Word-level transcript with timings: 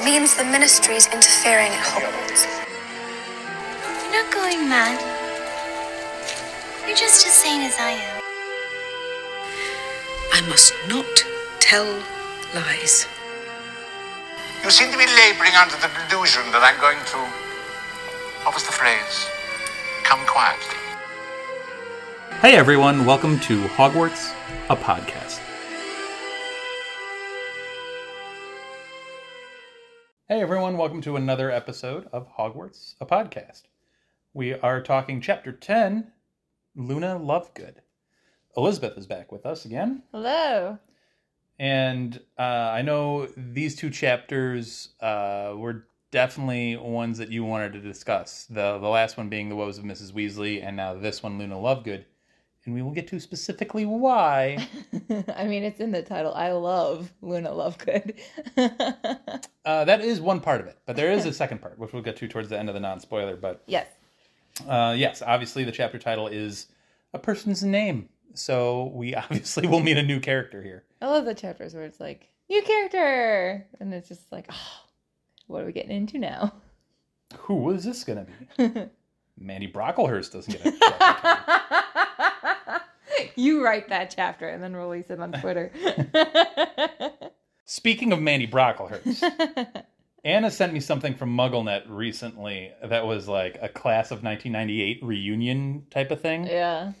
means 0.00 0.34
the 0.34 0.44
ministry's 0.44 1.06
interfering 1.12 1.70
at 1.70 1.84
Hogwarts. 1.84 2.48
You're 4.02 4.24
not 4.24 4.32
going 4.32 4.68
mad. 4.68 4.98
You're 6.86 6.96
just 6.96 7.26
as 7.26 7.32
sane 7.32 7.60
as 7.62 7.76
I 7.78 7.92
am. 7.92 8.22
I 10.32 10.40
must 10.48 10.72
not 10.88 11.24
tell 11.60 11.86
lies. 12.54 13.06
You 14.64 14.70
seem 14.70 14.90
to 14.90 14.98
be 14.98 15.06
laboring 15.06 15.54
under 15.60 15.76
the 15.76 15.90
delusion 16.08 16.42
that 16.52 16.64
I'm 16.64 16.80
going 16.80 16.98
to. 17.12 17.18
What 18.44 18.54
was 18.54 18.64
the 18.64 18.72
phrase? 18.72 19.28
Come 20.02 20.24
quietly. 20.26 20.80
Hey 22.40 22.56
everyone, 22.56 23.04
welcome 23.04 23.38
to 23.40 23.62
Hogwarts, 23.76 24.32
a 24.68 24.74
podcast. 24.74 25.21
Everyone, 30.42 30.76
welcome 30.76 31.00
to 31.00 31.14
another 31.14 31.52
episode 31.52 32.08
of 32.12 32.26
Hogwarts, 32.36 32.96
a 33.00 33.06
podcast. 33.06 33.62
We 34.34 34.54
are 34.54 34.82
talking 34.82 35.20
chapter 35.20 35.52
10, 35.52 36.10
Luna 36.74 37.16
Lovegood. 37.16 37.76
Elizabeth 38.56 38.98
is 38.98 39.06
back 39.06 39.30
with 39.30 39.46
us 39.46 39.64
again. 39.64 40.02
Hello. 40.10 40.80
And 41.60 42.20
uh, 42.36 42.42
I 42.42 42.82
know 42.82 43.28
these 43.36 43.76
two 43.76 43.88
chapters 43.88 44.88
uh, 45.00 45.54
were 45.56 45.86
definitely 46.10 46.76
ones 46.76 47.18
that 47.18 47.30
you 47.30 47.44
wanted 47.44 47.74
to 47.74 47.80
discuss. 47.80 48.46
The 48.46 48.78
the 48.78 48.88
last 48.88 49.16
one 49.16 49.28
being 49.28 49.48
the 49.48 49.54
woes 49.54 49.78
of 49.78 49.84
Mrs. 49.84 50.12
Weasley, 50.12 50.60
and 50.60 50.76
now 50.76 50.94
this 50.94 51.22
one, 51.22 51.38
Luna 51.38 51.54
Lovegood. 51.54 52.04
And 52.64 52.74
we 52.74 52.82
will 52.82 52.92
get 52.92 53.08
to 53.08 53.18
specifically 53.18 53.84
why. 53.84 54.68
I 55.34 55.46
mean, 55.46 55.64
it's 55.64 55.80
in 55.80 55.90
the 55.90 56.02
title. 56.02 56.32
I 56.32 56.52
love 56.52 57.12
Luna 57.20 57.50
Lovegood. 57.50 58.18
Uh, 59.64 59.84
that 59.84 60.00
is 60.00 60.20
one 60.20 60.40
part 60.40 60.60
of 60.60 60.66
it, 60.66 60.76
but 60.86 60.96
there 60.96 61.12
is 61.12 61.24
a 61.24 61.32
second 61.32 61.58
part, 61.58 61.78
which 61.78 61.92
we'll 61.92 62.02
get 62.02 62.16
to 62.16 62.26
towards 62.26 62.48
the 62.48 62.58
end 62.58 62.68
of 62.68 62.74
the 62.74 62.80
non 62.80 62.98
spoiler. 62.98 63.36
But 63.36 63.62
yes. 63.66 63.86
uh, 64.66 64.92
yes, 64.98 65.22
obviously 65.22 65.62
the 65.62 65.70
chapter 65.70 66.00
title 66.00 66.26
is 66.26 66.66
a 67.14 67.18
person's 67.20 67.62
name, 67.62 68.08
so 68.34 68.90
we 68.92 69.14
obviously 69.14 69.68
will 69.68 69.78
meet 69.78 69.96
a 69.96 70.02
new 70.02 70.18
character 70.18 70.64
here. 70.64 70.82
I 71.00 71.06
love 71.06 71.24
the 71.26 71.34
chapters 71.34 71.74
where 71.74 71.84
it's 71.84 72.00
like, 72.00 72.28
new 72.50 72.60
character. 72.62 73.64
And 73.78 73.94
it's 73.94 74.08
just 74.08 74.32
like, 74.32 74.46
oh, 74.50 74.80
what 75.46 75.62
are 75.62 75.66
we 75.66 75.72
getting 75.72 75.96
into 75.96 76.18
now? 76.18 76.52
Who 77.38 77.70
is 77.70 77.84
this 77.84 78.02
going 78.02 78.26
to 78.26 78.68
be? 78.68 78.90
Mandy 79.38 79.70
Brocklehurst 79.70 80.32
doesn't 80.32 80.60
get 80.60 80.66
a. 80.66 81.61
you 83.42 83.64
write 83.64 83.88
that 83.88 84.12
chapter 84.14 84.48
and 84.48 84.62
then 84.62 84.74
release 84.74 85.10
it 85.10 85.20
on 85.20 85.32
Twitter. 85.40 85.70
Speaking 87.64 88.12
of 88.12 88.20
Mandy 88.20 88.46
Brocklehurst, 88.46 89.84
Anna 90.24 90.50
sent 90.50 90.72
me 90.72 90.80
something 90.80 91.14
from 91.14 91.36
MuggleNet 91.36 91.84
recently 91.88 92.72
that 92.84 93.06
was 93.06 93.28
like 93.28 93.58
a 93.60 93.68
class 93.68 94.10
of 94.10 94.22
1998 94.22 95.02
reunion 95.02 95.86
type 95.90 96.10
of 96.10 96.20
thing. 96.20 96.46
yeah. 96.46 96.92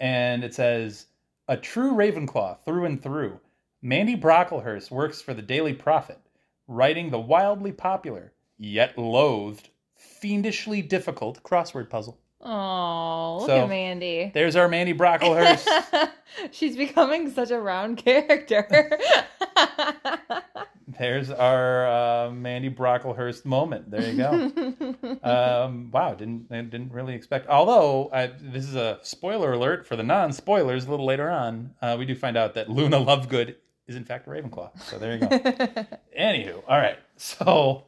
And 0.00 0.44
it 0.44 0.54
says, 0.54 1.06
A 1.48 1.56
true 1.56 1.92
Ravenclaw 1.92 2.58
through 2.64 2.84
and 2.84 3.02
through. 3.02 3.40
Mandy 3.82 4.16
Brocklehurst 4.16 4.90
works 4.90 5.20
for 5.20 5.34
the 5.34 5.42
Daily 5.42 5.72
Prophet, 5.72 6.18
writing 6.66 7.10
the 7.10 7.18
wildly 7.18 7.72
popular, 7.72 8.32
yet 8.58 8.96
loathed, 8.98 9.70
fiendishly 9.96 10.82
difficult 10.82 11.42
crossword 11.42 11.88
puzzle. 11.90 12.18
Oh, 12.40 13.38
look 13.40 13.48
So- 13.48 13.62
at 13.64 13.68
Mandy. 13.68 14.30
There's 14.32 14.56
our 14.56 14.68
Mandy 14.68 14.94
Brocklehurst. 14.94 15.66
She's 16.52 16.76
becoming 16.76 17.30
such 17.32 17.50
a 17.50 17.58
round 17.58 17.98
character. 17.98 18.98
There's 20.98 21.30
our 21.30 21.86
uh, 21.86 22.30
Mandy 22.30 22.70
Brocklehurst 22.70 23.44
moment. 23.44 23.90
There 23.90 24.02
you 24.10 24.16
go. 24.16 25.18
um, 25.22 25.90
wow, 25.92 26.14
didn't 26.14 26.46
I 26.50 26.60
didn't 26.62 26.92
really 26.92 27.14
expect. 27.14 27.48
Although 27.48 28.10
I, 28.12 28.28
this 28.40 28.64
is 28.64 28.74
a 28.74 28.98
spoiler 29.02 29.52
alert 29.52 29.86
for 29.86 29.96
the 29.96 30.02
non-spoilers. 30.02 30.86
A 30.86 30.90
little 30.90 31.06
later 31.06 31.30
on, 31.30 31.74
uh, 31.82 31.96
we 31.98 32.04
do 32.06 32.14
find 32.14 32.36
out 32.36 32.54
that 32.54 32.68
Luna 32.70 32.96
Lovegood 32.98 33.54
is 33.86 33.96
in 33.96 34.04
fact 34.04 34.26
a 34.26 34.30
Ravenclaw. 34.30 34.80
So 34.82 34.98
there 34.98 35.12
you 35.14 35.20
go. 35.20 35.28
Anywho, 36.18 36.62
all 36.66 36.78
right. 36.78 36.98
So 37.16 37.84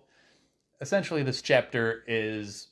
essentially, 0.81 1.23
this 1.23 1.41
chapter 1.43 2.05
is 2.07 2.69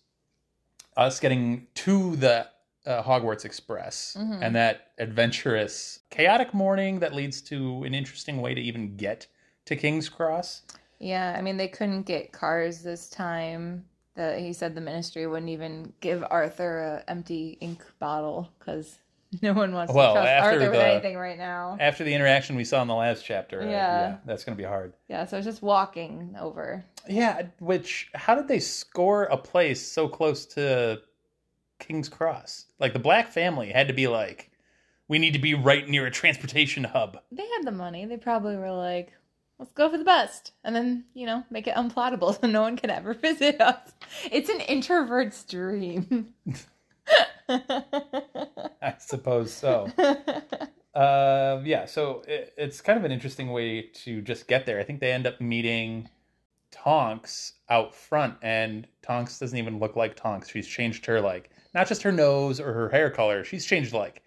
us 0.98 1.20
getting 1.20 1.66
to 1.74 2.16
the 2.16 2.48
uh, 2.84 3.02
Hogwarts 3.02 3.44
Express 3.44 4.16
and 4.18 4.54
that 4.56 4.88
adventurous, 4.98 6.00
chaotic 6.10 6.52
morning 6.52 6.98
that 7.00 7.14
leads 7.14 7.40
to 7.42 7.84
an 7.84 7.94
interesting 7.94 8.40
way 8.42 8.54
to 8.54 8.60
even 8.60 8.96
get 8.96 9.26
to 9.66 9.76
King's 9.76 10.08
Cross. 10.08 10.62
Yeah, 10.98 11.34
I 11.38 11.42
mean 11.42 11.56
they 11.56 11.68
couldn't 11.68 12.02
get 12.02 12.32
cars 12.32 12.82
this 12.82 13.08
time. 13.08 13.84
The, 14.16 14.38
he 14.38 14.52
said 14.52 14.74
the 14.74 14.80
ministry 14.80 15.26
wouldn't 15.28 15.50
even 15.50 15.92
give 16.00 16.24
Arthur 16.28 16.80
a 16.80 17.04
empty 17.08 17.56
ink 17.60 17.84
bottle 18.00 18.50
because 18.58 18.98
no 19.42 19.52
one 19.52 19.72
wants 19.72 19.92
Well, 19.92 20.14
to 20.14 20.20
trust 20.20 20.28
after 20.30 20.50
Arthur 20.50 20.70
with 20.70 20.80
anything 20.80 21.16
right 21.16 21.36
now. 21.38 21.76
After 21.80 22.04
the 22.04 22.14
interaction 22.14 22.56
we 22.56 22.64
saw 22.64 22.80
in 22.82 22.88
the 22.88 22.94
last 22.94 23.24
chapter, 23.24 23.62
uh, 23.62 23.66
Yeah. 23.66 23.70
yeah, 23.70 24.16
that's 24.24 24.44
going 24.44 24.56
to 24.56 24.62
be 24.62 24.66
hard. 24.66 24.94
Yeah, 25.08 25.26
so 25.26 25.36
it's 25.36 25.46
just 25.46 25.62
walking 25.62 26.34
over. 26.40 26.84
Yeah, 27.08 27.42
which 27.60 28.10
how 28.14 28.34
did 28.34 28.48
they 28.48 28.60
score 28.60 29.24
a 29.24 29.36
place 29.36 29.86
so 29.86 30.08
close 30.08 30.46
to 30.46 31.00
King's 31.78 32.08
Cross? 32.08 32.66
Like 32.78 32.92
the 32.92 32.98
Black 32.98 33.28
family 33.28 33.70
had 33.70 33.88
to 33.88 33.94
be 33.94 34.08
like, 34.08 34.50
we 35.08 35.18
need 35.18 35.32
to 35.32 35.38
be 35.38 35.54
right 35.54 35.88
near 35.88 36.06
a 36.06 36.10
transportation 36.10 36.84
hub. 36.84 37.18
They 37.32 37.46
had 37.56 37.64
the 37.64 37.72
money. 37.72 38.04
They 38.06 38.16
probably 38.18 38.56
were 38.56 38.72
like, 38.72 39.12
let's 39.58 39.72
go 39.72 39.90
for 39.90 39.96
the 39.98 40.04
best. 40.04 40.52
And 40.64 40.76
then, 40.76 41.04
you 41.14 41.26
know, 41.26 41.44
make 41.50 41.66
it 41.66 41.74
unplottable 41.74 42.38
so 42.40 42.46
no 42.46 42.62
one 42.62 42.76
can 42.76 42.90
ever 42.90 43.14
visit 43.20 43.60
us. 43.60 43.92
It's 44.30 44.48
an 44.48 44.60
introvert's 44.60 45.44
dream. 45.44 46.34
I 48.82 48.94
suppose 48.98 49.52
so. 49.52 49.88
uh, 50.94 51.60
yeah, 51.64 51.84
so 51.86 52.22
it, 52.26 52.52
it's 52.56 52.80
kind 52.80 52.98
of 52.98 53.04
an 53.04 53.12
interesting 53.12 53.50
way 53.50 53.82
to 54.04 54.20
just 54.20 54.48
get 54.48 54.66
there. 54.66 54.78
I 54.78 54.84
think 54.84 55.00
they 55.00 55.12
end 55.12 55.26
up 55.26 55.40
meeting 55.40 56.08
Tonks 56.70 57.54
out 57.68 57.94
front, 57.94 58.36
and 58.42 58.86
Tonks 59.02 59.38
doesn't 59.38 59.58
even 59.58 59.78
look 59.78 59.96
like 59.96 60.16
Tonks. 60.16 60.48
She's 60.48 60.68
changed 60.68 61.06
her 61.06 61.20
like 61.20 61.50
not 61.74 61.86
just 61.86 62.02
her 62.02 62.12
nose 62.12 62.60
or 62.60 62.72
her 62.72 62.88
hair 62.88 63.10
color. 63.10 63.44
She's 63.44 63.64
changed 63.64 63.92
like 63.92 64.22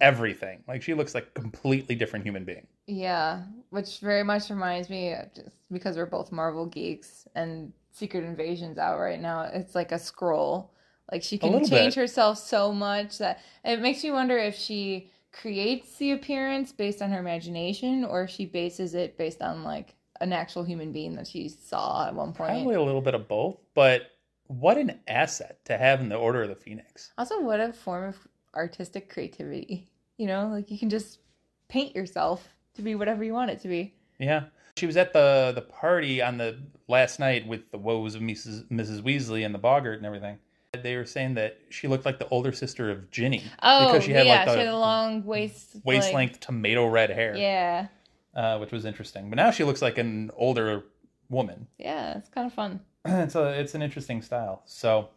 everything. 0.00 0.62
Like 0.66 0.82
she 0.82 0.94
looks 0.94 1.14
like 1.14 1.28
a 1.34 1.40
completely 1.40 1.94
different 1.94 2.24
human 2.24 2.44
being. 2.44 2.66
Yeah, 2.86 3.42
which 3.70 4.00
very 4.00 4.22
much 4.22 4.50
reminds 4.50 4.88
me, 4.88 5.14
just 5.34 5.56
because 5.70 5.96
we're 5.96 6.06
both 6.06 6.32
Marvel 6.32 6.66
geeks 6.66 7.28
and 7.34 7.72
Secret 7.92 8.24
Invasion's 8.24 8.78
out 8.78 8.98
right 8.98 9.20
now, 9.20 9.42
it's 9.42 9.74
like 9.74 9.92
a 9.92 9.96
Skrull. 9.96 10.68
Like 11.10 11.22
she 11.22 11.38
can 11.38 11.52
change 11.64 11.70
bit. 11.70 11.94
herself 11.94 12.38
so 12.38 12.72
much 12.72 13.18
that 13.18 13.40
it 13.64 13.80
makes 13.80 14.04
me 14.04 14.10
wonder 14.10 14.36
if 14.36 14.54
she 14.54 15.10
creates 15.32 15.96
the 15.96 16.12
appearance 16.12 16.72
based 16.72 17.00
on 17.00 17.10
her 17.10 17.18
imagination 17.18 18.04
or 18.04 18.24
if 18.24 18.30
she 18.30 18.44
bases 18.44 18.94
it 18.94 19.16
based 19.16 19.40
on 19.40 19.64
like 19.64 19.94
an 20.20 20.32
actual 20.32 20.64
human 20.64 20.92
being 20.92 21.14
that 21.14 21.26
she 21.26 21.48
saw 21.48 22.06
at 22.06 22.14
one 22.14 22.32
point. 22.32 22.50
Probably 22.50 22.74
a 22.74 22.82
little 22.82 23.00
bit 23.00 23.14
of 23.14 23.28
both, 23.28 23.58
but 23.74 24.10
what 24.48 24.78
an 24.78 24.98
asset 25.06 25.64
to 25.66 25.78
have 25.78 26.00
in 26.00 26.08
the 26.08 26.16
Order 26.16 26.42
of 26.42 26.48
the 26.48 26.56
Phoenix. 26.56 27.12
Also, 27.18 27.40
what 27.40 27.60
a 27.60 27.72
form 27.72 28.08
of 28.08 28.16
artistic 28.54 29.08
creativity. 29.08 29.88
You 30.16 30.26
know, 30.26 30.48
like 30.48 30.70
you 30.70 30.78
can 30.78 30.90
just 30.90 31.20
paint 31.68 31.94
yourself 31.94 32.48
to 32.74 32.82
be 32.82 32.94
whatever 32.94 33.22
you 33.22 33.32
want 33.32 33.50
it 33.50 33.60
to 33.60 33.68
be. 33.68 33.94
Yeah. 34.18 34.44
She 34.76 34.86
was 34.86 34.96
at 34.96 35.12
the 35.12 35.52
the 35.54 35.62
party 35.62 36.22
on 36.22 36.38
the 36.38 36.58
last 36.88 37.18
night 37.18 37.46
with 37.46 37.70
the 37.70 37.78
woes 37.78 38.14
of 38.14 38.22
Mrs. 38.22 38.68
Mrs. 38.68 39.02
Weasley 39.02 39.44
and 39.44 39.54
the 39.54 39.58
Boggart 39.58 39.98
and 39.98 40.06
everything. 40.06 40.38
They 40.72 40.96
were 40.96 41.06
saying 41.06 41.34
that 41.34 41.58
she 41.70 41.88
looked 41.88 42.04
like 42.04 42.18
the 42.18 42.28
older 42.28 42.52
sister 42.52 42.90
of 42.90 43.10
Ginny 43.10 43.42
Oh, 43.62 43.86
because 43.86 44.04
she 44.04 44.12
had 44.12 44.26
yeah, 44.26 44.36
like 44.40 44.46
the 44.46 44.52
she 44.52 44.58
had 44.58 44.68
a 44.68 44.76
long 44.76 45.24
waist, 45.24 45.76
waist 45.82 46.08
like- 46.08 46.14
length 46.14 46.40
tomato 46.40 46.86
red 46.86 47.08
hair, 47.08 47.34
Yeah, 47.36 47.86
uh, 48.34 48.58
which 48.58 48.70
was 48.70 48.84
interesting. 48.84 49.30
But 49.30 49.36
now 49.36 49.50
she 49.50 49.64
looks 49.64 49.80
like 49.80 49.96
an 49.96 50.30
older 50.36 50.84
woman. 51.30 51.68
yeah, 51.78 52.18
it's 52.18 52.28
kind 52.28 52.46
of 52.46 52.52
fun. 52.52 52.80
it's 53.06 53.34
a 53.34 53.58
it's 53.58 53.74
an 53.74 53.80
interesting 53.80 54.20
style. 54.20 54.62
So 54.66 55.08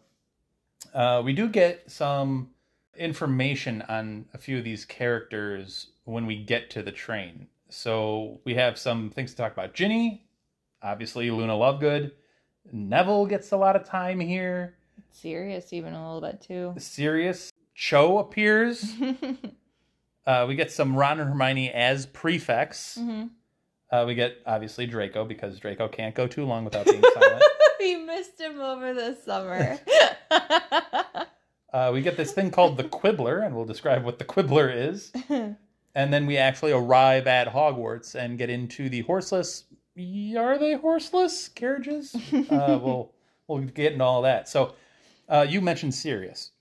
uh, 0.94 1.22
we 1.26 1.34
do 1.34 1.50
get 1.50 1.92
some 1.92 2.52
information 2.96 3.82
on 3.90 4.26
a 4.34 4.38
few 4.38 4.58
of 4.58 4.64
these 4.64 4.86
characters 4.86 5.88
when 6.06 6.26
we 6.28 6.42
get 6.42 6.70
to 6.72 6.82
the 6.82 6.92
train. 6.94 7.48
So 7.68 8.40
we 8.46 8.56
have 8.56 8.78
some 8.78 9.10
things 9.10 9.32
to 9.32 9.38
talk 9.38 9.52
about. 9.52 9.74
Ginny, 9.74 10.24
obviously 10.82 11.30
Luna 11.30 11.54
Lovegood. 11.54 12.12
Neville 12.72 13.26
gets 13.26 13.52
a 13.52 13.58
lot 13.58 13.76
of 13.76 13.84
time 13.84 14.22
here. 14.22 14.76
Sirius, 15.12 15.74
even 15.74 15.94
a 15.94 16.14
little 16.14 16.30
bit 16.30 16.42
too. 16.42 16.74
Sirius. 16.78 17.52
Cho 17.76 18.20
appears. 18.20 18.94
Uh, 20.24 20.46
we 20.48 20.56
get 20.56 20.72
some 20.72 20.96
Ron 20.96 21.20
and 21.20 21.30
Hermione 21.30 21.72
as 21.72 22.06
prefects. 22.06 22.96
Mm-hmm. 22.96 23.26
Uh, 23.92 24.06
we 24.06 24.14
get 24.14 24.38
obviously 24.46 24.86
Draco 24.86 25.26
because 25.26 25.60
Draco 25.60 25.88
can't 25.88 26.14
go 26.14 26.28
too 26.28 26.46
long 26.46 26.64
without 26.64 26.86
being 26.86 27.02
silent. 27.14 27.44
we 27.80 27.96
missed 27.96 28.40
him 28.40 28.62
over 28.62 28.94
the 28.94 29.18
summer. 29.26 29.80
Uh, 31.74 31.90
we 31.94 32.02
get 32.02 32.18
this 32.18 32.34
thing 32.34 32.52
called 32.52 32.76
the 32.76 32.84
Quibbler, 32.84 33.40
and 33.46 33.56
we'll 33.56 33.64
describe 33.64 34.04
what 34.04 34.20
the 34.20 34.26
Quibbler 34.26 34.70
is. 34.70 35.10
and 35.30 36.14
then 36.14 36.26
we 36.26 36.36
actually 36.36 36.74
arrive 36.74 37.28
at 37.28 37.48
Hogwarts 37.48 38.14
and 38.14 38.38
get 38.38 38.50
into 38.50 38.90
the 38.90 39.04
horseless 39.04 39.64
are 40.38 40.58
they 40.58 40.74
horseless 40.74 41.48
carriages? 41.48 42.14
uh, 42.50 42.78
we'll 42.82 43.14
we'll 43.48 43.60
get 43.60 43.94
into 43.94 44.04
all 44.04 44.24
that. 44.24 44.50
So, 44.50 44.76
uh, 45.30 45.46
you 45.48 45.62
mentioned 45.62 45.94
Sirius. 45.94 46.52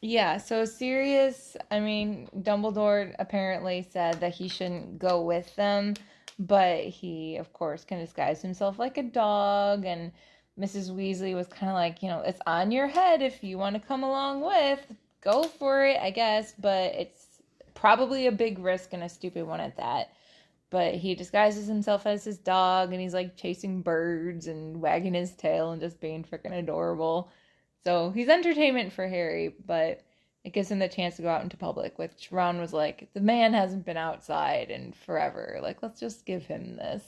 Yeah, 0.00 0.38
so 0.38 0.64
Sirius, 0.64 1.56
I 1.70 1.80
mean, 1.80 2.28
Dumbledore 2.40 3.14
apparently 3.18 3.86
said 3.88 4.20
that 4.20 4.34
he 4.34 4.48
shouldn't 4.48 4.98
go 4.98 5.22
with 5.22 5.54
them, 5.56 5.94
but 6.38 6.80
he, 6.80 7.36
of 7.36 7.52
course, 7.52 7.84
can 7.84 7.98
disguise 7.98 8.42
himself 8.42 8.78
like 8.78 8.98
a 8.98 9.02
dog. 9.02 9.84
And 9.84 10.12
Mrs. 10.58 10.90
Weasley 10.90 11.34
was 11.34 11.46
kind 11.46 11.70
of 11.70 11.74
like, 11.74 12.02
you 12.02 12.08
know, 12.08 12.20
it's 12.20 12.40
on 12.46 12.72
your 12.72 12.88
head 12.88 13.22
if 13.22 13.44
you 13.44 13.58
want 13.58 13.74
to 13.74 13.86
come 13.86 14.02
along 14.02 14.40
with, 14.40 14.84
go 15.20 15.44
for 15.44 15.84
it, 15.86 15.98
I 16.00 16.10
guess, 16.10 16.52
but 16.58 16.94
it's 16.94 17.42
probably 17.74 18.26
a 18.26 18.32
big 18.32 18.58
risk 18.58 18.92
and 18.92 19.02
a 19.02 19.08
stupid 19.08 19.46
one 19.46 19.60
at 19.60 19.76
that. 19.76 20.10
But 20.70 20.94
he 20.94 21.14
disguises 21.14 21.68
himself 21.68 22.06
as 22.06 22.24
his 22.24 22.38
dog 22.38 22.92
and 22.92 23.00
he's 23.00 23.14
like 23.14 23.36
chasing 23.36 23.82
birds 23.82 24.48
and 24.48 24.80
wagging 24.80 25.14
his 25.14 25.32
tail 25.32 25.70
and 25.70 25.80
just 25.80 26.00
being 26.00 26.24
freaking 26.24 26.58
adorable. 26.58 27.30
So 27.86 28.10
he's 28.10 28.28
entertainment 28.28 28.92
for 28.92 29.06
Harry, 29.06 29.54
but 29.64 30.02
it 30.42 30.52
gives 30.52 30.72
him 30.72 30.80
the 30.80 30.88
chance 30.88 31.14
to 31.16 31.22
go 31.22 31.28
out 31.28 31.44
into 31.44 31.56
public, 31.56 32.00
which 32.00 32.32
Ron 32.32 32.60
was 32.60 32.72
like, 32.72 33.08
the 33.14 33.20
man 33.20 33.52
hasn't 33.52 33.86
been 33.86 33.96
outside 33.96 34.72
in 34.72 34.92
forever. 34.92 35.60
Like, 35.62 35.84
let's 35.84 36.00
just 36.00 36.26
give 36.26 36.44
him 36.46 36.74
this. 36.74 37.04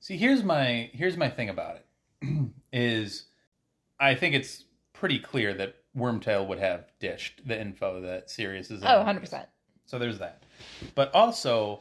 See, 0.00 0.18
here's 0.18 0.44
my 0.44 0.90
here's 0.92 1.16
my 1.16 1.30
thing 1.30 1.48
about 1.48 1.76
it 1.76 2.28
is 2.74 3.24
I 3.98 4.14
think 4.14 4.34
it's 4.34 4.64
pretty 4.92 5.18
clear 5.18 5.54
that 5.54 5.76
Wormtail 5.96 6.46
would 6.46 6.58
have 6.58 6.84
dished 6.98 7.40
the 7.46 7.58
info 7.58 8.02
that 8.02 8.28
Sirius 8.28 8.70
is. 8.70 8.82
in 8.82 8.86
Oh, 8.86 9.02
100%. 9.02 9.46
So 9.86 9.98
there's 9.98 10.18
that. 10.18 10.42
But 10.94 11.10
also, 11.14 11.80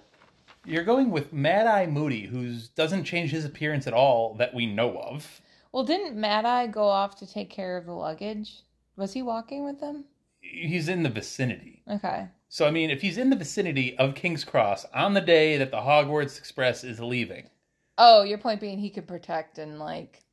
you're 0.66 0.86
going 0.86 1.12
with 1.12 1.34
Mad 1.34 1.68
Eye 1.68 1.86
Moody, 1.86 2.28
who 2.28 2.56
doesn't 2.76 3.04
change 3.04 3.32
his 3.32 3.44
appearance 3.44 3.88
at 3.88 3.94
all 3.94 4.36
that 4.36 4.54
we 4.54 4.68
know 4.68 4.98
of. 4.98 5.42
Well, 5.72 5.84
didn't 5.84 6.16
Mad 6.16 6.46
Eye 6.46 6.68
go 6.68 6.84
off 6.84 7.16
to 7.18 7.32
take 7.32 7.50
care 7.50 7.78
of 7.78 7.86
the 7.86 7.94
luggage? 7.94 8.64
Was 8.96 9.14
he 9.14 9.22
walking 9.22 9.64
with 9.64 9.80
them? 9.80 10.06
He's 10.42 10.90
in 10.90 11.04
the 11.04 11.10
vicinity. 11.10 11.84
Okay. 11.90 12.28
So 12.48 12.66
I 12.66 12.72
mean, 12.72 12.90
if 12.90 13.02
he's 13.02 13.18
in 13.18 13.30
the 13.30 13.36
vicinity 13.36 13.98
of 13.98 14.16
King's 14.16 14.44
Cross 14.44 14.86
on 14.94 15.14
the 15.14 15.22
day 15.22 15.58
that 15.58 15.72
the 15.72 15.78
Hogwarts 15.78 16.38
Express 16.40 16.84
is 16.84 17.00
leaving, 17.00 17.50
Oh, 17.98 18.24
your 18.24 18.38
point 18.38 18.62
being 18.62 18.80
he 18.80 18.90
could 18.90 19.08
protect 19.08 19.58
and, 19.60 19.78
like, 19.78 20.24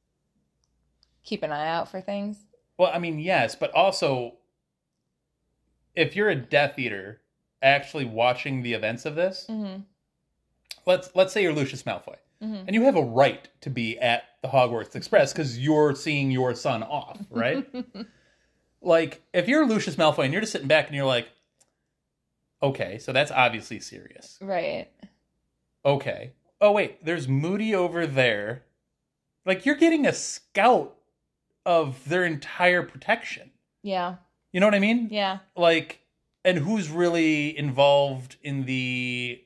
keep 1.24 1.42
an 1.42 1.50
eye 1.50 1.66
out 1.68 1.90
for 1.90 2.00
things? 2.00 2.46
well, 2.78 2.90
I 2.94 2.98
mean, 2.98 3.18
yes, 3.18 3.54
but 3.56 3.72
also 3.72 4.34
if 5.94 6.14
you're 6.14 6.28
a 6.30 6.36
Death 6.36 6.78
Eater 6.78 7.20
actually 7.62 8.04
watching 8.04 8.62
the 8.62 8.72
events 8.74 9.04
of 9.06 9.14
this, 9.14 9.46
Mm 9.48 9.82
let's 10.86 11.10
let's 11.14 11.32
say 11.32 11.42
you're 11.42 11.52
Lucius 11.52 11.82
Malfoy, 11.82 12.16
hmm. 12.40 12.54
Mm 12.54 12.64
and 12.66 12.74
you 12.74 12.82
have 12.82 12.96
a 12.96 13.02
right 13.02 13.48
to 13.62 13.70
be 13.70 13.98
at 13.98 14.24
the 14.42 14.48
Hogwarts 14.48 14.94
Express 14.94 15.32
because 15.32 15.58
you're 15.58 15.94
seeing 15.94 16.30
your 16.30 16.54
son 16.54 16.82
off, 16.82 17.18
right? 17.30 17.66
like 18.82 19.22
if 19.32 19.48
you're 19.48 19.66
Lucius 19.66 19.96
Malfoy 19.96 20.24
and 20.24 20.32
you're 20.32 20.42
just 20.42 20.52
sitting 20.52 20.68
back 20.68 20.86
and 20.86 20.96
you're 20.96 21.04
like, 21.04 21.28
okay, 22.62 22.98
so 22.98 23.12
that's 23.12 23.30
obviously 23.30 23.80
Sirius. 23.80 24.38
right. 24.40 24.88
Okay. 25.84 26.32
Oh 26.60 26.72
wait, 26.72 27.04
there's 27.04 27.28
Moody 27.28 27.74
over 27.74 28.06
there. 28.06 28.64
Like 29.44 29.64
you're 29.64 29.76
getting 29.76 30.06
a 30.06 30.12
scout 30.12 30.96
of 31.64 32.08
their 32.08 32.24
entire 32.24 32.82
protection. 32.82 33.50
Yeah. 33.82 34.16
You 34.52 34.60
know 34.60 34.66
what 34.66 34.74
I 34.74 34.80
mean? 34.80 35.08
Yeah. 35.10 35.38
Like 35.56 36.00
and 36.44 36.58
who's 36.58 36.88
really 36.88 37.56
involved 37.58 38.36
in 38.42 38.64
the 38.66 39.42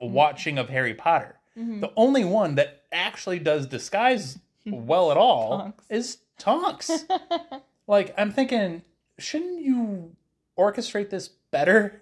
watching 0.00 0.58
of 0.58 0.68
Harry 0.68 0.94
Potter? 0.94 1.33
Hmm 1.56 1.80
The 1.80 1.92
only 1.96 2.24
one 2.24 2.54
that 2.56 2.82
actually 2.92 3.38
does 3.38 3.66
disguise 3.66 4.38
well 4.66 5.10
at 5.10 5.16
all 5.16 5.58
Tonks. 5.58 5.84
is 5.90 6.18
Tonks. 6.38 7.04
like 7.86 8.14
I'm 8.18 8.32
thinking, 8.32 8.82
shouldn't 9.18 9.60
you 9.62 10.16
orchestrate 10.58 11.10
this 11.10 11.28
better 11.28 12.00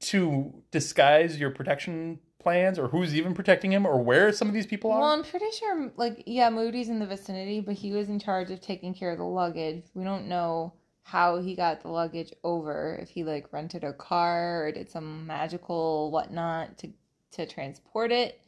to 0.00 0.62
disguise 0.70 1.38
your 1.40 1.50
protection 1.50 2.20
plans, 2.38 2.78
or 2.78 2.88
who's 2.88 3.14
even 3.16 3.34
protecting 3.34 3.72
him, 3.72 3.84
or 3.84 4.00
where 4.00 4.32
some 4.32 4.46
of 4.48 4.54
these 4.54 4.66
people 4.66 4.92
are? 4.92 5.00
Well, 5.00 5.08
I'm 5.12 5.24
pretty 5.24 5.50
sure, 5.50 5.90
like, 5.96 6.22
yeah, 6.26 6.48
Moody's 6.50 6.88
in 6.88 7.00
the 7.00 7.06
vicinity, 7.06 7.60
but 7.60 7.74
he 7.74 7.92
was 7.92 8.08
in 8.08 8.20
charge 8.20 8.50
of 8.50 8.60
taking 8.60 8.94
care 8.94 9.10
of 9.10 9.18
the 9.18 9.24
luggage. 9.24 9.82
We 9.94 10.04
don't 10.04 10.28
know 10.28 10.72
how 11.02 11.40
he 11.40 11.56
got 11.56 11.80
the 11.80 11.88
luggage 11.88 12.32
over, 12.44 12.96
if 13.02 13.08
he, 13.08 13.24
like, 13.24 13.52
rented 13.52 13.82
a 13.82 13.92
car 13.92 14.64
or 14.64 14.72
did 14.72 14.88
some 14.88 15.26
magical 15.26 16.10
whatnot 16.12 16.78
to, 16.78 16.90
to 17.32 17.46
transport 17.46 18.12
it. 18.12 18.40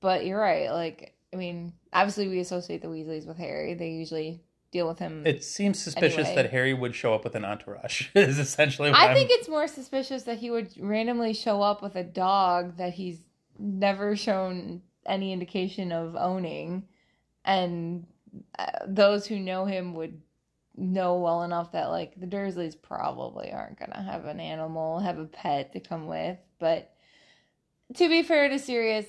But 0.00 0.26
you're 0.26 0.38
right. 0.40 0.70
Like, 0.70 1.14
I 1.32 1.36
mean, 1.36 1.72
obviously 1.92 2.28
we 2.28 2.40
associate 2.40 2.82
the 2.82 2.88
Weasleys 2.88 3.26
with 3.26 3.38
Harry. 3.38 3.74
They 3.74 3.90
usually 3.90 4.42
deal 4.72 4.86
with 4.86 4.98
him. 4.98 5.26
it 5.26 5.42
seems 5.42 5.78
suspicious 5.80 6.26
Anyway. 6.28 6.34
that 6.42 6.50
Harry 6.50 6.74
would 6.74 6.94
show 6.94 7.12
up 7.14 7.24
with 7.24 7.34
an 7.34 7.44
entourage. 7.44 8.08
is 8.14 8.38
essentially 8.38 8.90
what 8.90 8.98
I 9.00 9.06
I'm- 9.06 9.14
think 9.14 9.30
it's 9.32 9.48
more 9.48 9.66
suspicious 9.66 10.22
that 10.24 10.38
he 10.38 10.50
would 10.50 10.68
randomly 10.78 11.32
show 11.32 11.60
up 11.62 11.82
with 11.82 11.96
a 11.96 12.04
dog 12.04 12.76
that 12.76 12.94
he's 12.94 13.18
never 13.58 14.14
shown 14.16 14.82
any 15.06 15.32
indication 15.32 15.90
of 15.92 16.14
owning, 16.14 16.84
and 17.44 18.06
uh, 18.58 18.66
those 18.86 19.26
who 19.26 19.38
know 19.40 19.64
him 19.64 19.94
would 19.94 20.20
know 20.76 21.16
well 21.18 21.42
enough 21.42 21.72
that 21.72 21.86
like 21.90 22.12
the 22.20 22.26
Dursleys 22.26 22.80
probably 22.80 23.50
aren't 23.50 23.78
gonna 23.78 24.02
have 24.02 24.26
an 24.26 24.38
animal, 24.40 25.00
have 25.00 25.18
a 25.18 25.24
pet 25.24 25.72
to 25.72 25.80
come 25.80 26.06
with. 26.06 26.38
But 26.60 26.92
to 27.94 28.08
be 28.08 28.22
fair 28.22 28.48
to 28.48 28.58
Sirius, 28.58 29.06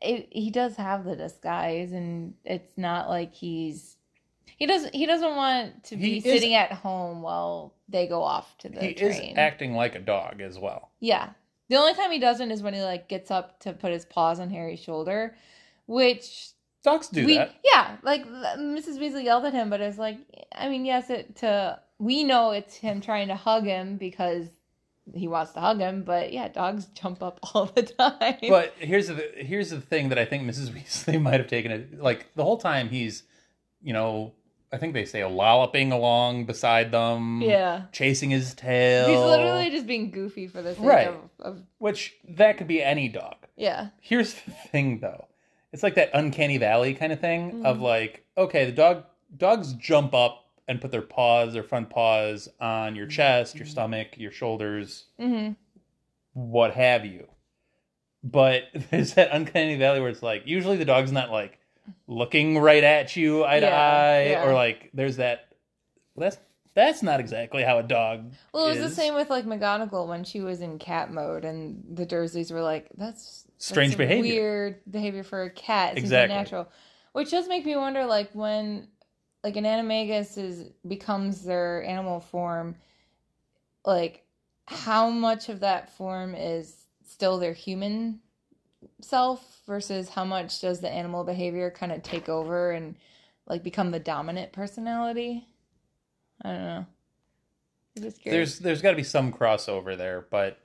it, 0.00 0.28
he 0.30 0.50
does 0.50 0.76
have 0.76 1.04
the 1.04 1.16
disguise, 1.16 1.92
and 1.92 2.34
it's 2.44 2.76
not 2.76 3.08
like 3.08 3.32
he's 3.34 3.96
he 4.58 4.66
doesn't 4.66 4.94
he 4.94 5.06
doesn't 5.06 5.36
want 5.36 5.84
to 5.84 5.96
be 5.96 6.12
He 6.12 6.16
is- 6.18 6.24
sitting 6.24 6.54
at 6.54 6.72
home 6.72 7.22
while 7.22 7.74
they 7.88 8.06
go 8.06 8.22
off 8.22 8.56
to 8.58 8.68
the 8.68 8.80
he 8.80 8.94
train. 8.94 9.10
is 9.32 9.38
acting 9.38 9.74
like 9.74 9.94
a 9.94 10.00
dog 10.00 10.40
as 10.40 10.58
well. 10.58 10.90
yeah. 11.00 11.30
The 11.68 11.74
only 11.76 11.94
time 11.94 12.12
he 12.12 12.20
doesn't 12.20 12.52
is 12.52 12.62
when 12.62 12.74
he 12.74 12.80
like 12.82 13.08
gets 13.08 13.28
up 13.32 13.58
to 13.60 13.72
put 13.72 13.90
his 13.90 14.04
paws 14.04 14.38
on 14.38 14.50
Harry's 14.50 14.78
shoulder, 14.78 15.34
which 15.86 16.50
Dogs 16.84 17.08
do 17.08 17.26
we 17.26 17.38
that. 17.38 17.54
yeah, 17.64 17.96
like 18.04 18.24
Mrs. 18.26 18.98
Weasley 19.00 19.24
yelled 19.24 19.44
at 19.44 19.52
him, 19.52 19.68
but 19.70 19.80
it's 19.80 19.98
like 19.98 20.18
I 20.54 20.68
mean, 20.68 20.84
yes, 20.84 21.10
it 21.10 21.34
to 21.36 21.80
we 21.98 22.22
know 22.22 22.52
it's 22.52 22.76
him 22.76 23.00
trying 23.00 23.26
to 23.28 23.34
hug 23.34 23.64
him 23.64 23.96
because 23.96 24.46
he 25.14 25.28
wants 25.28 25.52
to 25.52 25.60
hug 25.60 25.78
him, 25.78 26.02
but 26.02 26.32
yeah, 26.32 26.48
dogs 26.48 26.86
jump 26.94 27.22
up 27.22 27.38
all 27.54 27.66
the 27.66 27.82
time. 27.82 28.36
But 28.48 28.74
here's 28.78 29.08
the 29.08 29.30
here's 29.36 29.70
the 29.70 29.80
thing 29.80 30.08
that 30.10 30.18
I 30.18 30.24
think 30.24 30.42
Mrs. 30.48 30.70
Weasley 30.70 31.20
might 31.26 31.34
have 31.40 31.46
taken 31.48 31.70
it 31.72 32.00
like 32.00 32.26
the 32.34 32.44
whole 32.44 32.58
time 32.58 32.88
he's, 32.88 33.22
you 33.82 33.92
know, 33.92 34.32
I 34.72 34.78
think 34.78 34.94
they 34.94 35.04
say 35.04 35.20
a 35.20 35.28
lolloping 35.28 35.92
along 35.92 36.46
beside 36.46 36.90
them, 36.90 37.40
yeah. 37.40 37.82
chasing 37.92 38.30
his 38.30 38.52
tail. 38.54 39.06
He's 39.08 39.18
literally 39.18 39.70
just 39.70 39.86
being 39.86 40.10
goofy 40.10 40.48
for 40.48 40.60
the 40.60 40.74
sake 40.74 40.84
Right. 40.84 41.08
of, 41.08 41.16
of 41.38 41.62
which 41.78 42.14
that 42.30 42.58
could 42.58 42.66
be 42.66 42.82
any 42.82 43.08
dog. 43.08 43.36
yeah. 43.56 43.88
Here's 44.00 44.34
the 44.34 44.50
thing 44.50 44.98
though. 45.00 45.28
It's 45.72 45.82
like 45.82 45.94
that 45.96 46.10
uncanny 46.14 46.58
valley 46.58 46.94
kind 46.94 47.12
of 47.12 47.20
thing 47.20 47.64
of 47.66 47.78
Mhm. 47.78 47.82
like, 47.82 48.24
okay, 48.36 48.64
the 48.64 48.72
dog 48.72 49.04
dogs 49.36 49.72
jump 49.74 50.14
up 50.14 50.45
and 50.68 50.80
put 50.80 50.90
their 50.90 51.02
paws, 51.02 51.52
their 51.52 51.62
front 51.62 51.90
paws 51.90 52.48
on 52.60 52.96
your 52.96 53.06
chest, 53.06 53.56
your 53.56 53.66
stomach, 53.66 54.16
your 54.18 54.32
shoulders, 54.32 55.04
hmm 55.18 55.50
what 56.32 56.74
have 56.74 57.06
you. 57.06 57.26
But 58.22 58.64
there's 58.90 59.14
that 59.14 59.30
uncanny 59.32 59.76
valley 59.76 60.00
where 60.00 60.10
it's 60.10 60.22
like 60.22 60.42
usually 60.46 60.76
the 60.76 60.84
dog's 60.84 61.12
not 61.12 61.30
like 61.30 61.58
looking 62.06 62.58
right 62.58 62.82
at 62.84 63.16
you 63.16 63.44
eye 63.44 63.60
to 63.60 63.66
Yeah, 63.66 63.80
eye, 63.80 64.24
yeah. 64.30 64.44
or 64.44 64.52
like 64.54 64.90
there's 64.92 65.16
that. 65.16 65.48
Well, 66.14 66.28
that's 66.30 66.42
that's 66.74 67.02
not 67.02 67.20
exactly 67.20 67.62
how 67.62 67.78
a 67.78 67.82
dog. 67.82 68.32
Well, 68.52 68.66
it 68.66 68.78
was 68.78 68.90
the 68.90 68.94
same 68.94 69.14
with 69.14 69.30
like 69.30 69.46
McGonagall 69.46 70.08
when 70.08 70.24
she 70.24 70.40
was 70.40 70.60
in 70.60 70.78
cat 70.78 71.10
mode, 71.12 71.44
and 71.44 71.84
the 71.96 72.04
Dursleys 72.06 72.52
were 72.52 72.62
like, 72.62 72.88
"That's 72.96 73.44
that's 73.46 73.64
Strange 73.64 73.94
a 73.94 73.98
behavior." 73.98 74.20
weird 74.34 74.80
behavior 74.90 75.22
for 75.22 75.44
a 75.44 75.50
cat. 75.50 75.92
It 75.92 75.94
seems 75.96 76.04
Exactly. 76.04 76.34
unnatural." 76.34 76.68
Which 77.12 77.30
does 77.30 77.48
make 77.48 77.64
me 77.64 77.76
wonder, 77.76 78.04
like 78.04 78.30
when 78.34 78.88
like 79.44 79.56
an 79.56 79.64
animagus 79.64 80.38
is 80.38 80.70
becomes 80.86 81.44
their 81.44 81.84
animal 81.84 82.20
form, 82.20 82.76
like 83.84 84.24
how 84.66 85.10
much 85.10 85.48
of 85.48 85.60
that 85.60 85.96
form 85.96 86.34
is 86.34 86.86
still 87.04 87.38
their 87.38 87.52
human 87.52 88.20
self 89.00 89.60
versus 89.66 90.08
how 90.08 90.24
much 90.24 90.60
does 90.60 90.80
the 90.80 90.90
animal 90.90 91.24
behavior 91.24 91.70
kind 91.70 91.92
of 91.92 92.02
take 92.02 92.28
over 92.28 92.72
and 92.72 92.96
like 93.46 93.62
become 93.62 93.90
the 93.90 94.00
dominant 94.00 94.52
personality? 94.52 95.46
I 96.44 96.48
don't 96.50 96.64
know. 96.64 96.86
I'm 97.96 98.02
just 98.02 98.20
curious. 98.20 98.58
There's 98.58 98.58
there's 98.60 98.82
got 98.82 98.90
to 98.90 98.96
be 98.96 99.04
some 99.04 99.32
crossover 99.32 99.96
there, 99.96 100.26
but 100.30 100.58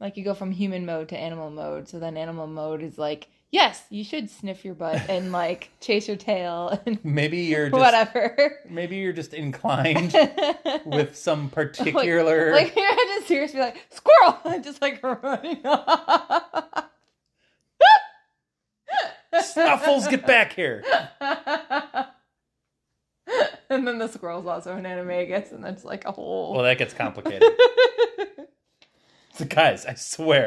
Like 0.00 0.16
you 0.16 0.24
go 0.24 0.34
from 0.34 0.50
human 0.52 0.86
mode 0.86 1.08
to 1.10 1.18
animal 1.18 1.50
mode, 1.50 1.88
so 1.88 1.98
then 1.98 2.16
animal 2.16 2.46
mode 2.46 2.82
is 2.82 2.98
like, 2.98 3.28
yes, 3.50 3.82
you 3.90 4.04
should 4.04 4.30
sniff 4.30 4.64
your 4.64 4.74
butt 4.74 5.02
and 5.08 5.32
like 5.32 5.70
chase 5.80 6.08
your 6.08 6.16
tail 6.16 6.80
and 6.86 6.98
maybe 7.04 7.38
you're 7.42 7.68
just 7.70 7.80
whatever. 7.80 8.58
maybe 8.68 8.96
you're 8.96 9.12
just 9.12 9.34
inclined 9.34 10.14
with 10.86 11.16
some 11.16 11.48
particular. 11.50 12.52
like, 12.52 12.74
you're 12.76 12.90
just 12.94 13.28
seriously 13.28 13.60
like 13.60 13.86
squirrel, 13.90 14.38
and 14.44 14.64
just 14.64 14.80
like 14.80 15.02
running 15.02 15.60
off. 15.64 16.86
assholes 19.56 20.08
get 20.08 20.26
back 20.26 20.52
here. 20.52 20.84
and 23.70 23.86
then 23.86 23.98
the 23.98 24.08
squirrel's 24.08 24.46
also 24.46 24.74
an 24.76 24.84
animagus, 24.84 25.52
and 25.52 25.62
that's 25.64 25.84
like 25.84 26.04
a 26.04 26.12
whole. 26.12 26.52
Well, 26.52 26.62
that 26.64 26.78
gets 26.78 26.94
complicated. 26.94 27.48
so 29.34 29.44
guys, 29.44 29.86
I 29.86 29.94
swear 29.94 30.46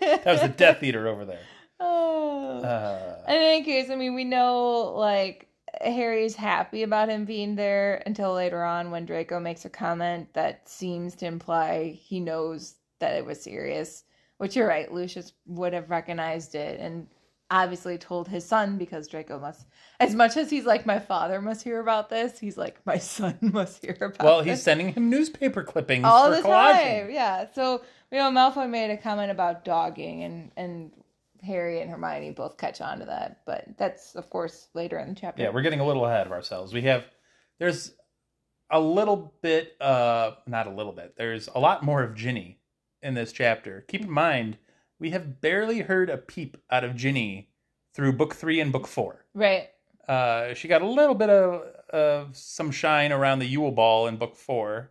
that 0.00 0.26
was 0.26 0.40
the 0.40 0.48
Death 0.48 0.82
Eater 0.82 1.06
over 1.08 1.24
there. 1.24 1.40
Oh. 1.80 2.60
Uh, 2.60 3.22
In 3.28 3.34
any 3.34 3.64
case, 3.64 3.90
I 3.90 3.96
mean, 3.96 4.14
we 4.14 4.24
know 4.24 4.94
like 4.96 5.48
Harry's 5.80 6.36
happy 6.36 6.82
about 6.82 7.08
him 7.08 7.24
being 7.24 7.56
there 7.56 8.02
until 8.06 8.32
later 8.32 8.62
on 8.64 8.90
when 8.90 9.06
Draco 9.06 9.40
makes 9.40 9.64
a 9.64 9.70
comment 9.70 10.32
that 10.34 10.68
seems 10.68 11.14
to 11.16 11.26
imply 11.26 11.98
he 12.00 12.20
knows 12.20 12.76
that 13.00 13.16
it 13.16 13.24
was 13.26 13.42
Sirius. 13.42 14.04
Which 14.38 14.56
you're 14.56 14.68
right, 14.68 14.92
Lucius 14.92 15.32
would 15.46 15.72
have 15.72 15.90
recognized 15.90 16.54
it 16.54 16.80
and 16.80 17.06
obviously 17.50 17.96
told 17.98 18.26
his 18.26 18.44
son 18.44 18.78
because 18.78 19.06
Draco 19.06 19.38
must, 19.38 19.66
as 20.00 20.14
much 20.14 20.36
as 20.36 20.50
he's 20.50 20.64
like, 20.64 20.86
my 20.86 20.98
father 20.98 21.40
must 21.40 21.62
hear 21.62 21.78
about 21.80 22.08
this, 22.08 22.38
he's 22.38 22.56
like, 22.56 22.84
my 22.84 22.98
son 22.98 23.38
must 23.40 23.84
hear 23.84 23.96
about 24.00 24.22
well, 24.22 24.38
this 24.38 24.46
he's 24.58 24.62
sending 24.62 24.92
him 24.92 25.08
newspaper 25.08 25.62
clippings 25.62 26.04
all 26.04 26.30
the 26.30 26.38
collaging. 26.38 27.02
time. 27.02 27.10
Yeah. 27.10 27.46
So 27.54 27.82
you 28.10 28.18
know, 28.18 28.30
Malfoy 28.30 28.68
made 28.68 28.90
a 28.90 28.96
comment 28.96 29.30
about 29.30 29.64
dogging, 29.64 30.22
and 30.24 30.50
and 30.56 30.90
Harry 31.44 31.80
and 31.80 31.90
Hermione 31.90 32.30
both 32.32 32.56
catch 32.56 32.80
on 32.80 32.98
to 33.00 33.04
that. 33.06 33.40
But 33.46 33.66
that's 33.78 34.14
of 34.14 34.30
course 34.30 34.68
later 34.74 34.98
in 34.98 35.08
the 35.10 35.14
chapter. 35.14 35.42
Yeah, 35.42 35.50
we're 35.50 35.62
getting 35.62 35.80
a 35.80 35.86
little 35.86 36.06
ahead 36.06 36.26
of 36.26 36.32
ourselves. 36.32 36.72
We 36.72 36.82
have 36.82 37.04
there's 37.58 37.92
a 38.70 38.80
little 38.80 39.34
bit 39.42 39.76
uh 39.80 40.32
not 40.46 40.66
a 40.66 40.70
little 40.70 40.92
bit. 40.92 41.14
There's 41.16 41.48
a 41.54 41.60
lot 41.60 41.82
more 41.82 42.02
of 42.02 42.14
Ginny 42.14 42.58
in 43.02 43.14
this 43.14 43.32
chapter. 43.32 43.84
Keep 43.88 44.02
in 44.02 44.10
mind, 44.10 44.56
we 44.98 45.10
have 45.10 45.40
barely 45.40 45.80
heard 45.80 46.10
a 46.10 46.16
peep 46.16 46.56
out 46.70 46.84
of 46.84 46.96
Ginny 46.96 47.50
through 47.94 48.14
book 48.14 48.34
3 48.34 48.60
and 48.60 48.72
book 48.72 48.86
4. 48.86 49.24
right. 49.34 49.68
Uh 50.08 50.54
she 50.54 50.68
got 50.68 50.82
a 50.82 50.86
little 50.88 51.14
bit 51.14 51.30
of 51.30 51.62
of 51.90 52.36
some 52.36 52.70
shine 52.70 53.12
around 53.12 53.38
the 53.38 53.46
Yule 53.46 53.70
ball 53.70 54.06
in 54.06 54.16
book 54.16 54.34
4. 54.36 54.90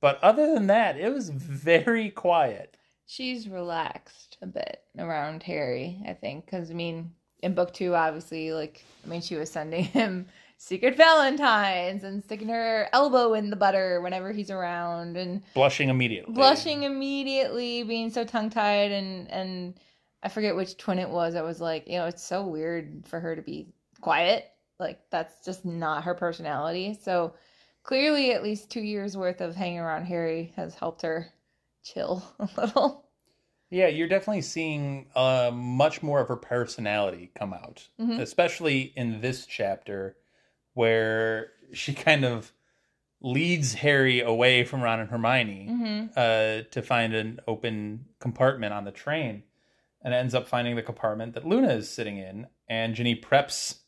But 0.00 0.22
other 0.22 0.54
than 0.54 0.68
that, 0.68 0.96
it 0.96 1.12
was 1.12 1.28
very 1.30 2.08
quiet. 2.10 2.77
She's 3.10 3.48
relaxed 3.48 4.36
a 4.42 4.46
bit 4.46 4.82
around 4.98 5.42
Harry, 5.44 6.02
I 6.06 6.12
think, 6.12 6.44
because 6.44 6.70
I 6.70 6.74
mean, 6.74 7.10
in 7.42 7.54
book 7.54 7.72
two, 7.72 7.94
obviously, 7.94 8.52
like 8.52 8.84
I 9.02 9.08
mean, 9.08 9.22
she 9.22 9.34
was 9.36 9.50
sending 9.50 9.84
him 9.98 10.26
secret 10.58 10.94
valentines 10.94 12.04
and 12.04 12.22
sticking 12.22 12.48
her 12.48 12.86
elbow 12.92 13.32
in 13.32 13.48
the 13.48 13.56
butter 13.56 14.02
whenever 14.02 14.30
he's 14.30 14.50
around, 14.50 15.16
and 15.16 15.42
Blushing 15.54 15.88
immediately. 15.88 16.34
blushing 16.34 16.82
immediately, 16.82 17.82
being 17.82 18.10
so 18.10 18.24
tongue 18.24 18.50
tied, 18.50 18.92
and 18.92 19.30
and 19.30 19.80
I 20.22 20.28
forget 20.28 20.54
which 20.54 20.76
twin 20.76 20.98
it 20.98 21.08
was. 21.08 21.34
I 21.34 21.40
was 21.40 21.62
like, 21.62 21.88
you 21.88 21.96
know, 21.96 22.06
it's 22.06 22.22
so 22.22 22.46
weird 22.46 23.06
for 23.08 23.20
her 23.20 23.34
to 23.34 23.40
be 23.40 23.72
quiet. 24.02 24.50
Like 24.78 25.00
that's 25.10 25.42
just 25.46 25.64
not 25.64 26.04
her 26.04 26.14
personality. 26.14 26.98
So 27.02 27.32
clearly, 27.84 28.32
at 28.32 28.42
least 28.42 28.70
two 28.70 28.82
years 28.82 29.16
worth 29.16 29.40
of 29.40 29.56
hanging 29.56 29.78
around 29.78 30.04
Harry 30.04 30.52
has 30.56 30.74
helped 30.74 31.00
her 31.00 31.26
chill 31.92 32.22
a 32.38 32.48
little. 32.56 33.04
Yeah, 33.70 33.88
you're 33.88 34.08
definitely 34.08 34.42
seeing 34.42 35.06
uh, 35.14 35.50
much 35.52 36.02
more 36.02 36.20
of 36.20 36.28
her 36.28 36.36
personality 36.36 37.30
come 37.34 37.52
out, 37.52 37.86
Mhm. 38.00 38.18
especially 38.20 38.92
in 38.96 39.20
this 39.20 39.44
chapter 39.46 40.16
where 40.74 41.50
she 41.72 41.92
kind 42.08 42.24
of 42.24 42.52
leads 43.20 43.74
Harry 43.74 44.20
away 44.20 44.64
from 44.64 44.80
Ron 44.80 45.00
and 45.00 45.10
Hermione 45.10 45.68
Mm-hmm. 45.70 46.06
uh, 46.16 46.62
to 46.70 46.82
find 46.82 47.14
an 47.14 47.40
open 47.46 48.06
compartment 48.20 48.72
on 48.72 48.84
the 48.84 48.92
train 48.92 49.42
and 50.02 50.14
ends 50.14 50.34
up 50.34 50.46
finding 50.48 50.76
the 50.76 50.82
compartment 50.82 51.34
that 51.34 51.44
Luna 51.46 51.70
is 51.74 51.90
sitting 51.90 52.16
in. 52.18 52.46
And 52.68 52.94
Ginny 52.94 53.16
preps 53.16 53.80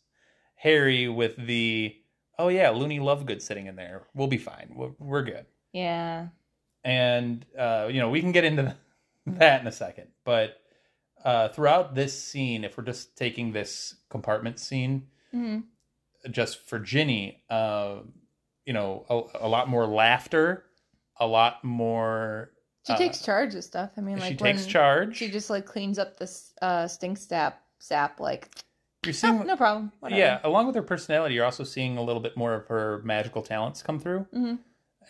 Harry 0.57 1.09
with 1.09 1.37
the, 1.37 1.95
oh, 2.39 2.49
yeah, 2.49 2.71
Loony 2.71 2.99
Lovegood 2.99 3.41
sitting 3.41 3.67
in 3.67 3.77
there. 3.77 4.03
We'll 4.15 4.27
be 4.27 4.37
fine. 4.39 4.73
We're, 4.75 4.91
we're 4.99 5.23
good 5.23 5.47
Yeah. 5.73 6.29
And 6.85 7.45
uh, 7.59 7.89
you 7.91 8.01
know 8.01 8.09
we 8.11 8.21
can 8.21 8.33
get 8.33 8.45
into 8.45 8.75
that 9.27 9.61
in 9.61 9.67
a 9.67 9.73
second 9.73 10.09
but 10.25 10.57
uh, 11.25 11.49
throughout 11.49 11.95
this 11.95 12.23
scene 12.23 12.65
if 12.65 12.77
we're 12.79 12.85
just 12.85 13.17
taking 13.17 13.53
this 13.53 13.97
compartment 14.09 14.59
scene 14.59 15.07
hmm 15.33 15.59
just 16.31 16.69
for 16.69 16.79
ginny 16.79 17.43
uh, 17.49 17.97
you 18.67 18.73
know 18.75 19.07
a, 19.09 19.47
a 19.47 19.49
lot 19.49 19.69
more 19.69 19.87
laughter 19.87 20.65
a 21.19 21.27
lot 21.27 21.63
more 21.65 22.51
She 22.87 22.93
Uh, 22.95 22.97
takes 22.99 23.23
charge 23.23 23.55
of 23.55 23.65
stuff. 23.65 23.91
I 23.97 24.01
mean, 24.01 24.19
like 24.19 24.29
she 24.33 24.37
takes 24.37 24.67
charge 24.67 25.17
She 25.17 25.31
just 25.31 25.49
like 25.51 25.67
cleans 25.67 25.99
up 25.99 26.19
this 26.19 26.53
uh, 26.63 26.87
stink 26.89 27.19
sap 27.19 27.63
sap. 27.79 28.21
Like, 28.21 28.49
you're 29.05 29.13
oh, 29.13 29.17
seeing 29.17 29.47
no 29.47 29.57
problem. 29.57 29.93
Whatever. 30.01 30.19
yeah 30.21 30.41
along 30.45 30.67
with 30.67 30.75
her 30.77 30.83
personality 30.83 31.35
you're 31.35 31.45
also 31.45 31.65
seeing 31.65 31.97
a 31.97 32.03
little 32.03 32.21
bit 32.23 32.37
more 32.37 32.55
of 32.55 32.67
her 32.69 33.01
magical 33.05 33.41
talents 33.43 33.83
come 33.83 33.99
through 33.99 34.27
Mhm. 34.35 34.59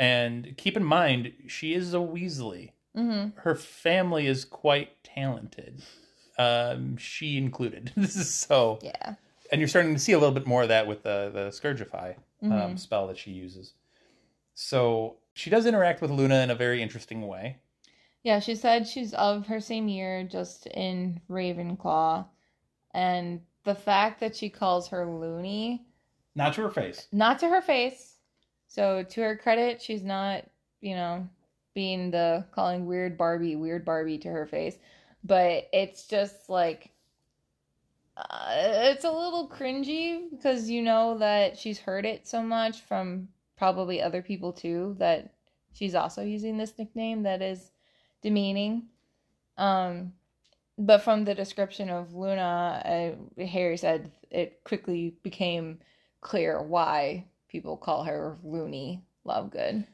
And 0.00 0.54
keep 0.56 0.76
in 0.76 0.82
mind 0.84 1.32
she 1.46 1.74
is 1.74 1.92
a 1.94 1.98
weasley 1.98 2.72
Mm-hmm. 2.96 3.38
her 3.42 3.54
family 3.54 4.26
is 4.26 4.44
quite 4.44 5.04
talented 5.04 5.80
um, 6.38 6.96
she 6.96 7.36
included 7.36 7.92
this 7.96 8.16
is 8.16 8.28
so 8.32 8.78
Yeah. 8.82 9.14
and 9.52 9.60
you're 9.60 9.68
starting 9.68 9.92
to 9.94 10.00
see 10.00 10.12
a 10.12 10.18
little 10.18 10.34
bit 10.34 10.46
more 10.46 10.62
of 10.62 10.68
that 10.68 10.86
with 10.88 11.02
the 11.04 11.30
the 11.32 11.48
Scourgify 11.50 12.16
um, 12.42 12.50
Mhm. 12.50 12.78
spell 12.80 13.06
that 13.08 13.18
she 13.18 13.30
uses. 13.32 13.74
So 14.54 15.16
she 15.34 15.50
does 15.50 15.66
interact 15.66 16.00
with 16.02 16.10
Luna 16.10 16.42
in 16.42 16.50
a 16.50 16.54
very 16.54 16.82
interesting 16.82 17.26
way. 17.28 17.58
Yeah, 18.22 18.40
she 18.40 18.54
said 18.54 18.86
she's 18.86 19.14
of 19.14 19.46
her 19.46 19.60
same 19.60 19.88
year, 19.88 20.24
just 20.24 20.66
in 20.66 21.20
Ravenclaw. 21.30 22.26
And 22.92 23.40
the 23.64 23.74
fact 23.74 24.20
that 24.20 24.34
she 24.36 24.50
calls 24.50 24.88
her 24.88 25.06
loony, 25.06 25.84
Not 26.34 26.54
to 26.54 26.62
her 26.62 26.70
face. 26.70 27.06
not 27.12 27.38
to 27.40 27.48
her 27.48 27.62
face. 27.62 28.09
So 28.70 29.02
to 29.02 29.20
her 29.22 29.36
credit, 29.36 29.82
she's 29.82 30.04
not, 30.04 30.44
you 30.80 30.94
know, 30.94 31.28
being 31.74 32.12
the 32.12 32.46
calling 32.52 32.86
weird 32.86 33.18
Barbie, 33.18 33.56
weird 33.56 33.84
Barbie 33.84 34.18
to 34.18 34.28
her 34.28 34.46
face. 34.46 34.78
But 35.24 35.68
it's 35.72 36.06
just 36.06 36.48
like 36.48 36.90
uh, 38.16 38.54
it's 38.92 39.04
a 39.04 39.10
little 39.10 39.48
cringy 39.48 40.30
because 40.30 40.70
you 40.70 40.82
know 40.82 41.18
that 41.18 41.58
she's 41.58 41.80
heard 41.80 42.06
it 42.06 42.28
so 42.28 42.42
much 42.42 42.82
from 42.82 43.28
probably 43.56 44.00
other 44.00 44.22
people 44.22 44.52
too 44.52 44.94
that 45.00 45.34
she's 45.72 45.96
also 45.96 46.22
using 46.22 46.56
this 46.56 46.78
nickname 46.78 47.24
that 47.24 47.42
is 47.42 47.72
demeaning. 48.22 48.84
Um, 49.58 50.12
but 50.78 51.02
from 51.02 51.24
the 51.24 51.34
description 51.34 51.90
of 51.90 52.14
Luna, 52.14 53.16
uh, 53.38 53.44
Harry 53.44 53.76
said 53.76 54.12
it 54.30 54.62
quickly 54.62 55.16
became 55.24 55.80
clear 56.20 56.62
why 56.62 57.26
people 57.50 57.76
call 57.76 58.04
her 58.04 58.38
Loony 58.42 59.02
Lovegood. 59.26 59.86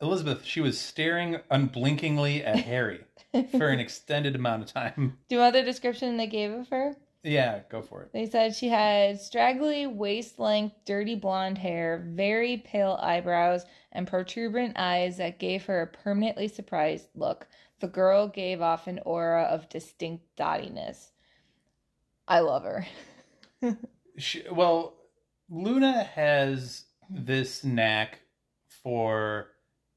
Elizabeth, 0.00 0.44
she 0.44 0.60
was 0.60 0.78
staring 0.78 1.38
unblinkingly 1.50 2.42
at 2.44 2.60
Harry 2.60 3.04
for 3.56 3.68
an 3.68 3.80
extended 3.80 4.34
amount 4.34 4.62
of 4.62 4.72
time. 4.72 5.18
Do 5.28 5.36
you 5.36 5.40
want 5.40 5.54
the 5.54 5.62
description 5.62 6.16
they 6.16 6.26
gave 6.26 6.50
of 6.52 6.68
her? 6.68 6.96
Yeah, 7.22 7.60
go 7.70 7.82
for 7.82 8.02
it. 8.02 8.12
They 8.12 8.26
said 8.26 8.54
she 8.54 8.68
had 8.68 9.20
straggly, 9.20 9.86
waist 9.86 10.38
length, 10.38 10.76
dirty 10.84 11.14
blonde 11.16 11.58
hair, 11.58 12.06
very 12.08 12.58
pale 12.58 12.98
eyebrows, 13.00 13.64
and 13.90 14.06
protuberant 14.06 14.74
eyes 14.76 15.16
that 15.16 15.38
gave 15.38 15.64
her 15.64 15.82
a 15.82 15.86
permanently 15.86 16.46
surprised 16.46 17.08
look. 17.14 17.48
The 17.80 17.88
girl 17.88 18.28
gave 18.28 18.60
off 18.62 18.86
an 18.86 19.00
aura 19.04 19.42
of 19.42 19.68
distinct 19.68 20.24
dottiness. 20.36 21.12
I 22.28 22.40
love 22.40 22.64
her. 22.64 22.86
She, 24.18 24.44
well, 24.50 24.94
Luna 25.48 26.02
has 26.04 26.84
this 27.08 27.62
knack 27.64 28.20
for 28.82 29.48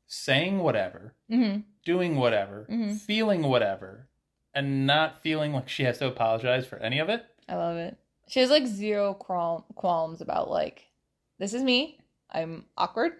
saying 0.07 0.59
whatever, 0.59 1.15
hmm 1.29 1.57
doing 1.85 2.17
whatever, 2.17 2.67
Mhm. 2.69 2.97
feeling 2.97 3.41
whatever, 3.43 4.09
and 4.53 4.85
not 4.85 5.21
feeling 5.23 5.53
like 5.53 5.67
she 5.69 5.83
has 5.83 5.97
to 5.99 6.07
apologize 6.07 6.67
for 6.67 6.77
any 6.79 6.99
of 6.99 7.09
it. 7.09 7.25
I 7.47 7.55
love 7.55 7.77
it. 7.77 7.97
She 8.27 8.39
has 8.41 8.49
like 8.51 8.67
zero 8.67 9.13
qual- 9.15 9.65
qualms 9.75 10.21
about 10.21 10.49
like, 10.51 10.85
this 11.39 11.53
is 11.53 11.63
me. 11.63 11.99
I'm 12.29 12.65
awkward, 12.77 13.13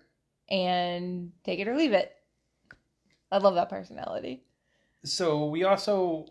and 0.50 1.32
take 1.44 1.60
it 1.60 1.68
or 1.68 1.76
leave 1.76 1.94
it. 1.94 2.16
I 3.32 3.38
love 3.40 3.56
that 3.56 3.70
personality. 3.70 4.44
So 5.04 5.46
we 5.48 5.64
also, 5.64 6.28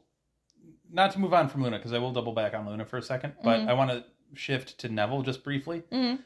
not 0.90 1.12
to 1.12 1.18
move 1.18 1.34
on 1.34 1.48
from 1.48 1.62
Luna 1.62 1.78
because 1.78 1.92
I 1.92 1.98
will 1.98 2.12
double 2.12 2.32
back 2.34 2.54
on 2.54 2.66
Luna 2.68 2.84
for 2.84 2.98
a 2.98 3.02
second, 3.02 3.34
but 3.42 3.60
Mhm. 3.60 3.68
I 3.68 3.72
want 3.72 3.90
to 3.90 4.04
shift 4.34 4.78
to 4.78 4.88
Neville 4.88 5.22
just 5.22 5.42
briefly. 5.44 5.82
hmm 5.92 6.16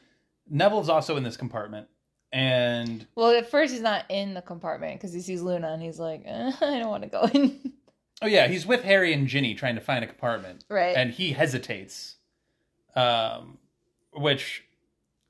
Neville's 0.49 0.89
also 0.89 1.15
in 1.15 1.23
this 1.23 1.37
compartment, 1.37 1.87
and 2.31 3.07
Well, 3.15 3.31
at 3.31 3.49
first 3.49 3.71
he's 3.71 3.81
not 3.81 4.03
in 4.09 4.33
the 4.33 4.41
compartment 4.41 4.99
because 4.99 5.13
he 5.13 5.21
sees 5.21 5.41
Luna 5.41 5.71
and 5.71 5.81
he's 5.81 5.99
like, 5.99 6.23
eh, 6.25 6.51
I 6.61 6.79
don't 6.79 6.89
want 6.89 7.03
to 7.03 7.09
go 7.09 7.23
in. 7.33 7.73
oh 8.21 8.27
yeah, 8.27 8.47
he's 8.47 8.65
with 8.65 8.83
Harry 8.83 9.13
and 9.13 9.27
Ginny 9.27 9.53
trying 9.55 9.75
to 9.75 9.81
find 9.81 10.03
a 10.03 10.07
compartment, 10.07 10.65
right. 10.69 10.95
and 10.97 11.11
he 11.11 11.31
hesitates, 11.31 12.17
um, 12.95 13.57
which 14.13 14.63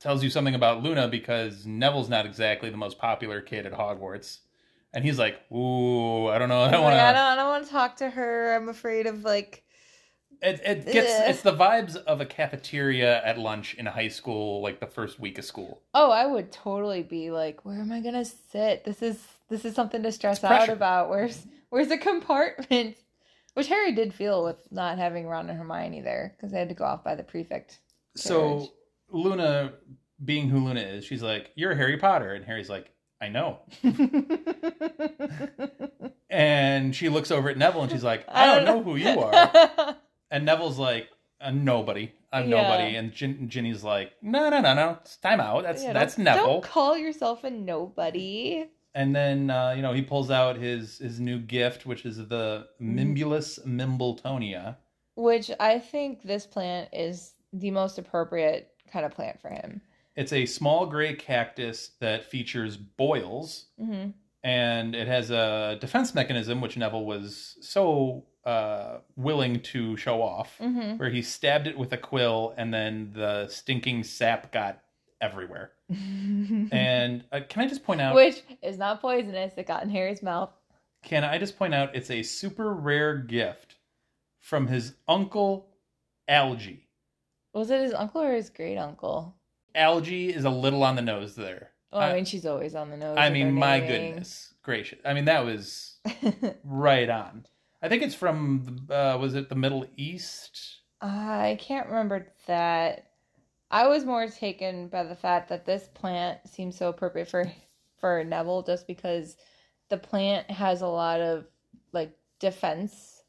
tells 0.00 0.22
you 0.22 0.30
something 0.30 0.54
about 0.54 0.82
Luna 0.82 1.08
because 1.08 1.64
Neville's 1.64 2.08
not 2.08 2.26
exactly 2.26 2.70
the 2.70 2.76
most 2.76 2.98
popular 2.98 3.40
kid 3.40 3.66
at 3.66 3.72
Hogwarts, 3.72 4.38
and 4.92 5.04
he's 5.04 5.18
like, 5.18 5.40
"Ooh, 5.52 6.26
I 6.28 6.38
don't 6.38 6.48
know, 6.48 6.60
I 6.62 6.70
don't 6.70 6.82
want 6.82 6.94
I 6.94 7.12
don't, 7.12 7.22
I 7.22 7.36
don't 7.36 7.48
want 7.48 7.64
to 7.66 7.70
talk 7.70 7.96
to 7.96 8.10
her. 8.10 8.54
I'm 8.54 8.68
afraid 8.68 9.06
of 9.06 9.24
like 9.24 9.63
It, 10.42 10.60
it 10.64 10.92
gets 10.92 11.12
Ugh. 11.12 11.30
it's 11.30 11.42
the 11.42 11.54
vibes 11.54 11.96
of 11.96 12.20
a 12.20 12.26
cafeteria 12.26 13.24
at 13.24 13.38
lunch 13.38 13.74
in 13.74 13.86
a 13.86 13.90
high 13.90 14.08
school, 14.08 14.62
like 14.62 14.80
the 14.80 14.86
first 14.86 15.18
week 15.18 15.38
of 15.38 15.44
school. 15.44 15.82
Oh, 15.94 16.10
I 16.10 16.26
would 16.26 16.52
totally 16.52 17.02
be 17.02 17.30
like, 17.30 17.64
where 17.64 17.80
am 17.80 17.92
I 17.92 18.00
gonna 18.00 18.24
sit? 18.24 18.84
This 18.84 19.02
is 19.02 19.22
this 19.48 19.64
is 19.64 19.74
something 19.74 20.02
to 20.02 20.12
stress 20.12 20.42
out 20.44 20.68
about. 20.68 21.10
Where's 21.10 21.46
where's 21.70 21.88
the 21.88 21.98
compartment? 22.10 22.96
Which 23.54 23.68
Harry 23.68 23.92
did 23.92 24.12
feel 24.12 24.44
with 24.44 24.56
not 24.70 24.98
having 24.98 25.26
Ron 25.26 25.48
and 25.48 25.58
Hermione 25.58 26.00
there 26.00 26.34
because 26.36 26.52
they 26.52 26.58
had 26.58 26.68
to 26.68 26.74
go 26.74 26.84
off 26.84 27.04
by 27.04 27.14
the 27.14 27.22
prefect. 27.22 27.78
So 28.16 28.72
Luna, 29.08 29.74
being 30.24 30.48
who 30.48 30.58
Luna 30.58 30.80
is, 30.80 31.04
she's 31.04 31.22
like, 31.22 31.52
"You're 31.54 31.74
Harry 31.74 31.96
Potter," 31.96 32.34
and 32.34 32.44
Harry's 32.44 32.68
like, 32.68 32.90
"I 33.20 33.28
know." 33.28 33.60
And 36.34 36.96
she 36.96 37.08
looks 37.08 37.30
over 37.30 37.48
at 37.48 37.56
Neville 37.56 37.82
and 37.82 37.92
she's 37.92 38.02
like, 38.02 38.24
"I 38.28 38.46
don't 38.46 38.64
know 38.64 38.82
who 38.82 38.96
you 38.96 39.20
are." 39.20 39.96
And 40.34 40.44
Neville's 40.44 40.78
like, 40.78 41.08
uh, 41.40 41.50
"Nobody. 41.52 42.12
I'm 42.32 42.48
Yeah. 42.48 42.62
nobody." 42.62 42.96
And 42.96 43.12
Gin- 43.12 43.48
Ginny's 43.48 43.84
like, 43.84 44.12
"No, 44.20 44.50
no, 44.50 44.60
no, 44.60 44.74
no. 44.74 44.98
It's 45.00 45.16
time 45.16 45.40
out. 45.40 45.62
That's 45.62 45.82
Yeah, 45.84 45.92
that's 45.92 46.16
don't- 46.16 46.24
Neville." 46.24 46.46
Don't 46.46 46.62
call 46.64 46.98
yourself 46.98 47.44
a 47.44 47.50
nobody. 47.50 48.66
And 48.96 49.14
then 49.14 49.50
uh, 49.50 49.70
you 49.76 49.82
know 49.82 49.92
he 49.92 50.02
pulls 50.02 50.30
out 50.30 50.56
his 50.56 50.98
his 50.98 51.20
new 51.20 51.38
gift, 51.38 51.86
which 51.86 52.04
is 52.04 52.16
the 52.16 52.66
Mm-hmm. 52.82 52.98
Mimbulus 52.98 53.64
Mimbletonia. 53.66 54.76
Which 55.14 55.50
I 55.60 55.78
think 55.78 56.22
this 56.22 56.46
plant 56.46 56.88
is 56.92 57.34
the 57.52 57.70
most 57.70 57.98
appropriate 57.98 58.72
kind 58.92 59.06
of 59.06 59.12
plant 59.12 59.40
for 59.40 59.50
him. 59.50 59.80
It's 60.16 60.32
a 60.32 60.46
small 60.46 60.86
gray 60.86 61.14
cactus 61.14 61.90
that 62.00 62.24
features 62.24 62.76
boils, 62.76 63.66
hmm 63.78 64.10
and 64.42 64.94
it 64.94 65.08
has 65.08 65.30
a 65.30 65.78
defense 65.80 66.14
mechanism, 66.14 66.60
which 66.60 66.76
Neville 66.76 67.06
was 67.06 67.56
so 67.62 68.26
uh, 68.44 68.98
willing 69.16 69.60
to 69.60 69.96
show 69.96 70.20
off, 70.22 70.58
hmm 70.58 70.96
where 70.96 71.10
he 71.10 71.22
stabbed 71.22 71.66
it 71.66 71.78
with 71.78 71.92
a 71.92 71.96
quill, 71.98 72.54
and 72.56 72.72
then 72.72 73.10
the 73.14 73.48
stinking 73.48 74.04
sap 74.04 74.52
got 74.52 74.80
everywhere. 75.20 75.72
And 76.72 77.24
uh, 77.32 77.40
can 77.48 77.62
I 77.62 77.68
just 77.68 77.84
point 77.84 78.00
out? 78.00 78.14
Which 78.14 78.42
is 78.62 78.78
not 78.78 79.00
poisonous. 79.00 79.52
It 79.56 79.66
got 79.66 79.82
in 79.82 79.90
Harry's 79.90 80.22
mouth. 80.22 80.50
Can 81.02 81.24
I 81.24 81.38
just 81.38 81.58
point 81.58 81.74
out? 81.74 81.94
It's 81.94 82.10
a 82.10 82.22
super 82.22 82.72
rare 82.74 83.16
gift 83.16 83.76
from 84.40 84.66
his 84.66 84.94
uncle, 85.08 85.68
Algie. 86.28 86.86
Was 87.52 87.70
it 87.70 87.80
his 87.80 87.92
uncle 87.94 88.22
or 88.22 88.32
his 88.34 88.50
great 88.50 88.76
uncle? 88.78 89.34
Algie 89.74 90.30
is 90.34 90.44
a 90.44 90.50
little 90.50 90.82
on 90.82 90.96
the 90.96 91.02
nose 91.02 91.34
there. 91.34 91.70
Well, 91.92 92.02
I, 92.02 92.10
I- 92.10 92.14
mean, 92.14 92.24
she's 92.24 92.46
always 92.46 92.74
on 92.74 92.90
the 92.90 92.96
nose. 92.96 93.16
I 93.18 93.30
mean, 93.30 93.52
my 93.52 93.80
goodness 93.80 94.52
gracious! 94.62 94.98
I 95.04 95.12
mean, 95.14 95.26
that 95.26 95.44
was 95.44 95.96
right 96.64 97.08
on. 97.08 97.44
I 97.84 97.88
think 97.90 98.02
it's 98.02 98.14
from 98.14 98.86
uh, 98.88 99.18
was 99.20 99.34
it 99.34 99.50
the 99.50 99.54
Middle 99.54 99.84
East? 99.98 100.80
I 101.02 101.58
can't 101.60 101.86
remember 101.88 102.32
that. 102.46 103.08
I 103.70 103.88
was 103.88 104.06
more 104.06 104.26
taken 104.26 104.88
by 104.88 105.04
the 105.04 105.14
fact 105.14 105.50
that 105.50 105.66
this 105.66 105.90
plant 105.92 106.38
seems 106.48 106.78
so 106.78 106.88
appropriate 106.88 107.28
for 107.28 107.44
for 108.00 108.24
Neville 108.24 108.62
just 108.62 108.86
because 108.86 109.36
the 109.90 109.98
plant 109.98 110.50
has 110.50 110.80
a 110.80 110.86
lot 110.86 111.20
of 111.20 111.44
like 111.92 112.16
defense 112.40 113.22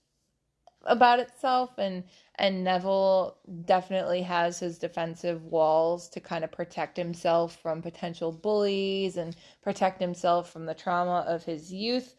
about 0.86 1.20
itself 1.20 1.72
and 1.78 2.06
and 2.36 2.64
Neville 2.64 3.36
definitely 3.66 4.22
has 4.22 4.60
his 4.60 4.78
defensive 4.78 5.44
walls 5.44 6.08
to 6.10 6.22
kind 6.22 6.46
of 6.46 6.52
protect 6.54 6.96
himself 6.96 7.58
from 7.62 7.82
potential 7.82 8.32
bullies 8.32 9.18
and 9.18 9.36
protect 9.62 10.00
himself 10.00 10.50
from 10.50 10.66
the 10.66 10.74
trauma 10.74 11.26
of 11.28 11.44
his 11.44 11.74
youth 11.74 12.16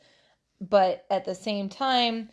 but 0.61 1.05
at 1.11 1.25
the 1.25 1.35
same 1.35 1.69
time 1.69 2.29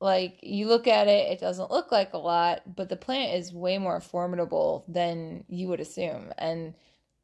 like 0.00 0.38
you 0.42 0.68
look 0.68 0.86
at 0.86 1.08
it 1.08 1.30
it 1.30 1.40
doesn't 1.40 1.70
look 1.70 1.92
like 1.92 2.12
a 2.12 2.18
lot 2.18 2.62
but 2.76 2.88
the 2.88 2.96
plant 2.96 3.34
is 3.34 3.52
way 3.52 3.78
more 3.78 4.00
formidable 4.00 4.84
than 4.88 5.44
you 5.48 5.68
would 5.68 5.80
assume 5.80 6.32
and 6.38 6.74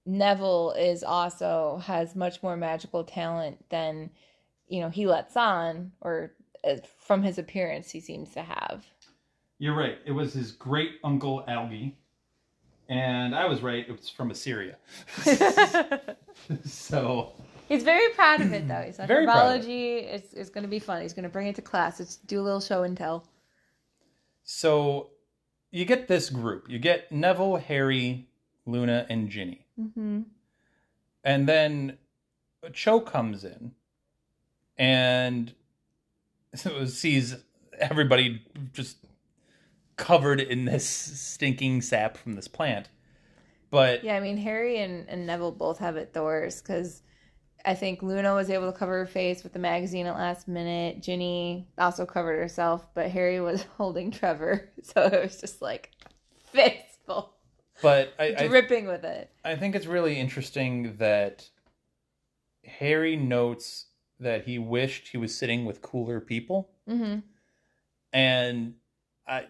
neville 0.07 0.73
is 0.79 1.03
also 1.05 1.81
has 1.85 2.17
much 2.17 2.43
more 2.43 2.57
magical 2.57 3.05
talent 3.05 3.65
than 3.71 4.11
you 4.69 4.81
know 4.81 4.91
he 4.91 5.07
lets 5.07 5.37
on 5.37 5.93
or 6.01 6.33
uh, 6.65 6.77
from 6.99 7.23
his 7.23 7.39
appearance 7.39 7.91
he 7.91 8.01
seems 8.01 8.33
to 8.33 8.43
have 8.43 8.87
You're 9.59 9.77
right. 9.77 9.99
It 10.05 10.13
was 10.13 10.33
his 10.35 10.53
great 10.53 10.99
uncle 11.05 11.45
Algie, 11.47 11.97
and 12.89 13.35
I 13.35 13.47
was 13.47 13.63
right. 13.63 13.87
It 13.89 13.93
was 13.93 14.09
from 14.09 14.31
Assyria. 14.31 14.77
so 16.65 17.33
he's 17.69 17.83
very 17.83 18.13
proud 18.15 18.41
of 18.41 18.53
it 18.53 18.67
though 18.69 18.83
he's 18.87 18.99
like 18.99 19.09
Very 19.09 19.27
herbology 19.27 20.05
it's, 20.05 20.33
it's 20.33 20.51
going 20.51 20.65
to 20.65 20.69
be 20.69 20.79
fun 20.79 21.03
he's 21.03 21.13
going 21.13 21.25
to 21.25 21.29
bring 21.29 21.47
it 21.47 21.57
to 21.57 21.63
class 21.63 22.01
it's 22.01 22.17
do 22.17 22.41
a 22.41 22.43
little 22.43 22.61
show 22.61 22.83
and 22.83 22.97
tell 22.97 23.27
so 24.45 25.11
you 25.75 25.85
get 25.85 26.07
this 26.07 26.31
group. 26.31 26.71
You 26.71 26.79
get 26.79 27.11
Neville, 27.11 27.57
Harry, 27.57 28.29
Luna, 28.65 29.07
and 29.09 29.29
Ginny, 29.29 29.67
mm-hmm. 29.79 30.21
and 31.25 31.49
then 31.49 31.99
Cho 32.73 33.01
comes 33.01 33.45
in 33.45 33.73
and 34.79 35.53
sees 36.87 37.35
everybody 37.77 38.41
just 38.73 38.99
covered 39.97 40.41
in 40.41 40.65
this 40.65 40.87
stinking 40.87 41.83
sap 41.83 42.17
from 42.17 42.35
this 42.35 42.47
plant. 42.47 42.89
But 43.71 44.05
Yeah, 44.05 44.15
I 44.15 44.21
mean 44.21 44.37
Harry 44.37 44.79
and, 44.79 45.09
and 45.09 45.27
Neville 45.27 45.51
both 45.51 45.79
have 45.79 45.97
it 45.97 46.13
the 46.13 46.23
worst 46.23 46.63
because 46.63 47.03
I 47.65 47.75
think 47.75 48.03
Luna 48.03 48.35
was 48.35 48.51
able 48.51 48.71
to 48.71 48.77
cover 48.77 48.99
her 48.99 49.07
face 49.07 49.43
with 49.43 49.53
the 49.53 49.59
magazine 49.59 50.07
at 50.07 50.15
last 50.15 50.47
minute. 50.49 51.03
Ginny 51.03 51.69
also 51.79 52.05
covered 52.05 52.39
herself, 52.39 52.87
but 52.95 53.11
Harry 53.11 53.41
was 53.41 53.63
holding 53.77 54.11
Trevor, 54.11 54.71
so 54.83 55.03
it 55.03 55.23
was 55.23 55.41
just 55.41 55.63
like 55.63 55.91
fistful, 56.53 57.35
but 57.83 58.15
I, 58.19 58.35
I 58.39 58.49
dripping 58.49 58.87
with 58.87 59.05
it. 59.05 59.31
I 59.45 59.57
think 59.57 59.75
it's 59.75 59.87
really 59.87 60.19
interesting 60.19 60.97
that 60.99 61.49
Harry 62.65 63.17
notes 63.17 63.87
that 64.21 64.45
he 64.45 64.59
wished 64.59 65.09
he 65.09 65.17
was 65.17 65.37
sitting 65.37 65.65
with 65.65 65.83
cooler 65.83 66.21
people, 66.21 66.71
hmm 66.87 67.19
and 68.13 68.75
I 69.27 69.47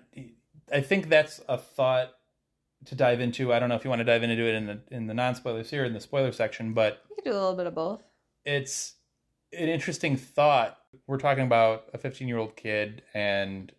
I 0.73 0.81
think 0.81 1.09
that's 1.09 1.41
a 1.49 1.59
thought 1.59 2.14
to 2.87 2.95
dive 2.95 3.21
into. 3.21 3.53
I 3.53 3.59
don't 3.59 3.69
know 3.69 3.75
if 3.77 3.85
you 3.85 3.91
want 3.91 4.01
to 4.01 4.05
dive 4.05 4.23
into 4.23 4.43
it 4.47 4.55
in 4.55 4.67
the 4.67 4.81
in 4.91 5.07
the 5.07 5.15
non 5.15 5.35
spoilers 5.35 5.71
here 5.71 5.85
in 5.85 5.93
the 5.95 6.01
spoiler 6.01 6.33
section, 6.33 6.73
but 6.75 7.03
You 7.11 7.17
could 7.17 7.25
do 7.25 7.33
a 7.33 7.35
little 7.35 7.55
bit 7.57 7.67
of 7.67 7.75
both. 7.75 8.03
it's 8.45 8.95
an 9.53 9.69
interesting 9.69 10.17
thought. 10.17 10.79
We're 11.07 11.19
talking 11.19 11.45
about 11.45 11.85
a 11.95 11.99
15 11.99 12.29
year 12.29 12.39
old 12.39 12.57
kid, 12.57 13.03
and 13.15 13.73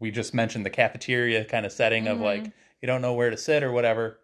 we 0.00 0.10
just 0.10 0.34
mentioned 0.34 0.64
the 0.66 0.70
cafeteria 0.70 1.44
kind 1.44 1.64
of 1.66 1.72
setting 1.72 2.06
of 2.08 2.18
Mhm. 2.18 2.22
like 2.22 2.44
you 2.82 2.86
don't 2.86 3.02
know 3.02 3.14
where 3.14 3.30
to 3.30 3.36
sit 3.36 3.62
or 3.62 3.72
whatever. 3.72 4.20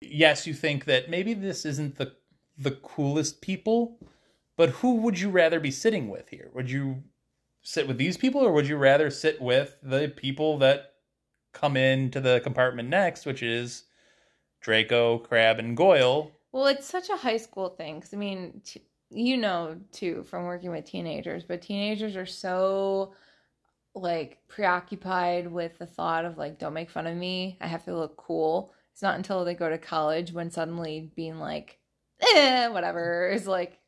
Yes, 0.00 0.46
you 0.46 0.54
think 0.54 0.84
that 0.86 1.08
maybe 1.08 1.34
this 1.34 1.64
isn't 1.64 1.96
the 1.96 2.14
the 2.58 2.72
coolest 2.72 3.40
people, 3.40 3.98
but 4.56 4.68
who 4.70 4.96
would 4.96 5.18
you 5.18 5.30
rather 5.30 5.58
be 5.58 5.70
sitting 5.70 6.08
with 6.08 6.28
here? 6.28 6.50
Would 6.54 6.70
you 6.70 7.02
sit 7.62 7.88
with 7.88 7.96
these 7.96 8.16
people, 8.16 8.40
or 8.42 8.52
would 8.52 8.66
you 8.68 8.76
rather 8.76 9.08
sit 9.10 9.40
with 9.40 9.76
the 9.82 10.08
people 10.14 10.58
that 10.58 10.91
come 11.52 11.76
into 11.76 12.20
the 12.20 12.40
compartment 12.40 12.88
next, 12.88 13.26
which 13.26 13.42
is 13.42 13.84
Draco, 14.60 15.18
Crabbe, 15.18 15.58
and 15.58 15.76
Goyle? 15.76 16.32
Well, 16.52 16.66
it's 16.66 16.86
such 16.86 17.08
a 17.08 17.16
high 17.16 17.36
school 17.36 17.70
thing 17.70 17.96
because 17.96 18.14
I 18.14 18.16
mean, 18.16 18.60
t- 18.64 18.82
you 19.10 19.36
know, 19.36 19.76
too, 19.92 20.24
from 20.24 20.44
working 20.44 20.70
with 20.70 20.84
teenagers, 20.84 21.44
but 21.44 21.62
teenagers 21.62 22.16
are 22.16 22.26
so 22.26 23.14
like 23.94 24.38
preoccupied 24.48 25.50
with 25.50 25.78
the 25.78 25.86
thought 25.86 26.24
of 26.24 26.38
like, 26.38 26.58
don't 26.58 26.74
make 26.74 26.90
fun 26.90 27.06
of 27.06 27.16
me. 27.16 27.58
I 27.60 27.66
have 27.66 27.84
to 27.84 27.96
look 27.96 28.16
cool. 28.16 28.72
It's 28.92 29.02
not 29.02 29.16
until 29.16 29.44
they 29.44 29.54
go 29.54 29.68
to 29.68 29.78
college 29.78 30.32
when 30.32 30.50
suddenly 30.50 31.10
being 31.14 31.38
like, 31.38 31.78
eh, 32.34 32.68
whatever 32.68 33.28
is 33.28 33.46
like 33.46 33.78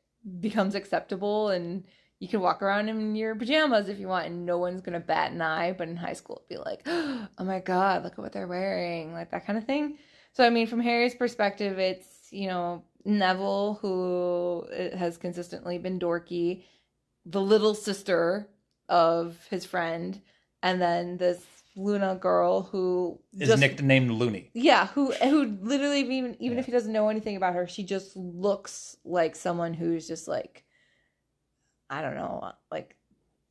becomes 0.41 0.75
acceptable 0.75 1.49
and 1.51 1.85
you 2.25 2.29
can 2.31 2.41
walk 2.41 2.63
around 2.63 2.89
in 2.89 3.15
your 3.15 3.35
pajamas 3.35 3.89
if 3.89 3.99
you 3.99 4.09
want 4.09 4.27
and 4.27 4.47
no 4.47 4.57
one's 4.59 4.81
gonna 4.81 4.99
bat 5.01 5.31
an 5.33 5.43
eye. 5.43 5.73
But 5.73 5.89
in 5.89 5.97
high 5.97 6.15
school, 6.15 6.43
it'd 6.49 6.49
be 6.49 6.65
like, 6.71 6.83
oh 6.87 7.45
my 7.45 7.61
god, 7.61 8.03
look 8.03 8.15
at 8.15 8.19
what 8.19 8.33
they're 8.33 8.47
wearing, 8.49 9.13
like 9.13 9.31
that 9.31 9.47
kind 9.47 9.59
of 9.59 9.65
thing. 9.65 9.99
So 10.33 10.45
I 10.45 10.51
mean, 10.51 10.67
from 10.67 10.81
Harry's 10.81 11.15
perspective, 11.15 11.79
it's 11.79 12.07
you 12.31 12.49
know 12.49 12.83
Neville 13.05 13.79
who 13.83 14.67
uh, 14.75 14.97
has 14.97 15.17
consistently 15.19 15.77
been 15.79 16.01
dorky, 16.01 16.63
the 17.27 17.41
little 17.43 17.75
sister 17.75 18.49
of 18.89 19.37
his 19.51 19.65
friend, 19.65 20.21
and 20.63 20.81
then 20.81 21.19
this 21.19 21.45
Luna 21.77 22.15
girl 22.15 22.63
who 22.63 23.19
Is 23.39 23.49
just 23.49 23.61
nicknamed 23.61 24.11
Loony. 24.11 24.51
yeah, 24.55 24.87
who 24.89 25.13
who 25.13 25.57
literally 25.61 26.01
even 26.01 26.37
even 26.41 26.57
Yeah. 26.57 26.61
if 26.61 26.67
he 26.67 26.73
doesn't 26.73 26.93
know 26.93 27.09
anything 27.11 27.37
about 27.37 27.55
her, 27.55 27.67
she 27.67 27.83
just 27.85 28.17
looks 28.17 28.97
like 29.05 29.37
someone 29.37 29.75
who's 29.75 30.09
just 30.09 30.27
like 30.27 30.64
I 31.95 32.03
don't 32.03 32.17
know, 32.17 32.53
like 32.73 32.97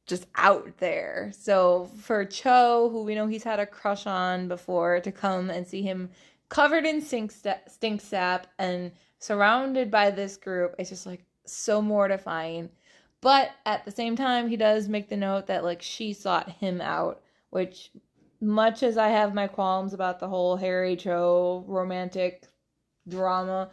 just 0.05 0.25
out 0.35 0.77
there. 0.79 1.31
So 1.37 1.89
for 2.01 2.25
Cho, 2.25 2.89
who 2.91 3.03
we 3.03 3.15
know 3.15 3.27
he's 3.27 3.43
had 3.43 3.61
a 3.61 3.65
crush 3.65 4.05
on 4.05 4.49
before, 4.49 4.99
to 4.99 5.11
come 5.13 5.49
and 5.49 5.65
see 5.65 5.81
him 5.81 6.09
covered 6.49 6.85
in 6.85 7.01
stink, 7.01 7.31
sta- 7.31 7.67
stink 7.67 8.01
sap 8.01 8.47
and 8.59 8.91
surrounded 9.19 9.89
by 9.89 10.11
this 10.11 10.35
group, 10.35 10.75
it's 10.77 10.89
just 10.89 11.05
like 11.05 11.23
so 11.45 11.81
mortifying. 11.81 12.69
But 13.21 13.51
at 13.65 13.85
the 13.85 13.91
same 13.91 14.17
time, 14.17 14.49
he 14.49 14.57
does 14.57 14.89
make 14.89 15.07
the 15.07 15.15
note 15.15 15.47
that 15.47 15.63
like 15.63 15.81
she 15.81 16.11
sought 16.11 16.49
him 16.49 16.81
out, 16.81 17.21
which 17.49 17.91
much 18.41 18.83
as 18.83 18.97
I 18.97 19.07
have 19.07 19.33
my 19.33 19.47
qualms 19.47 19.93
about 19.93 20.19
the 20.19 20.27
whole 20.27 20.57
Harry 20.57 20.97
Cho 20.97 21.63
romantic 21.65 22.43
drama, 23.07 23.69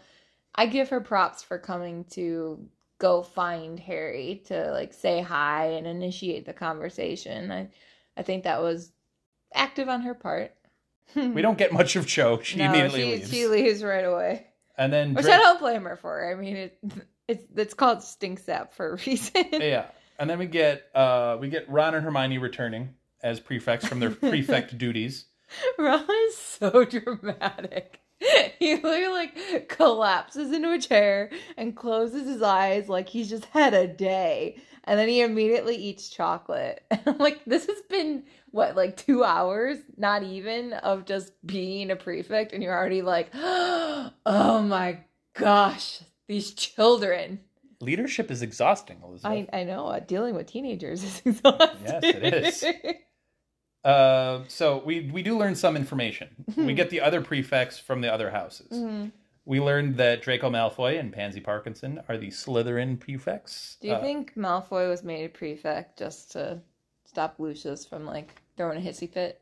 I 0.54 0.66
give 0.66 0.90
her 0.90 1.00
props 1.00 1.42
for 1.42 1.58
coming 1.58 2.04
to 2.12 2.68
go 3.00 3.22
find 3.22 3.80
Harry 3.80 4.42
to 4.46 4.70
like 4.70 4.92
say 4.94 5.20
hi 5.20 5.66
and 5.72 5.86
initiate 5.88 6.46
the 6.46 6.52
conversation. 6.52 7.50
I 7.50 7.68
I 8.16 8.22
think 8.22 8.44
that 8.44 8.62
was 8.62 8.92
active 9.52 9.88
on 9.88 10.02
her 10.02 10.14
part. 10.14 10.52
We 11.16 11.42
don't 11.42 11.58
get 11.58 11.72
much 11.72 11.96
of 11.96 12.06
Cho. 12.06 12.38
She 12.44 12.58
No, 12.58 12.66
immediately 12.66 13.00
she, 13.00 13.10
leaves. 13.16 13.30
She 13.30 13.46
leaves 13.48 13.82
right 13.82 14.04
away. 14.04 14.46
and 14.78 14.92
then 14.92 15.14
Which 15.14 15.24
Drake- 15.24 15.34
I 15.34 15.38
don't 15.38 15.58
blame 15.58 15.82
her 15.84 15.96
for. 15.96 16.30
I 16.30 16.36
mean, 16.36 16.56
it 16.56 16.78
it's 17.26 17.44
it's 17.56 17.74
called 17.74 18.02
stink 18.04 18.38
sap 18.38 18.72
for 18.74 18.92
a 18.92 18.96
reason. 19.06 19.44
yeah. 19.52 19.86
And 20.18 20.28
then 20.30 20.38
we 20.38 20.46
get 20.46 20.84
uh 20.94 21.38
we 21.40 21.48
get 21.48 21.68
Ron 21.68 21.94
and 21.94 22.04
Hermione 22.04 22.38
returning 22.38 22.94
as 23.22 23.40
prefects 23.40 23.86
from 23.88 23.98
their 24.00 24.10
prefect 24.30 24.76
duties. 24.78 25.24
Ron 25.78 26.06
is 26.28 26.36
so 26.36 26.84
dramatic. 26.84 27.99
He 28.58 28.74
literally 28.74 29.08
like 29.08 29.68
collapses 29.68 30.52
into 30.52 30.72
a 30.72 30.78
chair 30.78 31.30
and 31.56 31.74
closes 31.74 32.28
his 32.28 32.42
eyes 32.42 32.88
like 32.88 33.08
he's 33.08 33.30
just 33.30 33.46
had 33.46 33.72
a 33.72 33.86
day. 33.86 34.60
And 34.84 34.98
then 34.98 35.08
he 35.08 35.22
immediately 35.22 35.76
eats 35.76 36.08
chocolate. 36.08 36.84
And 36.90 37.00
I'm 37.06 37.18
like, 37.18 37.40
this 37.46 37.66
has 37.66 37.80
been 37.88 38.24
what, 38.50 38.76
like 38.76 38.96
two 38.96 39.24
hours? 39.24 39.78
Not 39.96 40.22
even 40.22 40.72
of 40.74 41.04
just 41.04 41.32
being 41.46 41.90
a 41.90 41.96
prefect, 41.96 42.52
and 42.52 42.62
you're 42.62 42.76
already 42.76 43.02
like, 43.02 43.30
oh 43.34 44.12
my 44.26 44.98
gosh, 45.34 46.00
these 46.28 46.52
children. 46.52 47.40
Leadership 47.80 48.30
is 48.30 48.42
exhausting, 48.42 49.00
Elizabeth. 49.02 49.48
I, 49.52 49.60
I 49.60 49.64
know 49.64 49.86
uh, 49.86 50.00
dealing 50.00 50.34
with 50.34 50.46
teenagers 50.46 51.02
is 51.02 51.22
exhausting. 51.24 51.78
Yes, 51.84 52.02
it 52.02 52.34
is. 52.34 52.64
Uh, 53.84 54.40
so 54.48 54.82
we 54.84 55.10
we 55.12 55.22
do 55.22 55.38
learn 55.38 55.54
some 55.54 55.76
information. 55.76 56.28
we 56.56 56.74
get 56.74 56.90
the 56.90 57.00
other 57.00 57.20
prefects 57.20 57.78
from 57.78 58.00
the 58.00 58.12
other 58.12 58.30
houses. 58.30 58.70
Mhm. 58.72 59.12
We 59.46 59.58
learned 59.58 59.96
that 59.96 60.20
Draco 60.22 60.50
Malfoy 60.50 61.00
and 61.00 61.12
Pansy 61.12 61.40
Parkinson 61.40 62.02
are 62.08 62.18
the 62.18 62.28
Slytherin 62.28 63.00
prefects. 63.00 63.78
Do 63.80 63.88
you 63.88 63.94
Uh, 63.94 64.00
think 64.00 64.34
Malfoy 64.36 64.88
was 64.88 65.02
made 65.02 65.24
a 65.24 65.28
prefect 65.30 65.98
just 65.98 66.30
to 66.32 66.60
stop 67.06 67.36
Lucius 67.38 67.84
from 67.86 68.04
like 68.04 68.42
throwing 68.56 68.76
a 68.78 68.80
hissy 68.86 69.08
fit? 69.10 69.40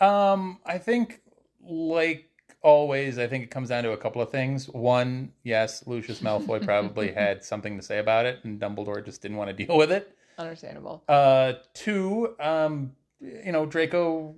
Um, 0.00 0.60
I 0.64 0.78
think, 0.78 1.20
like 1.62 2.26
always, 2.62 3.18
I 3.18 3.26
think 3.26 3.44
it 3.44 3.50
comes 3.50 3.68
down 3.68 3.82
to 3.84 3.92
a 3.92 3.96
couple 3.96 4.22
of 4.22 4.30
things. 4.30 4.68
One, 4.68 5.32
yes, 5.42 5.86
Lucius 5.86 6.20
Malfoy 6.20 6.64
probably 6.64 7.12
had 7.12 7.44
something 7.44 7.76
to 7.76 7.82
say 7.82 7.98
about 7.98 8.26
it, 8.26 8.38
and 8.44 8.60
Dumbledore 8.60 9.04
just 9.04 9.20
didn't 9.22 9.36
want 9.36 9.54
to 9.56 9.64
deal 9.66 9.76
with 9.76 9.92
it. 9.92 10.16
Understandable. 10.40 11.04
Uh, 11.08 11.52
two, 11.74 12.34
um, 12.40 12.92
you 13.20 13.52
know, 13.52 13.66
Draco 13.66 14.34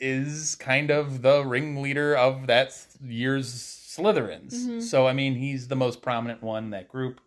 is 0.00 0.54
kind 0.54 0.90
of 0.90 1.22
the 1.22 1.44
ringleader 1.44 2.16
of 2.16 2.46
that 2.46 2.72
year's 3.02 3.52
Slytherins. 3.52 4.54
Mhm. 4.54 4.82
So, 4.82 5.08
I 5.08 5.12
mean, 5.12 5.34
he's 5.34 5.66
the 5.68 5.74
most 5.76 6.02
prominent 6.02 6.40
one 6.42 6.64
in 6.64 6.70
that 6.70 6.88
group. 6.88 7.20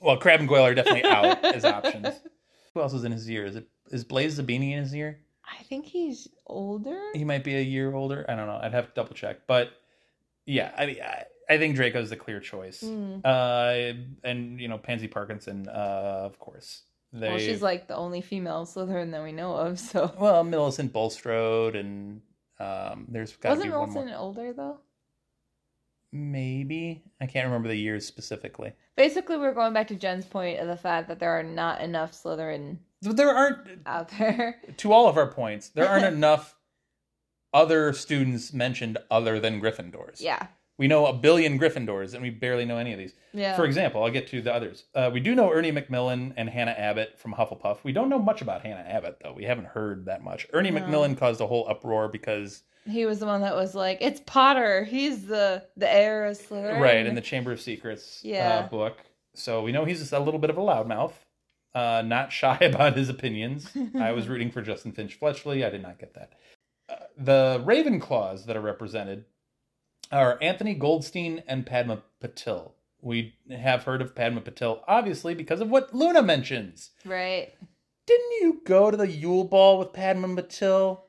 Well, 0.00 0.16
Crabbe 0.16 0.40
and 0.40 0.48
Goyle 0.48 0.64
are 0.64 0.74
definitely 0.74 1.04
out 1.04 1.44
as 1.44 1.64
options. 1.66 2.08
Who 2.72 2.80
else 2.80 2.94
is 2.94 3.04
in 3.04 3.12
his 3.12 3.28
year? 3.28 3.44
Is 3.44 3.56
it 3.56 3.68
is 3.90 4.04
Blaise 4.04 4.38
Zabini 4.40 4.72
in 4.72 4.78
his 4.78 4.94
year? 4.94 5.20
I 5.44 5.62
think 5.64 5.86
he's 5.86 6.28
older. 6.46 6.98
He 7.14 7.24
might 7.24 7.44
be 7.44 7.56
a 7.56 7.60
year 7.62 7.94
older. 7.94 8.24
I 8.28 8.34
don't 8.36 8.46
know. 8.46 8.58
I'd 8.62 8.72
have 8.72 8.86
to 8.88 8.92
double 8.94 9.14
check. 9.14 9.46
But 9.46 9.70
yeah, 10.46 10.72
I 10.78 10.86
mean, 10.86 10.96
I, 11.02 11.24
I 11.48 11.58
think 11.58 11.76
Draco's 11.76 12.10
the 12.10 12.16
clear 12.16 12.40
choice. 12.40 12.82
Mm. 12.82 13.22
Uh, 13.24 13.98
and 14.22 14.60
you 14.60 14.68
know, 14.68 14.78
Pansy 14.78 15.08
Parkinson, 15.08 15.68
uh, 15.68 16.20
of 16.24 16.38
course. 16.38 16.82
They, 17.12 17.28
Well, 17.30 17.38
she's 17.38 17.62
like 17.62 17.88
the 17.88 17.96
only 17.96 18.20
female 18.20 18.66
Slytherin 18.66 19.12
that 19.12 19.22
we 19.22 19.32
know 19.32 19.54
of. 19.54 19.78
So 19.88 20.12
well, 20.18 20.44
Millicent 20.44 20.92
Bulstrode, 20.92 21.74
and 21.74 22.20
um, 22.60 23.06
there's 23.08 23.34
got 23.36 23.50
wasn't 23.50 23.72
be 23.72 23.76
one 23.76 23.90
more. 23.90 24.14
older 24.14 24.52
though? 24.52 24.78
Maybe 26.12 27.02
I 27.20 27.26
can't 27.26 27.46
remember 27.46 27.68
the 27.68 27.76
years 27.76 28.06
specifically. 28.06 28.72
Basically, 28.96 29.36
we're 29.36 29.54
going 29.54 29.72
back 29.72 29.88
to 29.88 29.94
Jen's 29.94 30.24
point 30.24 30.58
of 30.58 30.66
the 30.66 30.76
fact 30.76 31.08
that 31.08 31.18
there 31.18 31.38
are 31.38 31.42
not 31.42 31.80
enough 31.80 32.12
Slytherin 32.12 32.78
There 33.00 33.30
aren't, 33.30 33.68
out 33.86 34.10
there. 34.18 34.56
to 34.78 34.92
all 34.92 35.08
of 35.08 35.16
our 35.16 35.30
points, 35.30 35.68
there 35.68 35.88
aren't 35.88 36.04
enough 36.14 36.56
other 37.54 37.92
students 37.92 38.52
mentioned 38.52 38.98
other 39.10 39.38
than 39.40 39.60
Gryffindors. 39.60 40.20
yeah, 40.20 40.46
We 40.78 40.86
know 40.86 41.06
a 41.06 41.12
billion 41.12 41.58
Gryffindors, 41.58 42.14
and 42.14 42.22
we 42.22 42.30
barely 42.30 42.64
know 42.64 42.78
any 42.78 42.92
of 42.92 42.98
these. 43.00 43.12
yeah. 43.32 43.56
For 43.56 43.64
example, 43.64 44.02
I'll 44.04 44.10
get 44.12 44.28
to 44.28 44.40
the 44.40 44.54
others. 44.54 44.84
Uh, 44.94 45.10
we 45.12 45.18
do 45.20 45.34
know 45.34 45.50
Ernie 45.52 45.72
Macmillan 45.72 46.34
and 46.36 46.48
Hannah 46.48 46.70
Abbott 46.78 47.18
from 47.18 47.34
Hufflepuff. 47.34 47.78
We 47.82 47.92
don't 47.92 48.08
know 48.08 48.18
much 48.20 48.42
about 48.42 48.62
Hannah 48.62 48.88
Abbott, 48.88 49.18
though. 49.22 49.32
We 49.32 49.42
haven't 49.44 49.66
heard 49.66 50.04
that 50.06 50.22
much. 50.22 50.46
Ernie 50.52 50.70
No. 50.70 50.78
Macmillan 50.80 51.16
caused 51.16 51.40
a 51.40 51.46
whole 51.48 51.68
uproar 51.68 52.08
because, 52.08 52.62
he 52.88 53.04
was 53.06 53.18
the 53.18 53.26
one 53.26 53.40
that 53.42 53.54
was 53.56 53.74
like, 53.74 53.98
"It's 54.00 54.20
Potter. 54.24 54.84
He's 54.84 55.26
the 55.26 55.64
the 55.76 55.92
heir 55.92 56.24
of 56.26 56.38
Slytherin." 56.38 56.80
right, 56.80 57.04
in 57.06 57.14
the 57.16 57.20
Chamber 57.20 57.50
of 57.52 57.60
Secrets 57.60 58.20
Yeah. 58.24 58.60
uh, 58.60 58.68
book. 58.68 58.98
So 59.34 59.62
we 59.62 59.72
know 59.72 59.84
he's 59.84 60.12
a 60.12 60.18
little 60.20 60.40
bit 60.40 60.48
of 60.48 60.56
a 60.58 60.60
loudmouth, 60.62 61.12
uh, 61.74 62.02
not 62.06 62.32
shy 62.40 62.56
about 62.60 62.96
his 62.96 63.08
opinions. 63.08 63.68
I 64.00 64.12
was 64.12 64.28
rooting 64.28 64.50
for 64.52 64.62
Justin 64.62 64.92
Finch 64.92 65.14
Fletchley. 65.14 65.64
I 65.64 65.70
did 65.70 65.82
not 65.82 65.98
get 65.98 66.14
that. 66.14 66.32
Uh, 66.88 66.94
the 67.18 67.62
Ravenclaws 67.66 68.46
that 68.46 68.56
are 68.56 68.60
represented 68.62 69.24
are 70.10 70.38
Anthony 70.42 70.74
Goldstein 70.74 71.42
and 71.46 71.66
Padma 71.66 72.02
Patil. 72.22 72.72
We 73.00 73.34
have 73.50 73.84
heard 73.84 74.02
of 74.02 74.14
Padma 74.14 74.40
Patil, 74.40 74.80
obviously, 74.88 75.34
because 75.34 75.60
of 75.60 75.70
what 75.70 75.94
Luna 75.94 76.22
mentions. 76.22 76.90
right. 77.04 77.52
Didn't 78.06 78.32
you 78.40 78.62
go 78.64 78.90
to 78.90 78.96
the 78.96 79.06
Yule 79.10 79.44
Ball 79.44 79.78
with 79.78 79.92
Padma 79.92 80.28
Patil? 80.28 81.00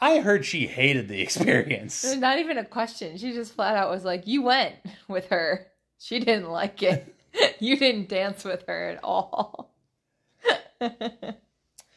I 0.00 0.18
heard 0.18 0.44
she 0.44 0.66
hated 0.66 1.06
the 1.08 1.20
experience. 1.22 2.02
Was 2.02 2.16
not 2.16 2.38
even 2.40 2.58
a 2.58 2.64
question. 2.64 3.16
She 3.16 3.32
just 3.32 3.54
flat 3.54 3.76
out 3.76 3.90
was 3.90 4.04
like, 4.04 4.26
"You 4.26 4.42
went 4.42 4.74
with 5.08 5.28
her. 5.28 5.68
She 5.98 6.18
didn't 6.18 6.50
like 6.50 6.82
it. 6.82 7.14
you 7.60 7.76
didn't 7.76 8.08
dance 8.08 8.44
with 8.44 8.64
her 8.66 8.88
at 8.90 9.04
all." 9.04 9.72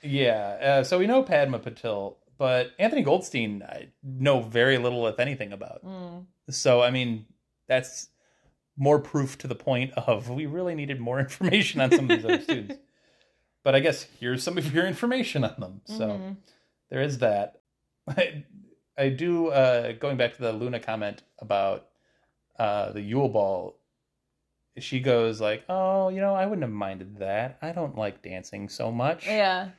Yeah, 0.03 0.79
uh, 0.79 0.83
so 0.83 0.97
we 0.97 1.05
know 1.05 1.21
Padma 1.21 1.59
Patil, 1.59 2.15
but 2.37 2.71
Anthony 2.79 3.03
Goldstein, 3.03 3.61
I 3.61 3.89
know 4.03 4.41
very 4.41 4.79
little, 4.79 5.05
if 5.07 5.19
anything, 5.19 5.53
about. 5.53 5.85
Mm. 5.85 6.25
So, 6.49 6.81
I 6.81 6.91
mean, 6.91 7.25
that's 7.67 8.09
more 8.77 8.99
proof 8.99 9.37
to 9.39 9.47
the 9.47 9.55
point 9.55 9.91
of 9.93 10.29
we 10.29 10.45
really 10.45 10.75
needed 10.75 10.99
more 10.99 11.19
information 11.25 11.81
on 11.81 11.91
some 11.91 12.09
of 12.09 12.17
these 12.17 12.25
other 12.25 12.41
students. 12.49 12.75
But 13.63 13.75
I 13.75 13.79
guess 13.79 14.07
here's 14.19 14.43
some 14.43 14.57
of 14.57 14.73
your 14.73 14.87
information 14.87 15.43
on 15.43 15.55
them. 15.59 15.81
So 15.85 16.07
Mhm. 16.07 16.35
there 16.89 17.01
is 17.01 17.19
that. 17.19 17.61
I, 18.07 18.43
I 18.97 19.09
do, 19.09 19.47
uh, 19.47 19.93
going 19.93 20.17
back 20.17 20.35
to 20.35 20.41
the 20.41 20.51
Luna 20.51 20.79
comment 20.79 21.23
about 21.39 21.87
uh, 22.59 22.91
the 22.91 23.01
Yule 23.01 23.29
Ball, 23.29 23.75
she 24.77 24.99
goes 24.99 25.39
like, 25.41 25.63
oh, 25.69 26.09
you 26.09 26.21
know, 26.21 26.33
I 26.35 26.45
wouldn't 26.45 26.63
have 26.63 26.71
minded 26.71 27.17
that. 27.19 27.57
I 27.61 27.71
don't 27.71 27.97
like 27.97 28.21
dancing 28.21 28.69
so 28.69 28.91
much. 28.91 29.25
Yeah. 29.27 29.69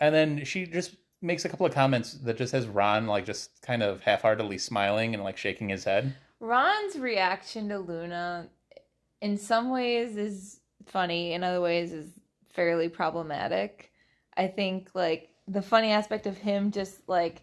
And 0.00 0.14
then 0.14 0.44
she 0.44 0.66
just 0.66 0.96
makes 1.22 1.44
a 1.44 1.48
couple 1.48 1.64
of 1.64 1.72
comments 1.72 2.14
that 2.14 2.36
just 2.36 2.52
has 2.52 2.66
Ron 2.66 3.06
like 3.06 3.24
just 3.24 3.62
kind 3.62 3.82
of 3.82 4.00
half-heartedly 4.02 4.58
smiling 4.58 5.14
and 5.14 5.22
like 5.22 5.36
shaking 5.36 5.68
his 5.68 5.84
head. 5.84 6.14
Ron's 6.40 6.98
reaction 6.98 7.68
to 7.68 7.78
Luna, 7.78 8.48
in 9.20 9.38
some 9.38 9.70
ways, 9.70 10.16
is 10.16 10.60
funny. 10.86 11.32
In 11.32 11.44
other 11.44 11.60
ways, 11.60 11.92
is 11.92 12.10
fairly 12.50 12.88
problematic. 12.88 13.92
I 14.36 14.48
think 14.48 14.90
like 14.94 15.30
the 15.46 15.62
funny 15.62 15.92
aspect 15.92 16.26
of 16.26 16.36
him 16.36 16.70
just 16.70 17.08
like 17.08 17.42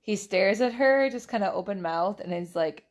he 0.00 0.16
stares 0.16 0.60
at 0.60 0.74
her 0.74 1.10
just 1.10 1.28
kind 1.28 1.44
of 1.44 1.54
open 1.54 1.82
mouth 1.82 2.20
and 2.20 2.32
is 2.32 2.54
like 2.54 2.84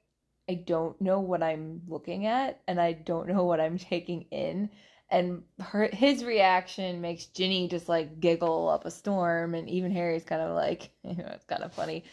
I 0.50 0.54
don't 0.54 1.00
know 1.02 1.20
what 1.20 1.44
I'm 1.44 1.82
looking 1.88 2.26
at 2.26 2.62
and 2.68 2.80
I 2.80 2.94
don't 2.94 3.28
know 3.28 3.44
what 3.44 3.60
I'm 3.60 3.78
taking 3.78 4.24
in 4.32 4.70
and 5.10 5.44
her 5.60 5.90
his 5.92 6.24
reaction 6.24 7.02
makes 7.02 7.26
Ginny 7.28 7.68
just 7.68 7.88
like 7.88 8.20
giggle 8.20 8.70
up 8.70 8.86
a 8.86 8.92
storm 8.92 9.56
and 9.56 9.70
even 9.70 9.92
Harry's 9.92 10.24
kind 10.24 10.42
of 10.42 10.56
like 10.56 10.92
you 11.04 11.16
know 11.16 11.32
it's 11.34 11.46
kind 11.46 11.64
of 11.64 11.74
funny 11.74 12.04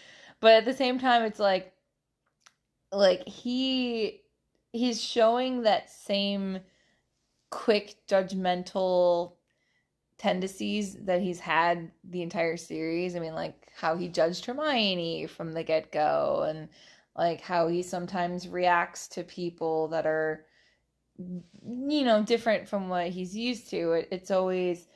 but 0.41 0.53
at 0.53 0.65
the 0.65 0.75
same 0.75 0.99
time 0.99 1.23
it's 1.23 1.41
like 1.41 1.73
like 2.93 3.27
he 3.27 4.23
he's 4.73 5.01
showing 5.03 5.63
that 5.63 5.91
same 5.91 6.61
quick 7.51 7.95
judgmental 8.09 9.35
tendencies 10.19 10.97
that 11.05 11.21
he's 11.21 11.41
had 11.41 11.91
the 12.03 12.23
entire 12.23 12.57
series. 12.57 13.15
I 13.15 13.21
mean, 13.21 13.35
like 13.35 13.69
how 13.77 13.97
he 13.97 14.09
judged 14.09 14.45
Hermione 14.45 15.27
from 15.27 15.53
the 15.53 15.63
get 15.63 15.93
go, 15.93 16.45
and 16.49 16.69
like 17.17 17.41
how 17.41 17.69
he 17.69 17.83
sometimes 17.83 18.49
reacts 18.49 19.09
to 19.09 19.23
people 19.23 19.89
that 19.89 20.07
are, 20.07 20.47
you 21.19 22.05
know, 22.05 22.23
different 22.23 22.69
from 22.69 22.89
what 22.89 23.09
he's 23.09 23.37
used 23.37 23.71
to. 23.71 23.93
It, 23.93 24.09
it's 24.11 24.31
always, 24.31 24.87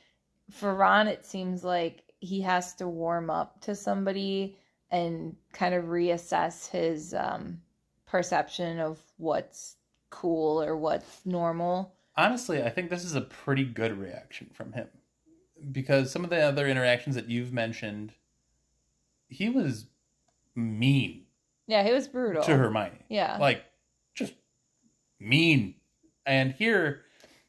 for 0.51 0.73
Ron, 0.75 1.07
it 1.07 1.25
seems 1.25 1.63
like 1.63 2.03
he 2.19 2.41
has 2.41 2.75
to 2.75 2.87
warm 2.87 3.29
up 3.29 3.61
to 3.61 3.75
somebody 3.75 4.57
and 4.91 5.35
kind 5.53 5.73
of 5.73 5.85
reassess 5.85 6.69
his 6.69 7.13
um, 7.13 7.61
perception 8.05 8.79
of 8.79 8.99
what's 9.17 9.75
cool 10.09 10.61
or 10.61 10.75
what's 10.75 11.25
normal. 11.25 11.93
Honestly, 12.17 12.61
I 12.63 12.69
think 12.69 12.89
this 12.89 13.05
is 13.05 13.15
a 13.15 13.21
pretty 13.21 13.63
good 13.63 13.97
reaction 13.97 14.49
from 14.53 14.73
him. 14.73 14.87
because 15.71 16.11
some 16.11 16.23
of 16.23 16.29
the 16.29 16.41
other 16.41 16.67
interactions 16.67 17.15
that 17.15 17.29
you've 17.29 17.53
mentioned, 17.53 18.13
he 19.29 19.49
was 19.49 19.85
mean 20.55 21.25
Yeah, 21.67 21.83
he 21.83 21.93
was 21.93 22.07
brutal. 22.07 22.43
to 22.43 22.57
Hermione. 22.57 23.05
Yeah. 23.09 23.37
Like, 23.39 23.63
just 24.15 24.33
mean. 25.19 25.75
And 26.25 26.51
here, 26.53 27.01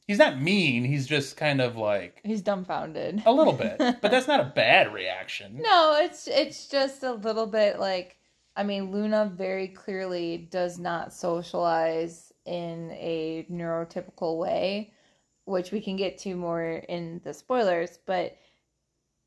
he's 0.06 0.18
not 0.18 0.40
mean. 0.40 0.84
He's 0.84 1.06
just 1.06 1.36
kind 1.36 1.60
of 1.60 1.76
like 1.76 2.20
He's 2.24 2.42
dumbfounded. 2.42 3.22
a 3.26 3.32
little 3.32 3.52
bit, 3.52 3.78
but 3.78 4.10
that's 4.10 4.28
not 4.28 4.40
a 4.40 4.52
bad 4.54 4.92
reaction. 4.92 5.58
No, 5.60 5.98
it's 6.00 6.28
it's 6.28 6.66
just 6.68 7.02
a 7.02 7.12
little 7.12 7.46
bit 7.46 7.78
like 7.78 8.16
I 8.56 8.62
mean, 8.64 8.90
Luna 8.90 9.32
very 9.34 9.68
clearly 9.68 10.48
does 10.50 10.78
not 10.78 11.12
socialize 11.14 12.32
in 12.46 12.90
a 12.92 13.46
neurotypical 13.50 14.38
way, 14.38 14.92
which 15.44 15.70
we 15.72 15.80
can 15.80 15.96
get 15.96 16.18
to 16.18 16.34
more 16.34 16.62
in 16.62 17.20
the 17.24 17.32
spoilers, 17.32 17.98
but 18.06 18.36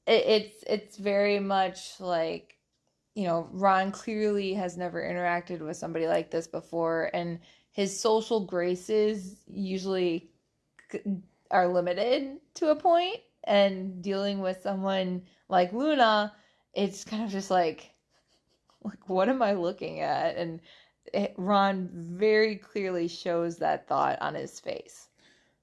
it, 0.06 0.26
it's 0.28 0.64
it's 0.68 0.98
very 0.98 1.40
much 1.40 2.00
like 2.00 2.58
you 3.16 3.28
know, 3.28 3.48
Ron 3.52 3.92
clearly 3.92 4.54
has 4.56 4.76
never 4.76 5.00
interacted 5.02 5.60
with 5.60 5.78
somebody 5.78 6.08
like 6.08 6.32
this 6.32 6.48
before 6.48 7.12
and 7.14 7.40
his 7.74 8.00
social 8.00 8.46
graces 8.46 9.36
usually 9.48 10.30
are 11.52 11.68
limited 11.68 12.38
to 12.54 12.70
a 12.70 12.76
point 12.76 13.18
and 13.44 14.02
dealing 14.02 14.40
with 14.40 14.62
someone 14.62 15.22
like 15.50 15.74
Luna 15.74 16.34
it's 16.74 17.04
kind 17.04 17.24
of 17.24 17.30
just 17.30 17.52
like 17.52 17.92
like 18.84 19.10
what 19.10 19.28
am 19.28 19.42
I 19.42 19.54
looking 19.54 20.00
at 20.00 20.38
and 20.38 20.62
it, 21.14 21.34
Ron 21.38 21.90
very 21.94 22.56
clearly 22.56 23.08
shows 23.08 23.58
that 23.58 23.88
thought 23.88 24.22
on 24.22 24.36
his 24.36 24.60
face. 24.60 25.10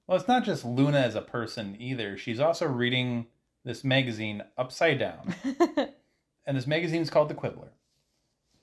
Well, 0.07 0.17
it's 0.17 0.27
not 0.27 0.43
just 0.43 0.65
Luna 0.65 0.99
as 0.99 1.15
a 1.15 1.21
person 1.21 1.75
either. 1.79 2.17
She's 2.17 2.39
also 2.39 2.67
reading 2.67 3.27
this 3.63 3.83
magazine 3.83 4.43
upside 4.57 4.99
down. 4.99 5.35
and 6.45 6.57
this 6.57 6.67
magazine 6.67 7.01
is 7.01 7.09
called 7.09 7.29
The 7.29 7.35
Quibbler. 7.35 7.71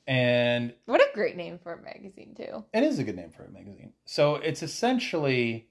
And 0.09 0.73
what 0.87 1.03
a 1.03 1.09
great 1.15 1.37
name 1.37 1.59
for 1.63 1.75
a 1.75 1.83
magazine 1.83 2.35
too. 2.35 2.65
it 2.73 2.83
is 2.83 2.99
a 2.99 3.05
good 3.05 3.15
name 3.15 3.31
for 3.31 3.45
a 3.45 3.51
magazine. 3.51 3.93
So 4.07 4.37
it's 4.37 4.63
essentially 4.63 5.69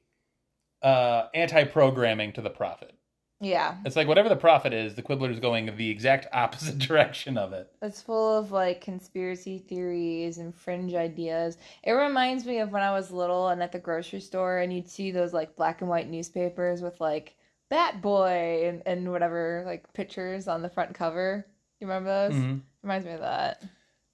uh, 0.83 1.23
anti 1.33 1.63
programming 1.63 2.33
to 2.33 2.41
the 2.41 2.51
prophet. 2.51 2.93
Yeah. 3.39 3.77
It's 3.85 3.95
like 3.95 4.07
whatever 4.07 4.29
the 4.29 4.35
prophet 4.35 4.73
is, 4.73 4.95
the 4.95 5.01
Quibbler 5.03 5.29
is 5.31 5.39
going 5.39 5.75
the 5.75 5.89
exact 5.89 6.27
opposite 6.33 6.77
direction 6.77 7.37
of 7.37 7.51
it. 7.53 7.71
It's 7.81 8.01
full 8.01 8.37
of 8.37 8.51
like 8.51 8.81
conspiracy 8.81 9.57
theories 9.59 10.37
and 10.37 10.53
fringe 10.55 10.93
ideas. 10.93 11.57
It 11.83 11.91
reminds 11.93 12.45
me 12.45 12.59
of 12.59 12.71
when 12.71 12.83
I 12.83 12.91
was 12.91 13.11
little 13.11 13.47
and 13.49 13.61
at 13.63 13.71
the 13.71 13.79
grocery 13.79 14.21
store 14.21 14.59
and 14.59 14.71
you'd 14.71 14.89
see 14.89 15.11
those 15.11 15.33
like 15.33 15.55
black 15.55 15.81
and 15.81 15.89
white 15.89 16.09
newspapers 16.09 16.81
with 16.83 16.99
like 17.01 17.35
Bat 17.69 18.01
Boy 18.01 18.67
and, 18.67 18.83
and 18.85 19.11
whatever 19.11 19.63
like 19.65 19.91
pictures 19.93 20.47
on 20.47 20.61
the 20.61 20.69
front 20.69 20.93
cover. 20.93 21.45
You 21.79 21.87
remember 21.87 22.29
those? 22.29 22.39
Mhm. 22.39 22.61
Reminds 22.81 23.05
me 23.05 23.13
of 23.13 23.19
that. 23.21 23.63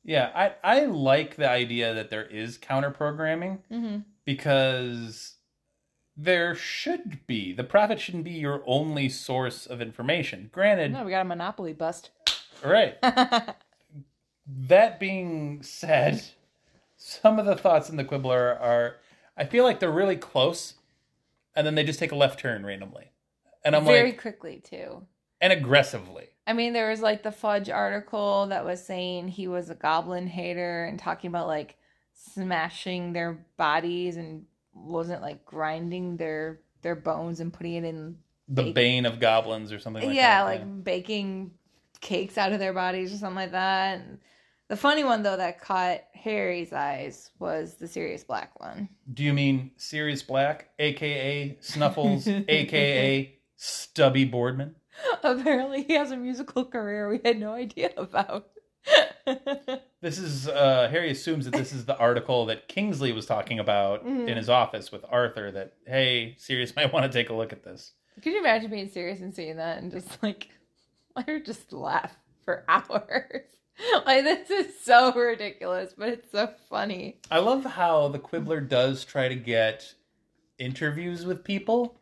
Yeah, 0.04 0.32
I, 0.36 0.54
I 0.82 0.86
like 0.86 1.36
the 1.38 1.50
idea 1.50 1.94
that 1.94 2.10
there 2.10 2.26
is 2.26 2.58
counter 2.58 2.92
programming 2.92 3.60
Mm-hmm. 3.72 4.00
because 4.26 5.36
there 6.18 6.54
should 6.56 7.26
be. 7.26 7.54
The 7.54 7.64
Prophet 7.64 8.00
shouldn't 8.00 8.26
be 8.26 8.32
your 8.32 8.64
only 8.68 9.10
source 9.10 9.66
of 9.66 9.82
information. 9.82 10.50
Granted, 10.52 10.92
No, 10.92 11.04
we 11.06 11.12
got 11.12 11.22
a 11.22 11.26
monopoly 11.26 11.74
bust. 11.74 12.10
right. 12.64 12.98
that 14.48 15.00
being 15.00 15.64
said, 15.64 16.22
some 16.98 17.40
of 17.40 17.46
the 17.46 17.56
thoughts 17.56 17.90
in 17.90 17.96
the 17.98 18.04
Quibbler 18.04 18.60
are, 18.60 18.98
I 19.38 19.46
feel 19.46 19.64
like 19.64 19.80
they're 19.80 19.92
really 19.92 20.18
close, 20.18 20.76
and 21.56 21.66
then 21.66 21.76
they 21.76 21.84
just 21.84 22.00
take 22.00 22.12
a 22.12 22.16
left 22.16 22.40
turn 22.40 22.66
randomly. 22.66 23.12
And 23.66 23.76
I'm 23.76 23.86
Very 23.86 23.96
like, 23.96 24.04
very 24.04 24.14
quickly 24.34 24.62
too. 24.64 25.08
And 25.44 25.54
aggressively. 25.54 26.30
I 26.48 26.54
mean, 26.54 26.74
there 26.74 26.90
was 26.90 27.02
like 27.02 27.22
the 27.22 27.32
Fudge 27.32 27.70
article 27.70 28.48
that 28.48 28.66
was 28.66 28.84
saying 28.84 29.28
he 29.28 29.48
was 29.48 29.70
a 29.70 29.76
goblin 29.76 30.26
hater 30.28 30.86
and 30.86 30.98
talking 30.98 31.28
about 31.28 31.48
like 31.48 31.78
smashing 32.14 33.14
their 33.14 33.46
bodies 33.58 34.18
and 34.18 34.46
wasn't 34.74 35.22
like 35.22 35.46
grinding 35.46 36.18
their 36.18 36.62
their 36.82 36.96
bones 36.96 37.40
and 37.40 37.54
putting 37.54 37.76
it 37.76 37.84
in 37.86 38.18
The 38.50 38.64
Bake- 38.64 38.76
bane 38.76 39.06
of 39.06 39.20
goblins 39.20 39.72
or 39.72 39.80
something 39.80 40.02
like 40.02 40.10
that. 40.10 40.16
yeah, 40.16 40.40
that. 40.44 40.50
like 40.50 40.84
baking 40.84 41.52
cakes 42.02 42.38
out 42.38 42.52
of 42.52 42.60
their 42.60 42.74
bodies 42.74 43.14
or 43.14 43.18
something 43.18 43.36
like 43.36 43.52
that. 43.52 44.00
And 44.00 44.18
the 44.68 44.76
funny 44.76 45.04
one 45.04 45.24
though 45.24 45.38
that 45.38 45.62
caught 45.62 46.02
Harry's 46.14 46.74
eyes 46.74 47.32
was 47.40 47.76
the 47.76 47.88
Sirius 47.88 48.24
Black 48.24 48.60
one. 48.60 48.90
Do 49.14 49.24
you 49.24 49.34
mean 49.34 49.72
Sirius 49.78 50.24
Black, 50.24 50.70
aka 50.80 51.58
Snuffles, 51.62 52.28
aka 52.28 53.36
Stubby 53.56 54.26
Boardman? 54.26 54.76
Apparently, 55.40 55.84
he 55.84 55.94
has 55.94 56.12
a 56.12 56.18
musical 56.18 56.66
career 56.66 57.10
we 57.10 57.20
had 57.24 57.40
no 57.40 57.54
idea 57.54 57.92
about. 57.98 58.50
This 60.02 60.18
is 60.18 60.50
uh 60.50 60.90
Harry 60.92 61.12
assumes 61.12 61.46
that 61.46 61.54
this 61.54 61.72
is 61.72 61.86
the 61.86 61.96
article 61.98 62.46
that 62.48 62.68
Kingsley 62.68 63.14
was 63.14 63.26
talking 63.26 63.58
about 63.60 64.06
Mhm. 64.06 64.28
in 64.28 64.36
his 64.36 64.50
office 64.50 64.92
with 64.92 65.06
Arthur 65.10 65.50
that 65.52 65.76
hey, 65.88 66.36
Sirius 66.38 66.76
might 66.76 66.92
want 66.92 67.10
to 67.10 67.18
take 67.18 67.30
a 67.30 67.34
look 67.34 67.54
at 67.54 67.64
this. 67.64 67.94
Could 68.22 68.34
you 68.34 68.40
imagine 68.40 68.70
being 68.70 68.90
Sirius 68.90 69.22
and 69.22 69.34
seeing 69.34 69.56
that 69.56 69.78
and 69.82 69.90
just 69.94 70.22
like, 70.22 70.50
I 71.16 71.24
would 71.26 71.46
just 71.46 71.72
laugh 71.72 72.18
for 72.44 72.66
hours. 72.68 73.44
like 74.06 74.26
this 74.26 74.50
is 74.50 74.78
so 74.84 75.14
ridiculous, 75.14 75.94
but 75.98 76.10
it's 76.10 76.30
so 76.34 76.50
funny. 76.70 77.22
I 77.32 77.40
love 77.40 77.64
how 77.64 78.10
the 78.10 78.20
Quibbler 78.20 78.60
does 78.60 79.06
try 79.06 79.30
to 79.30 79.36
get 79.36 79.94
interviews 80.60 81.26
with 81.26 81.46
people 81.46 81.98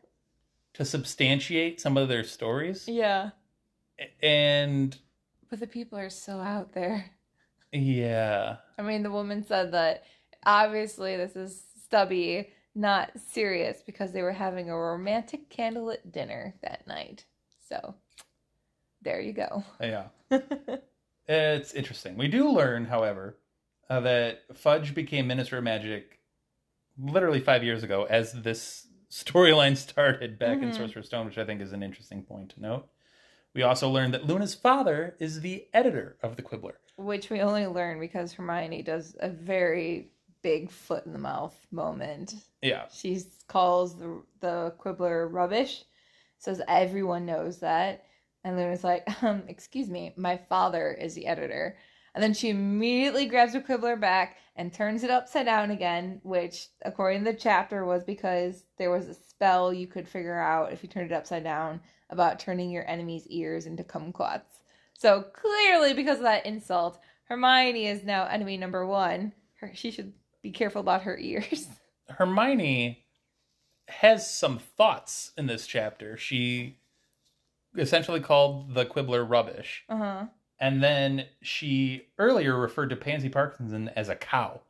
to 0.74 0.86
substantiate 0.86 1.82
some 1.82 1.98
of 1.98 2.08
their 2.10 2.24
stories. 2.24 2.88
Yeah, 2.88 3.32
And 4.22 4.98
but 5.50 5.60
the 5.60 5.68
people 5.68 5.98
are 6.00 6.10
so 6.10 6.40
out 6.40 6.74
there. 6.74 7.06
yeah. 7.72 8.58
I 8.78 8.82
mean, 8.82 9.04
the 9.04 9.12
woman 9.12 9.44
said 9.44 9.72
that 9.74 10.04
obviously 10.46 11.18
this 11.18 11.36
is 11.36 11.62
stubby, 11.84 12.50
not 12.74 13.12
Sirius, 13.18 13.84
because 13.86 14.12
they 14.14 14.22
were 14.22 14.32
having 14.32 14.70
a 14.70 14.78
romantic 14.78 15.50
candlelit 15.50 16.12
dinner 16.12 16.56
that 16.62 16.88
night. 16.88 17.26
So 17.68 17.96
there 19.02 19.20
you 19.22 19.34
go. 19.34 19.64
Yeah. 19.80 20.06
It's 21.28 21.74
interesting. 21.74 22.18
We 22.18 22.28
do 22.28 22.50
learn, 22.50 22.84
however, 22.86 23.38
uh, 23.90 24.02
that 24.02 24.42
Fudge 24.54 24.94
became 24.94 25.28
Minister 25.28 25.58
of 25.60 25.64
Magic 25.64 26.20
literally 26.98 27.40
five 27.40 27.64
years 27.64 27.84
ago 27.84 28.06
as 28.10 28.34
this 28.34 28.88
storyline 29.12 29.78
started 29.78 30.40
back 30.40 30.62
in 30.62 30.70
Mhm. 30.72 30.76
Sorcerer's 30.76 31.06
Stone, 31.08 31.26
which 31.28 31.38
I 31.38 31.46
think 31.46 31.62
is 31.62 31.74
an 31.74 31.84
interesting 31.84 32.24
point 32.24 32.50
to 32.52 32.62
note. 32.62 32.90
We 33.54 33.62
also 33.64 33.90
learned 33.90 34.14
that 34.14 34.26
Luna's 34.26 34.56
father 34.56 35.16
is 35.20 35.42
the 35.42 35.68
editor 35.74 36.18
of 36.24 36.38
the 36.38 36.42
Quibbler. 36.42 36.80
Which 36.96 37.30
we 37.30 37.42
only 37.42 37.68
learn 37.68 38.00
because 38.00 38.34
Hermione 38.34 38.82
does 38.82 39.16
a 39.20 39.30
very 39.30 40.12
big 40.42 40.72
foot 40.72 41.06
in 41.06 41.12
the 41.14 41.20
mouth 41.20 41.68
moment. 41.72 42.34
Yeah. 42.62 42.88
She 42.92 43.22
calls 43.48 44.00
the 44.00 44.24
the 44.40 44.74
Quibbler 44.78 45.28
rubbish, 45.28 45.84
says 46.38 46.62
everyone 46.68 47.26
knows 47.26 47.60
that, 47.60 48.06
and 48.44 48.56
Luna's 48.58 48.84
like, 48.84 49.04
um, 49.24 49.44
"Excuse 49.50 49.90
me, 49.90 50.14
my 50.16 50.38
father 50.38 50.92
is 50.94 51.14
the 51.16 51.28
editor." 51.28 51.78
And 52.14 52.24
then 52.24 52.34
she 52.34 52.50
immediately 52.50 53.26
grabs 53.26 53.54
her 53.54 53.62
Quibbler 53.62 53.96
back 53.96 54.38
and 54.56 54.74
turns 54.74 55.04
it 55.04 55.10
upside 55.10 55.46
down 55.46 55.72
again, 55.72 56.20
which, 56.24 56.68
according 56.84 57.24
to 57.24 57.32
the 57.32 57.38
chapter, 57.38 57.86
was 57.86 58.04
because 58.04 58.64
there 58.78 58.92
was 58.92 59.08
a 59.08 59.14
spell 59.14 59.74
you 59.74 59.88
could 59.88 60.08
figure 60.08 60.40
out 60.40 60.74
if 60.74 60.84
you 60.84 60.90
turned 60.90 61.12
it 61.12 61.16
upside 61.16 61.44
down 61.44 61.80
about 62.10 62.40
turning 62.40 62.70
your 62.70 62.88
enemy's 62.90 63.26
ears 63.28 63.66
into 63.66 63.84
kumquats. 63.84 64.62
So 64.94 65.24
clearly, 65.34 65.94
because 65.94 66.18
of 66.18 66.24
that 66.24 66.46
insult, 66.46 67.00
Hermione 67.24 67.88
is 67.88 68.04
now 68.04 68.26
enemy 68.26 68.58
number 68.58 68.86
one. 68.86 69.32
Her, 69.56 69.72
she 69.74 69.90
should 69.90 70.14
be 70.42 70.52
careful 70.52 70.82
about 70.82 71.04
her 71.04 71.18
ears. 71.18 71.68
Hermione 72.10 73.06
has 73.88 74.30
some 74.30 74.60
thoughts 74.60 75.32
in 75.38 75.48
this 75.48 75.66
chapter. 75.66 76.18
She 76.18 76.78
essentially 77.78 78.20
called 78.20 78.74
the 78.74 78.86
Quibbler 78.86 79.24
rubbish. 79.24 79.86
Uh 79.88 79.98
huh. 79.98 80.26
And 80.62 80.82
then 80.84 81.26
she 81.42 82.06
earlier 82.20 82.56
referred 82.58 82.92
to 82.92 82.96
Pansy 82.96 83.30
Parkinson 83.30 83.90
as 83.96 84.08
a 84.10 84.16
cow. 84.16 84.62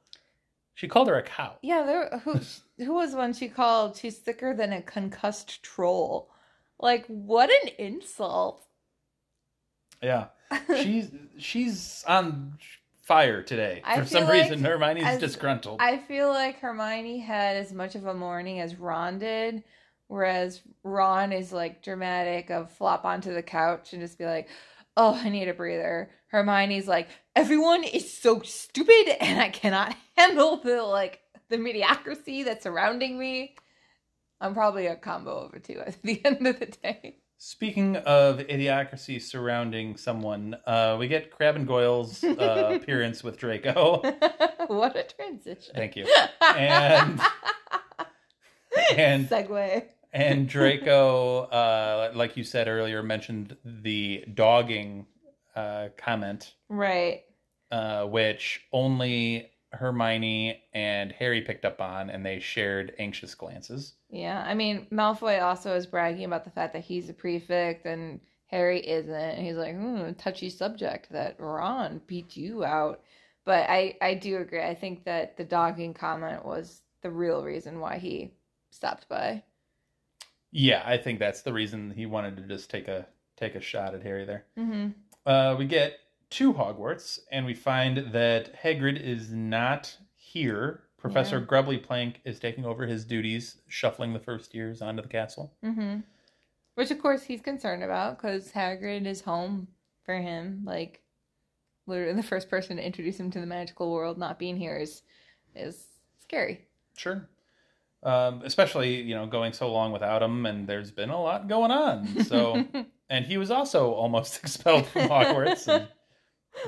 She 0.73 0.87
called 0.87 1.09
her 1.09 1.15
a 1.15 1.21
cow. 1.21 1.55
Yeah, 1.61 1.83
there. 1.83 2.21
Who 2.23 2.39
who 2.83 2.93
was 2.93 3.13
one 3.13 3.33
she 3.33 3.49
called? 3.49 3.97
She's 3.97 4.17
thicker 4.17 4.55
than 4.55 4.71
a 4.71 4.81
concussed 4.81 5.61
troll. 5.61 6.29
Like 6.79 7.05
what 7.07 7.49
an 7.51 7.69
insult! 7.77 8.65
Yeah. 10.01 10.27
She's 10.75 11.11
she's 11.37 12.03
on 12.07 12.57
fire 13.03 13.43
today. 13.43 13.81
I 13.85 13.99
For 13.99 14.05
some 14.05 14.23
like 14.23 14.33
reason 14.33 14.63
Hermione's 14.63 15.03
as- 15.05 15.19
disgruntled. 15.19 15.79
I 15.81 15.97
feel 15.97 16.29
like 16.29 16.59
Hermione 16.59 17.19
had 17.19 17.57
as 17.57 17.73
much 17.73 17.95
of 17.95 18.05
a 18.05 18.13
morning 18.13 18.59
as 18.59 18.75
Ron 18.75 19.19
did, 19.19 19.63
whereas 20.07 20.61
Ron 20.83 21.31
is 21.31 21.51
like 21.53 21.83
dramatic 21.83 22.49
of 22.49 22.71
flop 22.71 23.05
onto 23.05 23.33
the 23.33 23.43
couch 23.43 23.93
and 23.93 24.01
just 24.01 24.17
be 24.17 24.25
like, 24.25 24.49
"Oh, 24.97 25.13
I 25.13 25.29
need 25.29 25.47
a 25.47 25.53
breather." 25.53 26.09
Hermione's 26.27 26.87
like, 26.87 27.09
"Everyone 27.35 27.83
is 27.83 28.11
so 28.15 28.41
stupid, 28.41 29.15
and 29.19 29.39
I 29.41 29.49
cannot 29.49 29.95
handle 30.17 30.57
the 30.57 30.83
like 30.83 31.19
the 31.49 31.57
mediocrity 31.57 32.43
that's 32.43 32.63
surrounding 32.63 33.17
me." 33.19 33.55
I'm 34.39 34.53
probably 34.55 34.87
a 34.87 34.95
combo 34.95 35.37
of 35.45 35.51
the 35.51 35.59
two 35.59 35.79
at 35.79 36.01
the 36.01 36.19
end 36.25 36.45
of 36.47 36.59
the 36.59 36.65
day. 36.65 37.17
Speaking 37.37 37.95
of 37.95 38.37
idiocracy 38.37 39.19
surrounding 39.19 39.97
someone, 39.97 40.55
uh, 40.67 40.95
we 40.99 41.07
get 41.07 41.31
Crabbe 41.31 41.55
and 41.55 41.67
Goyle's 41.67 42.23
uh, 42.23 42.71
appearance 42.81 43.23
with 43.23 43.37
Draco. 43.37 44.01
what 44.67 44.95
a 44.95 45.03
transition. 45.03 45.73
Thank 45.75 45.95
you. 45.95 46.05
And 46.55 47.19
and 48.95 49.27
Segue. 49.27 49.85
And 50.13 50.47
Draco, 50.49 51.41
uh, 51.45 52.11
like 52.15 52.37
you 52.37 52.43
said 52.43 52.67
earlier, 52.67 53.01
mentioned 53.03 53.55
the 53.63 54.25
dogging 54.33 55.05
uh, 55.55 55.89
comment, 55.97 56.53
Right. 56.69 57.23
uh, 57.71 58.05
which 58.05 58.61
only 58.71 59.51
Hermione 59.71 60.61
and 60.73 61.11
Harry 61.13 61.41
picked 61.41 61.65
up 61.65 61.79
on, 61.81 62.09
and 62.09 62.25
they 62.25 62.39
shared 62.39 62.93
anxious 62.99 63.35
glances. 63.35 63.93
Yeah. 64.09 64.43
I 64.45 64.53
mean, 64.53 64.87
Malfoy 64.91 65.41
also 65.41 65.75
is 65.75 65.85
bragging 65.87 66.25
about 66.25 66.43
the 66.43 66.49
fact 66.51 66.73
that 66.73 66.83
he's 66.83 67.09
a 67.09 67.13
prefect 67.13 67.85
and 67.85 68.19
Harry 68.47 68.85
isn't. 68.85 69.13
And 69.13 69.45
he's 69.45 69.55
like, 69.55 69.75
hmm, 69.75 70.11
touchy 70.13 70.49
subject 70.49 71.09
that 71.11 71.39
Ron 71.39 72.01
beat 72.07 72.35
you 72.35 72.65
out. 72.65 73.01
But 73.45 73.69
I, 73.69 73.95
I 74.01 74.13
do 74.15 74.37
agree. 74.37 74.61
I 74.61 74.75
think 74.75 75.05
that 75.05 75.37
the 75.37 75.45
dogging 75.45 75.93
comment 75.93 76.45
was 76.45 76.81
the 77.01 77.09
real 77.09 77.43
reason 77.43 77.79
why 77.79 77.97
he 77.97 78.33
stopped 78.71 79.07
by. 79.07 79.43
Yeah, 80.51 80.83
I 80.85 80.97
think 80.97 81.19
that's 81.19 81.41
the 81.41 81.53
reason 81.53 81.91
he 81.91 82.05
wanted 82.05 82.37
to 82.37 82.43
just 82.43 82.69
take 82.69 82.87
a 82.87 83.07
take 83.37 83.55
a 83.55 83.61
shot 83.61 83.95
at 83.95 84.03
Harry 84.03 84.25
there. 84.25 84.45
Mm-hmm. 84.57 84.89
Uh, 85.25 85.55
we 85.57 85.65
get 85.65 85.99
to 86.31 86.53
Hogwarts, 86.53 87.19
and 87.31 87.45
we 87.45 87.53
find 87.53 88.11
that 88.13 88.61
Hagrid 88.61 89.01
is 89.01 89.31
not 89.31 89.95
here. 90.15 90.83
Professor 90.97 91.39
Yeah. 91.39 91.45
Grubbly 91.45 91.77
Plank 91.77 92.21
is 92.25 92.39
taking 92.39 92.65
over 92.65 92.85
his 92.85 93.05
duties, 93.05 93.57
shuffling 93.67 94.13
the 94.13 94.19
first 94.19 94.53
years 94.53 94.81
onto 94.81 95.01
the 95.01 95.07
castle. 95.07 95.53
Mm-hmm. 95.63 96.01
Which, 96.75 96.91
of 96.91 97.01
course, 97.01 97.23
he's 97.23 97.41
concerned 97.41 97.83
about 97.83 98.17
because 98.17 98.51
Hagrid 98.51 99.05
is 99.05 99.21
home 99.21 99.67
for 100.03 100.15
him. 100.15 100.61
Like, 100.63 101.01
literally, 101.87 102.13
the 102.21 102.23
first 102.23 102.49
person 102.49 102.77
to 102.77 102.85
introduce 102.85 103.19
him 103.19 103.31
to 103.31 103.39
the 103.39 103.45
magical 103.45 103.91
world 103.91 104.17
not 104.17 104.39
being 104.39 104.57
here 104.57 104.77
is 104.77 105.01
is 105.55 105.85
scary. 106.21 106.65
Sure. 106.95 107.27
Um, 108.03 108.41
especially, 108.43 109.01
you 109.01 109.13
know, 109.13 109.27
going 109.27 109.53
so 109.53 109.71
long 109.71 109.91
without 109.91 110.23
him, 110.23 110.45
and 110.47 110.67
there's 110.67 110.89
been 110.89 111.11
a 111.11 111.21
lot 111.21 111.47
going 111.47 111.69
on. 111.69 112.23
So, 112.23 112.65
and 113.09 113.25
he 113.25 113.37
was 113.37 113.51
also 113.51 113.91
almost 113.91 114.37
expelled 114.43 114.87
from 114.87 115.03
Hogwarts. 115.03 115.67
And 115.67 115.87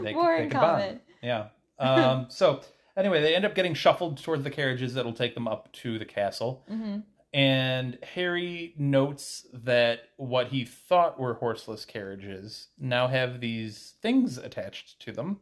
they, 0.04 0.14
More 0.14 0.38
they 0.38 0.48
common. 0.48 1.02
Yeah. 1.22 1.48
Um, 1.80 2.28
so, 2.30 2.62
anyway, 2.96 3.20
they 3.22 3.36
end 3.36 3.46
up 3.46 3.56
getting 3.56 3.74
shuffled 3.74 4.22
towards 4.24 4.44
the 4.44 4.52
carriages 4.52 4.94
that'll 4.94 5.12
take 5.12 5.34
them 5.34 5.48
up 5.48 5.70
to 5.74 5.98
the 6.00 6.06
castle. 6.06 6.64
hmm 6.70 7.00
And 7.34 7.98
Harry 8.14 8.74
notes 8.78 9.48
that 9.54 10.10
what 10.18 10.48
he 10.48 10.64
thought 10.66 11.20
were 11.20 11.34
horseless 11.34 11.84
carriages 11.84 12.68
now 12.80 13.08
have 13.08 13.42
these 13.42 13.96
things 14.02 14.38
attached 14.38 15.02
to 15.02 15.12
them. 15.12 15.40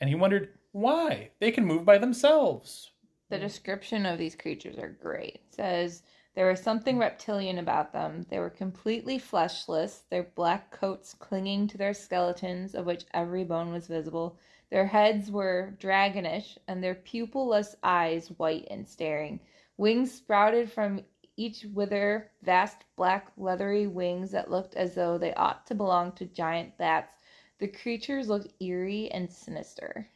And 0.00 0.10
he 0.10 0.16
wondered 0.16 0.50
why. 0.72 1.30
They 1.38 1.52
can 1.52 1.64
move 1.64 1.84
by 1.84 1.98
themselves. 1.98 2.89
The 3.30 3.36
mm. 3.36 3.42
description 3.42 4.06
of 4.06 4.18
these 4.18 4.34
creatures 4.34 4.76
are 4.76 4.88
great. 4.88 5.36
It 5.36 5.54
says 5.54 6.02
there 6.34 6.48
was 6.48 6.60
something 6.60 6.96
mm. 6.96 7.00
reptilian 7.00 7.58
about 7.58 7.92
them. 7.92 8.26
They 8.28 8.40
were 8.40 8.50
completely 8.50 9.18
fleshless, 9.18 10.02
their 10.10 10.24
black 10.24 10.72
coats 10.72 11.14
clinging 11.14 11.68
to 11.68 11.78
their 11.78 11.94
skeletons, 11.94 12.74
of 12.74 12.86
which 12.86 13.06
every 13.14 13.44
bone 13.44 13.72
was 13.72 13.86
visible. 13.86 14.36
Their 14.70 14.86
heads 14.86 15.30
were 15.30 15.76
dragonish, 15.78 16.58
and 16.66 16.82
their 16.82 16.96
pupilless 16.96 17.76
eyes 17.84 18.28
white 18.36 18.66
and 18.68 18.88
staring. 18.88 19.38
Wings 19.76 20.12
sprouted 20.12 20.70
from 20.70 21.04
each 21.36 21.64
wither, 21.72 22.32
vast 22.42 22.84
black 22.96 23.30
leathery 23.36 23.86
wings 23.86 24.32
that 24.32 24.50
looked 24.50 24.74
as 24.74 24.94
though 24.96 25.18
they 25.18 25.32
ought 25.34 25.66
to 25.68 25.74
belong 25.74 26.12
to 26.12 26.26
giant 26.26 26.76
bats. 26.78 27.14
The 27.58 27.68
creatures 27.68 28.28
looked 28.28 28.52
eerie 28.60 29.10
and 29.12 29.30
sinister. 29.30 30.08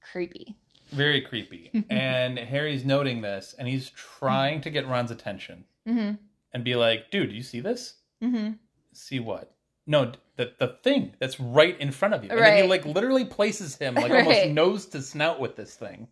Creepy. 0.00 0.56
Very 0.94 1.20
creepy. 1.20 1.84
and 1.90 2.38
Harry's 2.38 2.84
noting 2.84 3.20
this, 3.22 3.54
and 3.58 3.68
he's 3.68 3.90
trying 3.90 4.60
to 4.62 4.70
get 4.70 4.88
Ron's 4.88 5.10
attention 5.10 5.64
Mm-hmm. 5.88 6.14
and 6.54 6.64
be 6.64 6.76
like, 6.76 7.10
dude, 7.10 7.28
do 7.28 7.34
you 7.36 7.42
see 7.42 7.60
this? 7.60 7.96
Mm-hmm. 8.22 8.52
See 8.94 9.20
what? 9.20 9.54
No, 9.86 10.12
the 10.36 10.52
the 10.58 10.78
thing 10.82 11.14
that's 11.18 11.38
right 11.38 11.78
in 11.78 11.90
front 11.92 12.14
of 12.14 12.24
you. 12.24 12.30
And 12.30 12.38
then 12.38 12.62
he 12.62 12.68
like 12.68 12.86
literally 12.86 13.26
places 13.26 13.76
him 13.76 13.94
like 13.96 14.10
almost 14.10 14.46
nose 14.46 14.86
to 14.86 15.02
snout 15.02 15.40
with 15.40 15.56
this 15.56 15.74
thing. 15.74 16.08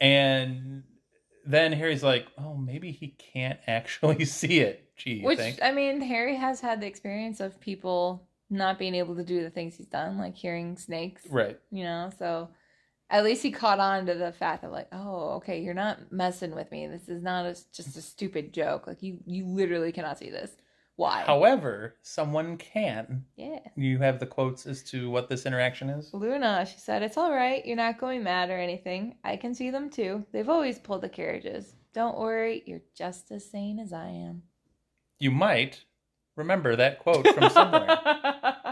And 0.00 0.82
then 1.44 1.72
Harry's 1.72 2.02
like, 2.02 2.26
oh, 2.38 2.54
maybe 2.54 2.90
he 2.92 3.08
can't 3.08 3.58
actually 3.66 4.24
see 4.24 4.60
it. 4.60 4.88
Gee, 4.96 5.22
Which 5.22 5.38
think? 5.38 5.58
I 5.62 5.72
mean, 5.72 6.00
Harry 6.00 6.36
has 6.36 6.60
had 6.60 6.80
the 6.80 6.86
experience 6.86 7.40
of 7.40 7.60
people 7.60 8.28
not 8.50 8.78
being 8.78 8.94
able 8.94 9.16
to 9.16 9.24
do 9.24 9.42
the 9.42 9.50
things 9.50 9.74
he's 9.76 9.86
done, 9.86 10.18
like 10.18 10.36
hearing 10.36 10.76
snakes. 10.76 11.22
Right. 11.28 11.58
You 11.70 11.84
know, 11.84 12.10
so 12.18 12.48
at 13.12 13.24
least 13.24 13.42
he 13.42 13.50
caught 13.52 13.78
on 13.78 14.06
to 14.06 14.14
the 14.14 14.32
fact 14.32 14.62
that 14.62 14.72
like, 14.72 14.88
oh, 14.90 15.34
okay, 15.34 15.60
you're 15.60 15.74
not 15.74 16.10
messing 16.10 16.54
with 16.54 16.70
me. 16.72 16.86
This 16.86 17.10
is 17.10 17.22
not 17.22 17.44
a, 17.44 17.54
just 17.72 17.96
a 17.96 18.00
stupid 18.02 18.54
joke. 18.54 18.86
Like 18.86 19.02
you, 19.02 19.18
you 19.26 19.46
literally 19.46 19.92
cannot 19.92 20.18
see 20.18 20.30
this. 20.30 20.50
Why? 20.96 21.22
However, 21.26 21.96
someone 22.02 22.56
can. 22.56 23.24
yeah. 23.36 23.58
You 23.76 23.98
have 23.98 24.18
the 24.18 24.26
quotes 24.26 24.66
as 24.66 24.82
to 24.84 25.10
what 25.10 25.28
this 25.28 25.44
interaction 25.44 25.90
is? 25.90 26.10
Luna, 26.14 26.66
she 26.66 26.78
said, 26.78 27.02
it's 27.02 27.18
all 27.18 27.32
right. 27.32 27.64
You're 27.66 27.76
not 27.76 27.98
going 28.00 28.22
mad 28.22 28.50
or 28.50 28.58
anything. 28.58 29.16
I 29.24 29.36
can 29.36 29.54
see 29.54 29.70
them 29.70 29.90
too. 29.90 30.24
They've 30.32 30.48
always 30.48 30.78
pulled 30.78 31.02
the 31.02 31.08
carriages. 31.08 31.74
Don't 31.92 32.18
worry. 32.18 32.62
You're 32.64 32.82
just 32.96 33.30
as 33.30 33.50
sane 33.50 33.78
as 33.78 33.92
I 33.92 34.08
am. 34.08 34.42
You 35.18 35.30
might 35.30 35.84
remember 36.36 36.76
that 36.76 36.98
quote 37.00 37.26
from 37.28 37.50
somewhere. 37.50 37.98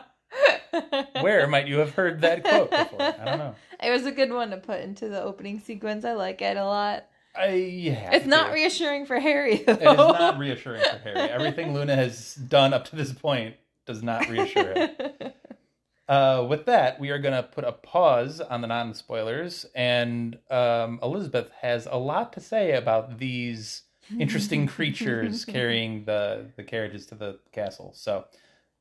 Where 1.21 1.47
might 1.47 1.69
you 1.69 1.79
have 1.79 1.95
heard 1.95 2.21
that 2.23 2.45
quote 2.45 2.71
before? 2.71 3.03
I 3.03 3.25
don't 3.25 3.39
know. 3.39 3.55
It 3.83 3.91
was 3.91 4.05
a 4.05 4.13
good 4.13 4.31
one 4.31 4.51
to 4.51 4.59
put 4.59 4.83
into 4.83 5.09
the 5.09 5.23
opening 5.23 5.59
sequence. 5.59 6.05
I 6.05 6.13
like 6.13 6.43
it 6.43 6.59
a 6.59 6.67
lot. 6.67 7.07
I 7.35 7.55
yeah. 7.55 8.11
It's 8.13 8.27
not 8.27 8.53
reassuring 8.53 9.07
for 9.07 9.19
Harry 9.19 9.57
though. 9.57 9.73
It 9.73 9.81
is 9.81 9.97
not 9.97 10.37
reassuring 10.37 10.83
for 10.83 10.99
Harry. 10.99 11.31
Everything 11.31 11.73
Luna 11.73 11.97
has 11.97 12.35
done 12.35 12.75
up 12.75 12.85
to 12.91 12.97
this 12.97 13.11
point 13.11 13.57
does 13.87 14.03
not 14.03 14.29
reassure 14.29 14.75
him. 14.75 14.91
Uh, 16.11 16.45
with 16.49 16.67
that, 16.67 16.99
we 16.99 17.11
are 17.11 17.21
going 17.21 17.35
to 17.35 17.43
put 17.45 17.63
a 17.63 17.71
pause 17.71 18.41
on 18.41 18.63
the 18.63 18.67
non 18.67 18.93
spoilers, 18.93 19.65
and 19.77 20.37
um, 20.51 20.99
Elizabeth 21.05 21.53
has 21.61 21.87
a 21.89 21.97
lot 21.97 22.33
to 22.33 22.41
say 22.41 22.73
about 22.73 23.21
these 23.21 23.83
interesting 24.19 24.67
creatures 24.77 25.45
carrying 25.45 26.05
the, 26.07 26.47
the 26.57 26.65
carriages 26.65 27.07
to 27.07 27.15
the 27.15 27.39
castle. 27.53 27.93
So 27.95 28.25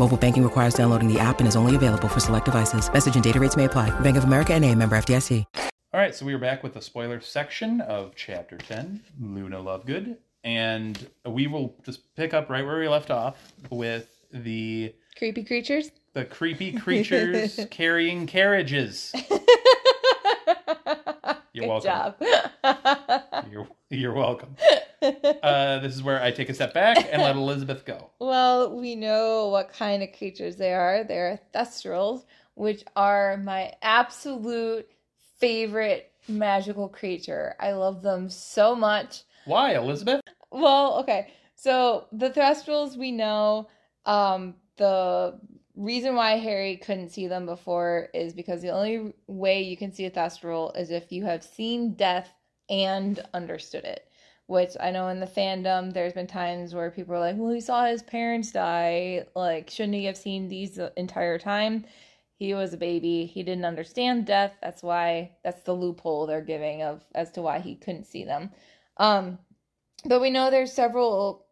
Mobile 0.00 0.16
banking 0.16 0.42
requires 0.42 0.72
downloading 0.72 1.12
the 1.12 1.20
app 1.20 1.40
and 1.40 1.46
is 1.46 1.54
only 1.56 1.76
available 1.76 2.08
for 2.08 2.20
select 2.20 2.46
devices. 2.46 2.90
Message 2.90 3.16
and 3.16 3.22
data 3.22 3.38
rates 3.38 3.54
may 3.54 3.66
apply. 3.66 3.90
Bank 4.00 4.16
of 4.16 4.24
America 4.24 4.54
and 4.54 4.64
a 4.64 4.74
member 4.74 4.96
FDIC. 4.96 5.44
All 5.92 6.00
right, 6.00 6.14
so 6.14 6.24
we 6.24 6.32
are 6.32 6.38
back 6.38 6.62
with 6.62 6.72
the 6.72 6.80
spoiler 6.80 7.20
section 7.20 7.82
of 7.82 8.14
Chapter 8.16 8.56
10, 8.56 9.02
Luna 9.20 9.58
Lovegood. 9.58 10.16
And 10.42 11.06
we 11.26 11.48
will 11.48 11.74
just 11.84 12.14
pick 12.16 12.32
up 12.32 12.48
right 12.48 12.64
where 12.64 12.78
we 12.78 12.88
left 12.88 13.10
off 13.10 13.52
with 13.68 14.08
the 14.32 14.94
Creepy 15.18 15.44
creatures. 15.44 15.90
the 16.14 16.24
creepy 16.24 16.72
creatures 16.78 17.60
carrying 17.70 18.26
carriages. 18.26 19.12
You're 21.52 21.64
Good 21.64 21.68
welcome. 21.68 21.90
job. 21.90 22.16
You're, 23.52 23.68
you're 23.92 24.14
welcome. 24.14 24.56
Uh, 25.02 25.80
this 25.80 25.94
is 25.94 26.02
where 26.02 26.22
I 26.22 26.30
take 26.30 26.48
a 26.48 26.54
step 26.54 26.72
back 26.72 27.08
and 27.10 27.22
let 27.22 27.34
Elizabeth 27.36 27.84
go. 27.84 28.10
well, 28.20 28.78
we 28.78 28.94
know 28.94 29.48
what 29.48 29.72
kind 29.72 30.02
of 30.02 30.12
creatures 30.16 30.56
they 30.56 30.72
are. 30.72 31.02
They're 31.04 31.40
thestrals, 31.54 32.24
which 32.54 32.84
are 32.94 33.36
my 33.38 33.72
absolute 33.82 34.88
favorite 35.38 36.12
magical 36.28 36.88
creature. 36.88 37.56
I 37.58 37.72
love 37.72 38.02
them 38.02 38.30
so 38.30 38.74
much. 38.76 39.22
Why, 39.44 39.74
Elizabeth? 39.74 40.20
Well, 40.52 40.98
okay. 41.00 41.32
So 41.56 42.06
the 42.12 42.30
Thestrals 42.30 42.96
we 42.96 43.10
know, 43.10 43.68
um, 44.06 44.54
the 44.76 45.38
reason 45.74 46.14
why 46.14 46.36
Harry 46.36 46.76
couldn't 46.76 47.10
see 47.10 47.26
them 47.26 47.46
before 47.46 48.08
is 48.14 48.34
because 48.34 48.62
the 48.62 48.70
only 48.70 49.14
way 49.26 49.62
you 49.62 49.76
can 49.76 49.92
see 49.92 50.04
a 50.06 50.10
Thestral 50.10 50.76
is 50.78 50.90
if 50.90 51.10
you 51.10 51.24
have 51.24 51.42
seen 51.42 51.94
death 51.94 52.30
and 52.70 53.20
understood 53.34 53.84
it. 53.84 54.06
which 54.48 54.76
I 54.80 54.92
know 54.92 55.08
in 55.08 55.20
the 55.20 55.26
fandom 55.28 55.92
there's 55.94 56.14
been 56.14 56.28
times 56.28 56.74
where 56.74 56.90
people 56.92 57.14
are 57.16 57.20
like, 57.20 57.36
"Well, 57.38 57.52
he 57.52 57.60
saw 57.62 57.86
his 57.86 58.02
parents 58.04 58.52
die. 58.52 59.26
Like, 59.36 59.70
shouldn't 59.70 59.94
he 59.96 60.06
have 60.06 60.18
seen 60.18 60.48
these 60.48 60.76
the 60.76 60.92
entire 60.98 61.38
time?" 61.38 61.86
He 62.36 62.54
was 62.54 62.74
a 62.74 62.78
baby. 62.78 63.26
He 63.26 63.42
didn't 63.44 63.64
understand 63.66 64.26
death. 64.26 64.54
That's 64.62 64.82
why 64.82 65.32
that's 65.44 65.62
the 65.64 65.74
loophole 65.74 66.26
they're 66.26 66.42
giving 66.42 66.82
of 66.82 67.04
as 67.14 67.30
to 67.32 67.42
why 67.42 67.60
he 67.60 67.76
couldn't 67.76 68.06
see 68.06 68.24
them. 68.24 68.50
Um, 68.98 69.38
but 70.06 70.20
we 70.20 70.30
know 70.30 70.50
there's 70.50 70.72
several 70.72 71.46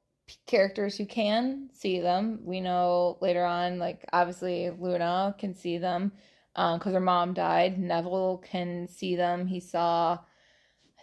characters 0.47 0.97
who 0.99 1.07
can 1.07 1.71
see 1.73 2.01
them. 2.01 2.41
We 2.45 2.61
know 2.61 3.19
later 3.21 3.45
on, 3.45 3.79
like 3.79 4.05
obviously 4.13 4.71
Luna 4.71 5.35
can 5.39 5.55
see 5.55 5.79
them 5.79 6.13
because 6.55 6.87
um, 6.89 6.93
her 6.95 7.01
mom 7.01 7.35
died. 7.35 7.79
Neville 7.79 8.39
can 8.45 8.89
see 8.89 9.17
them. 9.17 9.47
He 9.47 9.61
saw, 9.61 10.19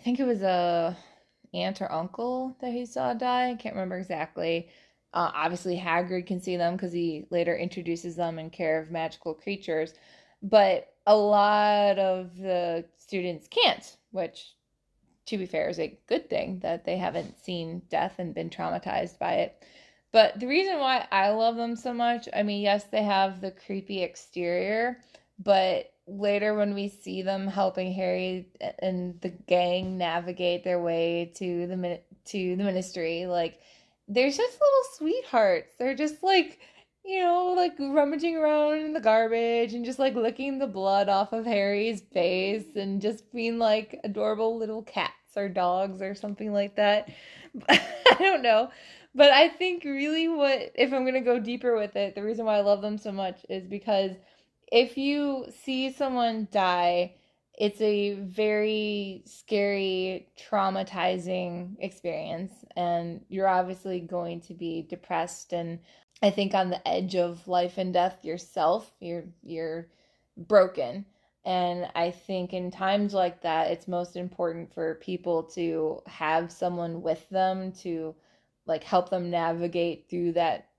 think 0.06 0.20
it 0.20 0.26
was 0.26 0.43
a 0.43 0.95
aunt 1.56 1.82
or 1.82 1.91
uncle 1.91 2.56
that 2.62 2.72
he 2.72 2.86
saw 2.86 3.16
die. 3.16 3.49
I 3.49 3.56
can't 3.56 3.74
remember 3.74 3.97
exactly. 3.97 4.70
Uh, 5.12 5.32
obviously, 5.34 5.78
Hagrid 5.78 6.28
can 6.28 6.39
see 6.39 6.58
them 6.58 6.76
because 6.76 6.93
he 6.93 7.26
later 7.32 7.58
introduces 7.58 8.16
them 8.16 8.38
in 8.38 8.51
Care 8.51 8.80
of 8.80 8.91
Magical 8.91 9.34
Creatures. 9.34 9.95
But 10.43 10.93
a 11.08 11.16
lot 11.16 11.97
of 11.97 12.38
the 12.38 12.86
students 12.99 13.47
can't, 13.47 13.97
which, 14.12 14.53
to 15.26 15.39
be 15.39 15.47
fair, 15.47 15.70
is 15.70 15.80
a 15.80 15.97
good 16.08 16.30
thing 16.30 16.60
that 16.60 16.86
they 16.86 16.97
haven't 16.97 17.43
seen 17.43 17.82
death 17.89 18.16
and 18.20 18.36
been 18.36 18.51
traumatized 18.51 19.18
by 19.18 19.34
it. 19.36 19.64
But 20.12 20.39
the 20.39 20.47
reason 20.47 20.78
why 20.78 21.08
I 21.12 21.30
love 21.30 21.56
them 21.56 21.76
so 21.76 21.93
much, 21.93 22.30
I 22.32 22.43
mean, 22.43 22.62
yes, 22.62 22.84
they 22.84 23.01
have 23.01 23.41
the 23.41 23.51
creepy 23.51 24.03
exterior, 24.03 24.99
but 25.39 25.91
later 26.08 26.56
when 26.56 26.74
we 26.74 26.89
see 26.89 27.22
them 27.22 27.47
helping 27.47 27.93
Harry 27.93 28.47
and 28.80 29.20
the 29.22 29.30
gang 29.30 29.97
navigate 29.97 30.64
their 30.64 30.80
way 30.80 31.32
to 31.36 31.68
the 31.68 32.01
to 32.26 32.56
the 32.56 32.64
ministry, 32.64 33.26
like 33.26 33.60
they're 34.08 34.30
just 34.30 34.39
little 34.39 34.84
sweethearts. 34.97 35.74
They're 35.78 35.95
just 35.95 36.24
like 36.24 36.60
you 37.06 37.20
know, 37.20 37.53
like 37.56 37.74
rummaging 37.80 38.36
around 38.36 38.80
in 38.80 38.93
the 38.93 38.99
garbage 38.99 39.74
and 39.74 39.86
just 39.86 39.99
like 39.99 40.16
licking 40.16 40.58
the 40.58 40.68
blood 40.68 41.08
off 41.08 41.34
of 41.34 41.45
Harry's 41.45 42.01
face 42.01 42.66
and 42.76 42.99
just 42.99 43.32
being 43.32 43.60
like 43.60 43.99
adorable 44.03 44.58
little 44.58 44.82
cats 44.82 45.14
or 45.36 45.47
dogs 45.47 46.01
or 46.01 46.16
something 46.16 46.51
like 46.51 46.76
that. 46.78 47.10
I 47.70 48.18
don't 48.18 48.41
know. 48.41 48.70
But 49.14 49.32
I 49.32 49.49
think 49.49 49.84
really 49.86 50.28
what, 50.28 50.72
if 50.74 50.91
I'm 50.91 51.03
going 51.03 51.14
to 51.14 51.22
go 51.22 51.39
deeper 51.39 51.78
with 51.78 51.95
it, 51.95 52.16
the 52.16 52.24
reason 52.24 52.45
why 52.45 52.58
I 52.58 52.62
love 52.62 52.82
them 52.82 52.97
so 52.97 53.12
much 53.12 53.45
is 53.49 53.68
because 53.68 54.12
if 54.72 54.97
you 54.97 55.45
see 55.63 55.91
someone 55.91 56.47
die, 56.51 57.16
it's 57.57 57.80
a 57.80 58.16
very 58.16 59.24
scary, 59.26 60.28
traumatizing 60.49 61.76
experience, 61.80 62.51
and 62.76 63.22
you're 63.30 63.47
obviously 63.47 63.99
going 64.01 64.41
to 64.41 64.53
be 64.53 64.86
depressed 64.89 65.53
and 65.53 65.80
I 66.22 66.30
think 66.30 66.53
on 66.53 66.70
the 66.70 66.88
edge 66.88 67.16
of 67.16 67.47
life 67.47 67.78
and 67.78 67.93
death 67.93 68.24
yourself. 68.24 68.91
You're 68.99 69.26
you're 69.43 69.88
broken. 70.38 71.05
And 71.45 71.88
I 71.93 72.09
think 72.09 72.53
in 72.53 72.72
times 72.72 73.13
like 73.13 73.41
that, 73.43 73.70
it's 73.70 73.88
most 73.88 74.16
important 74.16 74.74
for 74.74 74.95
people 74.95 75.43
to 75.55 76.01
have 76.07 76.51
someone 76.51 77.03
with 77.03 77.30
them 77.30 77.72
to 77.84 78.16
like 78.66 78.84
help 78.84 79.09
them 79.09 79.30
navigate 79.30 80.07
through 80.09 80.32
that, 80.34 80.70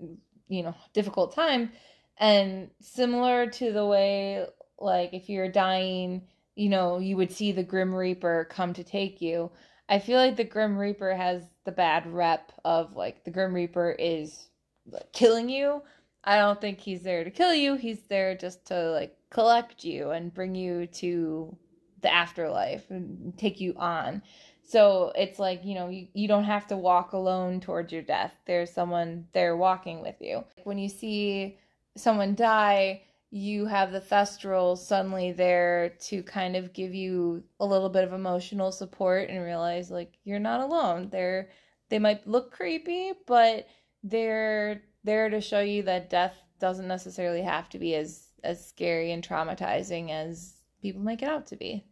you 0.49 0.65
know, 0.65 0.75
difficult 0.93 1.35
time 1.35 1.71
and 2.19 2.71
similar 2.81 3.49
to 3.51 3.73
the 3.73 3.87
way, 3.87 4.47
like, 4.79 5.13
if 5.13 5.29
you're 5.29 5.51
dying, 5.51 6.23
you 6.55 6.69
know, 6.69 6.99
you 6.99 7.17
would 7.17 7.33
see 7.33 7.53
the 7.53 7.63
Grim 7.63 7.95
Reaper 7.95 8.47
come 8.51 8.73
to 8.75 8.85
take 8.85 9.21
you. 9.21 9.51
I 9.89 9.99
feel 9.99 10.19
like 10.19 10.37
the 10.37 10.45
Grim 10.45 10.77
Reaper 10.77 11.15
has 11.15 11.43
the 11.65 11.73
bad 11.73 12.13
rep 12.13 12.53
of, 12.65 12.97
like, 12.97 13.25
the 13.25 13.31
Grim 13.31 13.55
Reaper 13.55 13.91
is 13.99 14.49
like, 14.91 15.13
killing 15.13 15.49
you. 15.49 15.83
I 16.25 16.39
don't 16.39 16.61
think 16.61 16.81
he's 16.81 17.03
there 17.03 17.23
to 17.23 17.31
kill 17.31 17.55
you. 17.55 17.77
He's 17.77 18.03
there 18.09 18.37
just 18.37 18.67
to, 18.67 18.91
like, 18.91 19.17
collect 19.31 19.85
you 19.85 20.11
and 20.11 20.35
bring 20.35 20.55
you 20.55 20.87
to 20.87 21.57
the 22.01 22.13
afterlife 22.13 22.91
and 22.91 23.37
take 23.39 23.61
you 23.61 23.75
on. 23.77 24.23
So 24.63 25.13
it's 25.15 25.39
like, 25.39 25.65
you 25.65 25.75
know, 25.77 25.89
you, 25.89 26.09
you 26.15 26.27
don't 26.27 26.45
have 26.45 26.67
to 26.69 26.77
walk 26.77 27.13
alone 27.13 27.61
towards 27.61 27.93
your 27.93 28.03
death. 28.03 28.33
There's 28.47 28.73
someone 28.73 29.29
there 29.33 29.57
walking 29.57 30.03
with 30.03 30.17
you. 30.21 30.45
When 30.65 30.79
you 30.79 30.89
see 30.89 31.59
someone 31.97 32.35
die, 32.35 33.03
you 33.31 33.67
have 33.67 33.93
the 33.93 34.01
Thestrals 34.01 34.79
suddenly 34.79 35.33
there 35.33 35.95
to 36.01 36.23
kind 36.23 36.57
of 36.57 36.73
give 36.73 36.95
you 36.95 37.43
a 37.61 37.67
little 37.67 37.89
bit 37.89 38.05
of 38.05 38.13
emotional 38.13 38.71
support 38.71 39.29
and 39.29 39.45
realize 39.45 39.91
like 39.91 40.17
you're 40.25 40.39
not 40.39 40.61
alone. 40.61 41.09
They're 41.11 41.51
they 41.89 41.99
might 41.99 42.27
look 42.27 42.53
creepy, 42.53 43.13
but 43.27 43.67
they're 44.03 44.83
there 45.05 45.29
to 45.29 45.41
show 45.41 45.61
you 45.61 45.83
that 45.85 46.11
death 46.11 46.37
doesn't 46.59 46.89
necessarily 46.89 47.43
have 47.43 47.69
to 47.71 47.79
be 47.79 47.95
as 47.95 48.29
as 48.45 48.67
scary 48.67 49.13
and 49.13 49.27
traumatizing 49.27 50.11
as 50.11 50.55
people 50.81 51.03
make 51.03 51.23
it 51.23 51.29
out 51.29 51.47
to 51.49 51.57
be. 51.57 51.85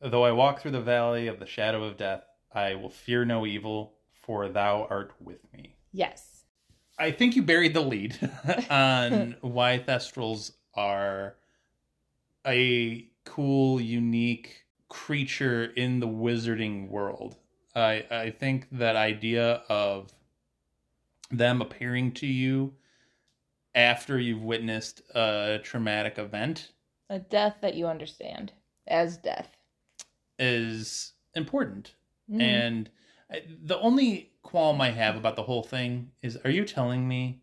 Though 0.00 0.24
I 0.24 0.32
walk 0.32 0.60
through 0.60 0.72
the 0.72 0.80
valley 0.80 1.26
of 1.26 1.40
the 1.40 1.46
shadow 1.46 1.82
of 1.84 1.96
death, 1.96 2.22
I 2.52 2.74
will 2.74 2.90
fear 2.90 3.24
no 3.24 3.46
evil, 3.46 3.94
for 4.12 4.48
thou 4.48 4.86
art 4.90 5.14
with 5.20 5.40
me. 5.52 5.76
Yes. 5.92 6.37
I 6.98 7.12
think 7.12 7.36
you 7.36 7.42
buried 7.42 7.74
the 7.74 7.80
lead 7.80 8.18
on 8.70 9.36
why 9.40 9.78
Thestrals 9.78 10.52
are 10.74 11.36
a 12.46 13.08
cool, 13.24 13.80
unique 13.80 14.64
creature 14.88 15.64
in 15.64 16.00
the 16.00 16.08
wizarding 16.08 16.88
world. 16.88 17.36
I 17.74 18.04
I 18.10 18.30
think 18.30 18.66
that 18.72 18.96
idea 18.96 19.62
of 19.68 20.12
them 21.30 21.60
appearing 21.60 22.12
to 22.12 22.26
you 22.26 22.74
after 23.74 24.18
you've 24.18 24.42
witnessed 24.42 25.02
a 25.14 25.60
traumatic 25.62 26.18
event, 26.18 26.72
a 27.10 27.18
death 27.18 27.56
that 27.60 27.74
you 27.74 27.86
understand 27.86 28.52
as 28.86 29.18
death, 29.18 29.56
is 30.38 31.12
important. 31.34 31.94
Mm. 32.30 32.40
And 32.40 32.90
the 33.62 33.78
only 33.78 34.32
qualm 34.48 34.80
I 34.80 34.92
have 34.92 35.14
about 35.14 35.36
the 35.36 35.42
whole 35.42 35.62
thing 35.62 36.10
is 36.22 36.38
are 36.42 36.50
you 36.50 36.64
telling 36.64 37.06
me 37.06 37.42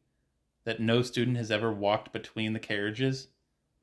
that 0.64 0.80
no 0.80 1.03
student 1.03 1.38
has 1.38 1.51
ever 1.51 1.72
walked 1.72 2.12
between 2.12 2.53
the 2.53 2.60
carriages? 2.60 3.28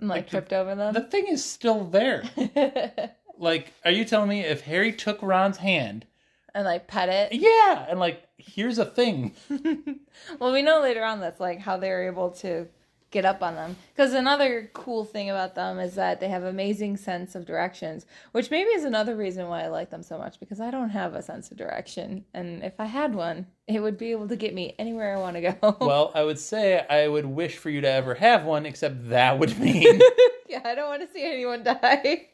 And, 0.00 0.08
like, 0.08 0.22
like 0.22 0.30
tripped 0.30 0.48
the, 0.48 0.56
over 0.56 0.74
them? 0.74 0.92
The 0.92 1.02
thing 1.02 1.28
is 1.28 1.44
still 1.44 1.84
there. 1.84 2.24
like, 3.38 3.72
are 3.84 3.92
you 3.92 4.04
telling 4.04 4.28
me 4.28 4.40
if 4.40 4.62
Harry 4.62 4.92
took 4.92 5.22
Ron's 5.22 5.58
hand 5.58 6.04
and 6.52 6.64
like 6.64 6.88
pet 6.88 7.08
it? 7.08 7.40
Yeah, 7.40 7.86
and 7.88 8.00
like 8.00 8.26
here's 8.38 8.78
a 8.78 8.84
thing. 8.84 9.36
well, 10.40 10.52
we 10.52 10.62
know 10.62 10.80
later 10.80 11.04
on 11.04 11.20
that's 11.20 11.38
like 11.38 11.60
how 11.60 11.76
they're 11.76 12.08
able 12.08 12.30
to 12.30 12.66
get 13.12 13.24
up 13.24 13.42
on 13.42 13.54
them. 13.54 13.76
Because 13.94 14.14
another 14.14 14.70
cool 14.72 15.04
thing 15.04 15.30
about 15.30 15.54
them 15.54 15.78
is 15.78 15.94
that 15.94 16.18
they 16.18 16.28
have 16.28 16.42
amazing 16.42 16.96
sense 16.96 17.34
of 17.34 17.46
directions, 17.46 18.06
which 18.32 18.50
maybe 18.50 18.70
is 18.70 18.84
another 18.84 19.14
reason 19.14 19.46
why 19.46 19.62
I 19.62 19.68
like 19.68 19.90
them 19.90 20.02
so 20.02 20.18
much 20.18 20.40
because 20.40 20.60
I 20.60 20.70
don't 20.70 20.90
have 20.90 21.14
a 21.14 21.22
sense 21.22 21.50
of 21.50 21.56
direction. 21.56 22.24
And 22.34 22.64
if 22.64 22.80
I 22.80 22.86
had 22.86 23.14
one, 23.14 23.46
it 23.68 23.80
would 23.80 23.98
be 23.98 24.10
able 24.10 24.26
to 24.28 24.36
get 24.36 24.54
me 24.54 24.74
anywhere 24.78 25.14
I 25.14 25.20
want 25.20 25.36
to 25.36 25.52
go. 25.52 25.76
Well, 25.92 26.10
I 26.14 26.22
would 26.22 26.38
say 26.38 26.84
I 26.88 27.06
would 27.06 27.26
wish 27.26 27.56
for 27.58 27.68
you 27.68 27.82
to 27.82 27.88
ever 27.88 28.14
have 28.14 28.44
one, 28.44 28.66
except 28.66 29.10
that 29.10 29.38
would 29.38 29.58
mean. 29.58 30.00
yeah, 30.48 30.62
I 30.64 30.74
don't 30.74 30.88
want 30.88 31.02
to 31.02 31.12
see 31.12 31.24
anyone 31.24 31.62
die. 31.64 32.28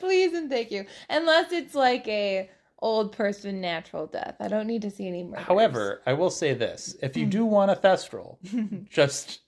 Please 0.00 0.32
and 0.32 0.50
thank 0.50 0.70
you. 0.70 0.86
Unless 1.10 1.52
it's 1.52 1.74
like 1.74 2.08
a 2.08 2.48
old 2.80 3.12
person 3.12 3.60
natural 3.60 4.06
death. 4.06 4.36
I 4.40 4.48
don't 4.48 4.66
need 4.66 4.82
to 4.82 4.90
see 4.90 5.08
any 5.08 5.22
murders. 5.22 5.46
However, 5.46 6.02
I 6.06 6.12
will 6.14 6.30
say 6.30 6.54
this: 6.54 6.96
if 7.02 7.16
you 7.16 7.26
do 7.26 7.44
want 7.44 7.70
a 7.70 7.74
thestral, 7.74 8.38
just 8.88 9.40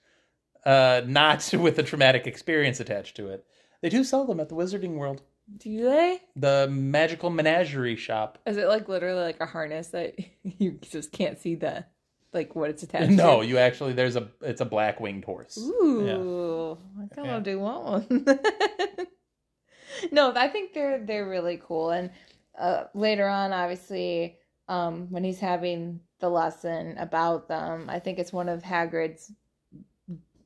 uh, 0.66 1.02
not 1.06 1.48
with 1.58 1.78
a 1.78 1.82
traumatic 1.82 2.26
experience 2.26 2.80
attached 2.80 3.16
to 3.16 3.28
it. 3.28 3.46
They 3.80 3.88
do 3.88 4.04
sell 4.04 4.26
them 4.26 4.40
at 4.40 4.48
the 4.48 4.56
Wizarding 4.56 4.96
World. 4.96 5.22
Do 5.58 5.84
they? 5.84 6.20
The 6.34 6.66
magical 6.68 7.30
menagerie 7.30 7.96
shop. 7.96 8.38
Is 8.46 8.56
it 8.56 8.66
like 8.66 8.88
literally 8.88 9.22
like 9.22 9.40
a 9.40 9.46
harness 9.46 9.88
that 9.88 10.16
you 10.42 10.72
just 10.82 11.12
can't 11.12 11.38
see 11.38 11.54
the 11.54 11.86
like 12.32 12.56
what 12.56 12.68
it's 12.68 12.82
attached 12.82 13.10
to? 13.10 13.14
no, 13.14 13.40
to? 13.40 13.46
you 13.46 13.56
actually 13.56 13.92
there's 13.92 14.16
a 14.16 14.28
it's 14.42 14.60
a 14.60 14.64
black 14.64 14.98
winged 14.98 15.24
horse. 15.24 15.56
Ooh, 15.56 16.04
yeah. 16.04 17.04
I 17.04 17.14
kind 17.14 17.28
of 17.28 17.46
yeah. 17.46 17.52
do 17.52 17.60
want 17.60 18.10
one. 18.10 18.26
no, 20.10 20.32
I 20.34 20.48
think 20.48 20.72
they're 20.74 20.98
they're 21.04 21.28
really 21.28 21.60
cool. 21.62 21.90
And 21.90 22.10
uh, 22.58 22.84
later 22.92 23.28
on, 23.28 23.52
obviously, 23.52 24.38
um, 24.68 25.06
when 25.10 25.22
he's 25.22 25.38
having 25.38 26.00
the 26.18 26.28
lesson 26.28 26.98
about 26.98 27.46
them, 27.46 27.86
I 27.88 28.00
think 28.00 28.18
it's 28.18 28.32
one 28.32 28.48
of 28.48 28.62
Hagrid's 28.62 29.30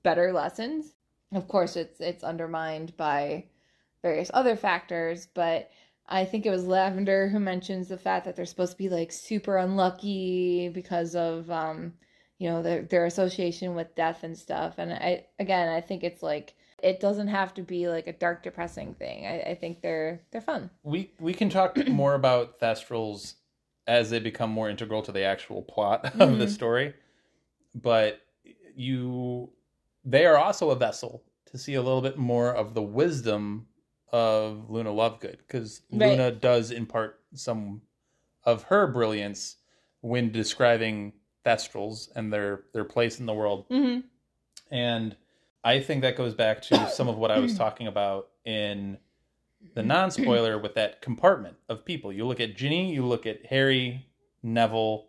better 0.02 0.32
lessons. 0.32 0.94
Of 1.32 1.48
course, 1.48 1.76
it's 1.76 2.00
it's 2.00 2.24
undermined 2.24 2.96
by 2.96 3.44
various 4.02 4.30
other 4.34 4.56
factors, 4.56 5.28
but 5.34 5.70
I 6.08 6.24
think 6.24 6.44
it 6.44 6.50
was 6.50 6.66
Lavender 6.66 7.28
who 7.28 7.38
mentions 7.38 7.88
the 7.88 7.98
fact 7.98 8.24
that 8.24 8.34
they're 8.34 8.46
supposed 8.46 8.72
to 8.72 8.78
be 8.78 8.88
like 8.88 9.12
super 9.12 9.56
unlucky 9.56 10.68
because 10.70 11.14
of 11.14 11.50
um, 11.50 11.92
you 12.38 12.48
know 12.50 12.62
their 12.62 12.82
their 12.82 13.06
association 13.06 13.74
with 13.74 13.94
death 13.94 14.24
and 14.24 14.36
stuff. 14.36 14.74
And 14.78 14.92
I 14.92 15.26
again, 15.38 15.68
I 15.68 15.80
think 15.80 16.02
it's 16.02 16.22
like 16.22 16.54
it 16.82 16.98
doesn't 16.98 17.28
have 17.28 17.52
to 17.54 17.62
be 17.62 17.88
like 17.88 18.06
a 18.06 18.12
dark, 18.12 18.42
depressing 18.42 18.94
thing. 18.94 19.26
I, 19.26 19.50
I 19.50 19.54
think 19.54 19.82
they're 19.82 20.20
they're 20.32 20.40
fun. 20.40 20.70
We 20.82 21.12
we 21.20 21.32
can 21.34 21.48
talk 21.50 21.76
more 21.88 22.14
about 22.14 22.58
Thestrals 22.58 23.34
as 23.86 24.10
they 24.10 24.18
become 24.18 24.50
more 24.50 24.68
integral 24.70 25.02
to 25.02 25.12
the 25.12 25.22
actual 25.22 25.62
plot 25.62 26.06
of 26.20 26.38
the 26.38 26.46
Mhm. 26.46 26.48
story. 26.48 26.94
But 27.74 28.20
you, 28.74 29.50
they 30.04 30.24
are 30.26 30.38
also 30.38 30.70
a 30.70 30.76
vessel 30.76 31.22
to 31.46 31.58
see 31.58 31.74
a 31.74 31.82
little 31.82 32.00
bit 32.02 32.16
more 32.16 32.54
of 32.54 32.74
the 32.74 32.82
wisdom 32.82 33.66
of 34.12 34.70
Luna 34.70 34.90
Lovegood 34.90 35.38
because 35.38 35.82
Right. 35.90 36.10
Luna 36.10 36.32
does 36.32 36.70
impart 36.70 37.20
some 37.34 37.82
of 38.44 38.64
her 38.64 38.86
brilliance 38.86 39.56
when 40.00 40.32
describing 40.32 41.12
Thestrals 41.44 42.08
and 42.14 42.32
their 42.32 42.64
their 42.72 42.84
place 42.84 43.20
in 43.20 43.26
the 43.26 43.34
world. 43.34 43.66
hmm 43.68 44.00
And 44.70 45.16
I 45.62 45.80
think 45.80 46.02
that 46.02 46.16
goes 46.16 46.34
back 46.34 46.62
to 46.62 46.88
some 46.88 47.08
of 47.08 47.16
what 47.18 47.30
I 47.30 47.38
was 47.38 47.54
talking 47.58 47.86
about 47.86 48.28
in 48.44 48.98
the 49.74 49.82
non 49.82 50.10
spoiler 50.10 50.58
with 50.58 50.74
that 50.74 51.00
compartment 51.02 51.56
of 51.68 51.84
people. 51.84 52.12
You 52.12 52.26
look 52.26 52.40
at 52.40 52.56
Ginny, 52.56 52.92
you 52.94 53.04
look 53.04 53.26
at 53.26 53.46
Harry, 53.46 54.06
Neville, 54.42 55.06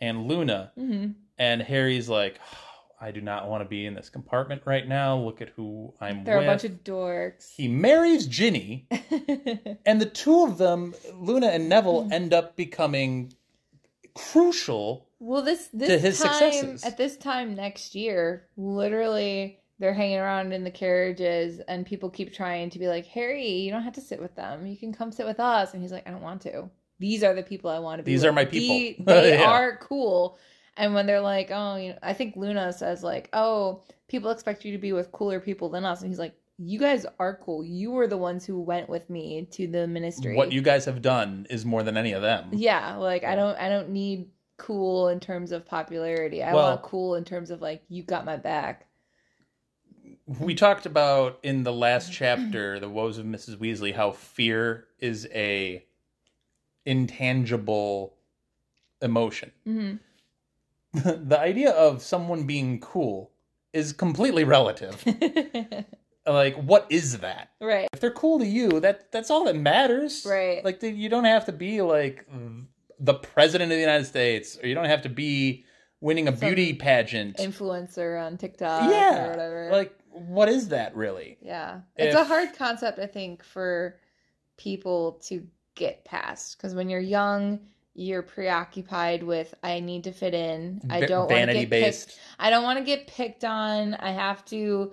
and 0.00 0.26
Luna, 0.26 0.72
hmm 0.76 1.06
and 1.40 1.62
Harry's 1.62 2.08
like, 2.08 2.40
"Oh, 2.52 2.67
I 3.00 3.12
do 3.12 3.20
not 3.20 3.48
want 3.48 3.62
to 3.62 3.68
be 3.68 3.86
in 3.86 3.94
this 3.94 4.08
compartment 4.10 4.62
right 4.64 4.86
now. 4.86 5.16
Look 5.18 5.40
at 5.40 5.50
who 5.50 5.94
I'm 6.00 6.18
with. 6.18 6.26
They're 6.26 6.38
with. 6.38 6.46
a 6.46 6.50
bunch 6.50 6.64
of 6.64 6.82
dorks. 6.84 7.54
He 7.54 7.68
marries 7.68 8.26
Ginny, 8.26 8.88
and 9.86 10.00
the 10.00 10.06
two 10.12 10.42
of 10.44 10.58
them, 10.58 10.94
Luna 11.14 11.46
and 11.48 11.68
Neville, 11.68 12.08
end 12.10 12.34
up 12.34 12.56
becoming 12.56 13.32
crucial. 14.14 15.06
Well, 15.20 15.42
this 15.42 15.68
this 15.72 15.88
to 15.88 15.98
his 15.98 16.18
time 16.20 16.32
successes. 16.32 16.84
at 16.84 16.96
this 16.96 17.16
time 17.16 17.54
next 17.54 17.94
year, 17.94 18.46
literally 18.56 19.58
they're 19.80 19.94
hanging 19.94 20.18
around 20.18 20.52
in 20.52 20.64
the 20.64 20.70
carriages, 20.70 21.60
and 21.68 21.86
people 21.86 22.10
keep 22.10 22.32
trying 22.32 22.70
to 22.70 22.78
be 22.78 22.88
like, 22.88 23.06
Harry, 23.06 23.48
you 23.48 23.70
don't 23.70 23.82
have 23.82 23.94
to 23.94 24.00
sit 24.00 24.20
with 24.20 24.34
them. 24.34 24.66
You 24.66 24.76
can 24.76 24.92
come 24.92 25.12
sit 25.12 25.26
with 25.26 25.38
us, 25.40 25.72
and 25.72 25.82
he's 25.82 25.92
like, 25.92 26.06
I 26.06 26.10
don't 26.10 26.22
want 26.22 26.42
to. 26.42 26.68
These 26.98 27.22
are 27.22 27.32
the 27.34 27.44
people 27.44 27.70
I 27.70 27.78
want 27.78 28.00
to 28.00 28.02
be. 28.02 28.12
These 28.12 28.22
with. 28.22 28.30
are 28.30 28.32
my 28.32 28.44
The- 28.44 28.50
people." 28.96 29.04
they 29.14 29.38
Yeah. 29.38 29.50
are 29.50 29.76
cool. 29.76 30.36
And 30.78 30.94
when 30.94 31.06
they're 31.06 31.20
like, 31.20 31.50
oh, 31.52 31.76
you 31.76 31.90
know, 31.90 31.98
I 32.02 32.12
think 32.14 32.36
Luna 32.36 32.72
says 32.72 33.02
like, 33.02 33.28
oh, 33.32 33.82
people 34.08 34.30
expect 34.30 34.64
you 34.64 34.72
to 34.72 34.78
be 34.78 34.92
with 34.92 35.12
cooler 35.12 35.40
people 35.40 35.68
than 35.68 35.84
us, 35.84 36.00
and 36.00 36.08
he's 36.10 36.18
like, 36.20 36.34
you 36.56 36.78
guys 36.78 37.04
are 37.20 37.38
cool. 37.44 37.64
You 37.64 37.90
were 37.90 38.06
the 38.06 38.16
ones 38.16 38.44
who 38.46 38.60
went 38.60 38.88
with 38.88 39.08
me 39.10 39.46
to 39.52 39.66
the 39.68 39.86
ministry. 39.86 40.34
What 40.36 40.50
you 40.52 40.62
guys 40.62 40.84
have 40.86 41.02
done 41.02 41.46
is 41.50 41.64
more 41.64 41.82
than 41.82 41.96
any 41.96 42.12
of 42.12 42.22
them. 42.22 42.48
Yeah, 42.52 42.96
like 42.96 43.22
I 43.24 43.34
don't 43.36 43.56
I 43.58 43.68
don't 43.68 43.90
need 43.90 44.30
cool 44.56 45.08
in 45.08 45.20
terms 45.20 45.52
of 45.52 45.64
popularity. 45.66 46.42
I 46.42 46.52
Well- 46.54 46.70
want 46.70 46.82
cool 46.82 47.14
in 47.16 47.24
terms 47.24 47.50
of 47.50 47.60
like 47.60 47.82
you 47.88 48.02
got 48.02 48.24
my 48.24 48.36
back. 48.36 48.86
we 50.40 50.54
talked 50.54 50.84
about 50.86 51.38
in 51.44 51.62
the 51.62 51.72
last 51.72 52.12
chapter 52.12 52.78
the 52.84 52.88
woes 52.88 53.18
of 53.18 53.24
mrs 53.24 53.56
weasley 53.56 53.94
how 53.94 54.10
fear 54.10 54.86
is 54.98 55.26
a 55.34 55.82
intangible 56.84 58.14
emotion 59.02 59.50
hmm 59.64 59.92
the 60.94 61.38
idea 61.38 61.70
of 61.70 62.02
someone 62.02 62.44
being 62.46 62.80
cool 62.80 63.30
is 63.72 63.92
completely 63.92 64.44
relative 64.44 65.04
like 66.26 66.56
what 66.56 66.86
is 66.90 67.18
that 67.18 67.50
right. 67.60 67.88
if 67.92 68.00
they're 68.00 68.10
cool 68.10 68.38
to 68.38 68.46
you 68.46 68.80
that 68.80 69.10
that's 69.12 69.30
all 69.30 69.44
that 69.44 69.56
matters 69.56 70.26
Right. 70.28 70.64
like 70.64 70.80
the, 70.80 70.90
you 70.90 71.08
don't 71.08 71.24
have 71.24 71.44
to 71.46 71.52
be 71.52 71.80
like 71.82 72.26
the 72.98 73.14
president 73.14 73.70
of 73.70 73.76
the 73.76 73.80
united 73.82 74.04
states 74.06 74.58
or 74.62 74.66
you 74.66 74.74
don't 74.74 74.86
have 74.86 75.02
to 75.02 75.08
be 75.08 75.64
winning 76.00 76.28
a 76.28 76.30
Some 76.36 76.40
beauty 76.48 76.72
pageant 76.74 77.36
Influencer 77.38 78.24
on 78.24 78.36
TikTok 78.38 78.90
yeah 78.90 79.26
or 79.26 79.30
whatever. 79.30 79.68
like 79.72 79.94
what 80.10 80.48
is 80.48 80.68
that 80.68 80.96
really 80.96 81.36
yeah. 81.42 81.80
It's 81.96 82.14
a 82.16 82.24
hard 82.24 82.54
concept 82.56 82.98
I 82.98 83.06
think 83.06 83.44
for 83.44 83.96
people 84.56 85.20
to 85.26 85.46
get 85.74 86.04
past 86.04 86.58
cuz 86.58 86.74
when 86.74 86.88
you're 86.88 87.00
young 87.00 87.60
you're 87.98 88.22
preoccupied 88.22 89.22
with 89.22 89.54
I 89.62 89.80
need 89.80 90.04
to 90.04 90.12
fit 90.12 90.32
in. 90.32 90.80
I 90.88 91.00
don't 91.00 91.28
want 91.28 91.50
to 91.50 91.54
get 91.54 91.70
picked 91.70 91.70
based 91.70 92.18
I 92.38 92.48
don't 92.50 92.62
want 92.62 92.78
to 92.78 92.84
get 92.84 93.08
picked 93.08 93.44
on. 93.44 93.94
I 93.94 94.12
have 94.12 94.44
to. 94.46 94.92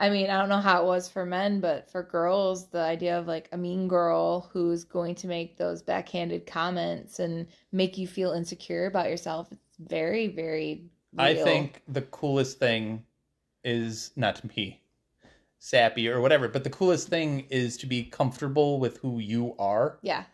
I 0.00 0.10
mean, 0.10 0.30
I 0.30 0.38
don't 0.38 0.48
know 0.48 0.60
how 0.60 0.82
it 0.82 0.86
was 0.86 1.08
for 1.08 1.26
men, 1.26 1.60
but 1.60 1.90
for 1.90 2.04
girls, 2.04 2.68
the 2.68 2.80
idea 2.80 3.18
of 3.18 3.26
like 3.26 3.48
a 3.50 3.58
mean 3.58 3.88
girl 3.88 4.48
who's 4.52 4.84
going 4.84 5.16
to 5.16 5.26
make 5.26 5.56
those 5.56 5.82
backhanded 5.82 6.46
comments 6.46 7.18
and 7.18 7.48
make 7.72 7.98
you 7.98 8.06
feel 8.06 8.30
insecure 8.30 8.86
about 8.86 9.10
yourself, 9.10 9.48
it's 9.50 9.76
very, 9.78 10.28
very. 10.28 10.84
I 11.18 11.34
think 11.34 11.82
the 11.88 12.02
coolest 12.02 12.60
thing 12.60 13.02
is 13.64 14.12
not 14.14 14.36
to 14.36 14.46
be 14.46 14.80
sappy 15.58 16.08
or 16.08 16.20
whatever, 16.20 16.46
but 16.46 16.62
the 16.62 16.70
coolest 16.70 17.08
thing 17.08 17.46
is 17.50 17.76
to 17.78 17.86
be 17.86 18.04
comfortable 18.04 18.78
with 18.78 18.98
who 18.98 19.18
you 19.18 19.56
are. 19.58 19.98
Yeah. 20.02 20.24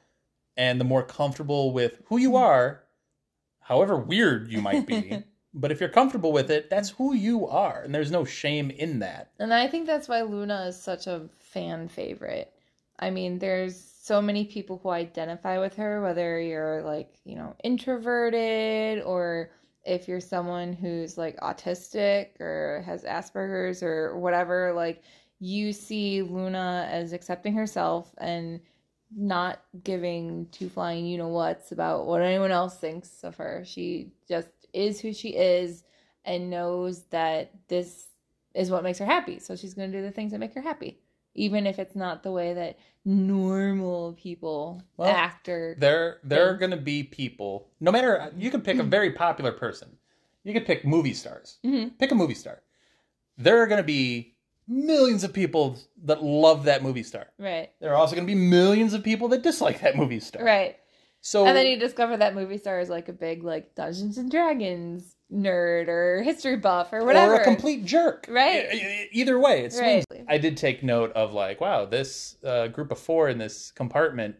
And 0.57 0.81
the 0.81 0.85
more 0.85 1.03
comfortable 1.03 1.73
with 1.73 2.01
who 2.07 2.19
you 2.19 2.37
are, 2.37 2.85
however 3.61 3.97
weird 3.97 4.49
you 4.51 4.61
might 4.61 4.87
be, 4.87 5.23
but 5.55 5.73
if 5.73 5.81
you're 5.81 5.89
comfortable 5.89 6.33
with 6.33 6.51
it, 6.51 6.71
that's 6.71 6.91
who 6.91 7.15
you 7.15 7.47
are. 7.47 7.83
And 7.83 7.95
there's 7.95 8.11
no 8.11 8.25
shame 8.25 8.71
in 8.71 9.01
that. 9.01 9.31
And 9.39 9.53
I 9.53 9.69
think 9.69 9.87
that's 9.87 10.09
why 10.09 10.23
Luna 10.23 10.67
is 10.69 10.81
such 10.81 11.07
a 11.07 11.29
fan 11.39 11.89
favorite. 11.89 12.53
I 12.99 13.11
mean, 13.11 13.39
there's 13.39 13.95
so 14.03 14.21
many 14.21 14.45
people 14.45 14.79
who 14.83 14.91
identify 14.91 15.59
with 15.59 15.75
her, 15.77 16.03
whether 16.03 16.41
you're 16.41 16.83
like, 16.83 17.15
you 17.25 17.37
know, 17.37 17.57
introverted 17.65 19.03
or 19.03 19.51
if 19.85 20.09
you're 20.09 20.21
someone 20.21 20.73
who's 20.73 21.19
like 21.19 21.39
autistic 21.41 22.41
or 22.41 22.83
has 22.87 23.05
Asperger's 23.05 23.83
or 23.83 24.17
whatever, 24.19 24.73
like 24.73 25.03
you 25.41 25.73
see 25.73 26.23
Luna 26.23 26.89
as 26.91 27.13
accepting 27.13 27.55
herself 27.55 28.15
and 28.19 28.61
not 29.17 29.61
giving 29.85 30.49
two 30.51 30.69
flying 30.69 31.07
you 31.07 31.19
know 31.19 31.29
what's 31.29 31.73
about 31.73 32.07
what 32.07 32.23
anyone 32.23 32.51
else 32.51 32.77
thinks 32.79 33.23
of 33.25 33.37
her. 33.37 33.62
She 33.65 34.12
just 34.29 34.49
is 34.73 35.01
who 35.01 35.12
she 35.12 35.31
is 35.31 35.85
and 36.25 36.51
knows 36.51 37.05
that 37.11 37.51
this 37.69 38.07
is 38.55 38.71
what 38.71 38.83
makes 38.83 38.99
her 38.99 39.07
happy. 39.07 39.39
So 39.39 39.57
she's 39.57 39.75
going 39.75 39.91
to 39.91 39.97
do 39.99 40.03
the 40.03 40.11
things 40.11 40.33
that 40.33 40.39
make 40.39 40.55
her 40.55 40.61
happy, 40.61 40.99
even 41.35 41.67
if 41.67 41.79
it's 41.79 41.95
not 41.97 42.23
the 42.23 42.33
way 42.33 42.55
that 42.55 42.79
normal 43.05 44.15
people 44.15 44.83
Well, 44.97 45.09
act 45.11 45.49
or. 45.49 45.77
There 45.79 46.19
there 46.25 46.49
are 46.51 46.57
going 46.57 46.71
to 46.71 46.77
be 46.77 47.03
people, 47.03 47.69
no 47.81 47.93
matter 47.93 48.33
you 48.37 48.51
can 48.51 48.62
pick 48.62 48.79
a 48.79 48.83
very 48.85 49.12
popular 49.12 49.53
person. 49.53 49.97
You 50.43 50.53
can 50.53 50.65
pick 50.65 50.85
movie 50.85 51.15
stars. 51.15 51.59
Mhm. 51.65 51.99
Pick 51.99 52.11
a 52.12 52.15
movie 52.15 52.35
star. 52.35 52.62
There 53.39 53.61
are 53.62 53.67
going 53.67 53.81
to 53.81 53.87
be 53.87 54.34
millions 54.69 55.25
of 55.25 55.33
people 55.33 55.79
that 56.05 56.23
love 56.23 56.65
that 56.65 56.83
movie 56.83 57.03
star. 57.03 57.27
Right, 57.39 57.71
There 57.81 57.91
are 57.93 57.97
also 57.97 58.15
going 58.15 58.27
to 58.27 58.33
be 58.33 58.39
millions 58.39 58.95
of 58.95 59.03
people 59.03 59.29
that 59.29 59.43
dislike 59.43 59.81
that 59.81 59.97
movie 59.97 60.21
star. 60.21 60.45
right. 60.45 60.77
So 61.21 61.47
And 61.47 61.57
then 61.57 61.67
you 61.67 61.79
discover 61.79 62.19
that 62.19 62.35
movie 62.35 62.59
star 62.59 62.81
is 62.81 62.91
like 62.91 63.09
a 63.09 63.12
big, 63.12 63.43
like, 63.45 63.75
Dungeons 63.75 64.19
and 64.19 64.31
Dragons 64.31 65.17
nerd 65.33 65.89
or 65.89 66.23
history 66.23 66.57
buff 66.57 66.93
or 66.93 67.05
whatever. 67.05 67.33
or 67.33 67.41
a 67.41 67.45
complete 67.45 67.85
jerk. 67.87 68.27
Right. 68.29 68.73
E- 68.75 69.09
Either 69.12 69.39
way, 69.39 69.65
it's 69.65 69.79
Right. 69.79 70.05
I 70.29 70.37
did 70.39 70.57
take 70.59 70.83
note 70.83 71.12
of 71.12 71.33
like, 71.33 71.61
wow, 71.62 71.87
this 71.87 72.37
uh, 72.45 72.69
group 72.69 72.91
of 72.93 72.99
four 72.99 73.29
in 73.31 73.39
this 73.39 73.71
compartment 73.73 74.37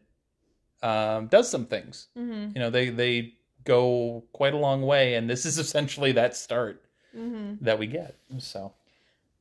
um, 0.83 1.29
does 1.29 1.49
some 1.49 1.64
things. 1.66 2.09
hmm 2.14 2.49
You 2.55 2.61
know, 2.61 2.70
they 2.70 2.91
they 2.91 3.35
go 3.64 4.25
quite 4.33 4.53
a 4.53 4.59
long 4.59 4.83
way, 4.83 5.14
and 5.14 5.29
this 5.29 5.47
is 5.47 5.57
essentially 5.64 6.12
that 6.12 6.37
start 6.37 6.83
hmm 7.14 7.55
that 7.62 7.79
we 7.79 7.87
get. 7.87 8.16
So 8.39 8.75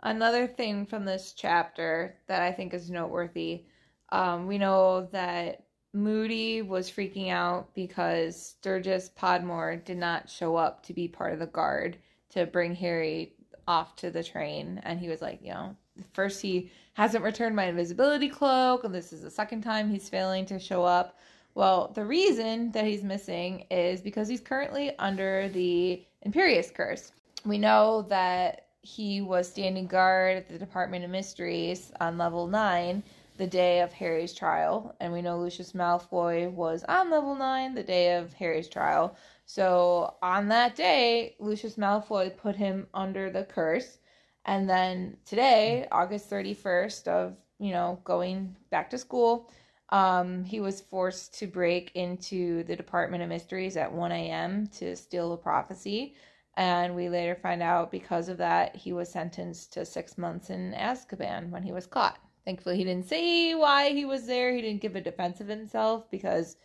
Another 0.03 0.47
thing 0.47 0.85
from 0.85 1.05
this 1.05 1.31
chapter 1.31 2.15
that 2.27 2.41
I 2.41 2.51
think 2.51 2.73
is 2.73 2.91
noteworthy, 2.91 3.63
um, 4.11 4.47
we 4.47 4.57
know 4.57 5.07
that 5.13 5.63
Moody 5.93 6.61
was 6.61 6.91
freaking 6.91 7.29
out 7.29 7.73
because 7.73 8.55
Sturgis 8.59 9.09
Podmore 9.09 9.77
did 9.77 9.97
not 9.97 10.29
show 10.29 10.57
up 10.57 10.85
to 10.85 10.93
be 10.93 11.07
part 11.07 11.31
of 11.31 11.39
the 11.39 11.45
guard 11.45 11.97
to 12.31 12.45
bring 12.45 12.75
Harry 12.75 13.33
off 13.65 13.95
to 13.97 14.11
the 14.11 14.23
train. 14.23 14.81
And 14.83 14.99
he 14.99 15.07
was 15.07 15.21
like, 15.21 15.39
you 15.41 15.51
know, 15.51 15.77
first 16.13 16.41
he 16.41 16.69
hasn't 16.95 17.23
returned 17.23 17.55
my 17.55 17.65
invisibility 17.65 18.27
cloak, 18.27 18.83
and 18.83 18.93
this 18.93 19.13
is 19.13 19.21
the 19.21 19.31
second 19.31 19.61
time 19.61 19.89
he's 19.89 20.09
failing 20.09 20.45
to 20.47 20.59
show 20.59 20.83
up. 20.83 21.17
Well, 21.55 21.93
the 21.95 22.03
reason 22.03 22.71
that 22.71 22.85
he's 22.85 23.03
missing 23.03 23.67
is 23.71 24.01
because 24.01 24.27
he's 24.27 24.41
currently 24.41 24.97
under 24.97 25.47
the 25.49 26.03
Imperius 26.25 26.73
Curse. 26.73 27.13
We 27.45 27.57
know 27.57 28.01
that 28.09 28.67
he 28.83 29.21
was 29.21 29.47
standing 29.47 29.87
guard 29.87 30.37
at 30.37 30.49
the 30.49 30.59
Department 30.59 31.05
of 31.05 31.09
Mysteries 31.09 31.91
on 31.99 32.17
level 32.17 32.47
9 32.47 33.01
the 33.37 33.47
day 33.47 33.79
of 33.79 33.91
Harry's 33.93 34.33
trial, 34.33 34.95
and 34.99 35.11
we 35.11 35.21
know 35.21 35.39
Lucius 35.39 35.71
Malfoy 35.71 36.51
was 36.51 36.83
on 36.83 37.09
level 37.09 37.33
9 37.33 37.73
the 37.73 37.81
day 37.81 38.15
of 38.15 38.33
Harry's 38.33 38.69
trial. 38.69 39.15
So 39.45 40.15
on 40.21 40.49
that 40.49 40.75
day, 40.75 41.35
Lucius 41.39 41.75
Malfoy 41.75 42.35
put 42.37 42.55
him 42.55 42.85
under 42.93 43.31
the 43.31 43.45
curse. 43.45 43.97
And 44.45 44.69
then 44.69 45.17
today, 45.25 45.87
August 45.91 46.29
31st 46.29 47.07
of, 47.07 47.37
you 47.59 47.71
know, 47.71 47.99
going 48.03 48.55
back 48.69 48.89
to 48.91 48.97
school, 48.97 49.49
um, 49.89 50.43
he 50.43 50.59
was 50.59 50.81
forced 50.81 51.33
to 51.39 51.47
break 51.47 51.91
into 51.95 52.63
the 52.65 52.75
Department 52.75 53.23
of 53.23 53.29
Mysteries 53.29 53.77
at 53.77 53.91
1 53.91 54.11
a.m. 54.11 54.67
to 54.77 54.95
steal 54.95 55.33
a 55.33 55.37
prophecy. 55.37 56.15
And 56.55 56.95
we 56.95 57.09
later 57.09 57.35
find 57.35 57.63
out 57.63 57.91
because 57.91 58.29
of 58.29 58.37
that, 58.37 58.75
he 58.75 58.93
was 58.93 59.11
sentenced 59.11 59.73
to 59.73 59.85
six 59.85 60.17
months 60.17 60.49
in 60.49 60.73
Azkaban 60.73 61.49
when 61.49 61.63
he 61.63 61.71
was 61.71 61.87
caught. 61.87 62.19
Thankfully, 62.45 62.77
he 62.77 62.83
didn't 62.83 63.07
say 63.07 63.55
why 63.55 63.89
he 63.91 64.05
was 64.05 64.27
there. 64.27 64.53
He 64.53 64.61
didn't 64.61 64.81
give 64.81 64.95
a 64.95 65.01
defense 65.01 65.41
of 65.41 65.47
himself 65.47 66.09
because 66.11 66.57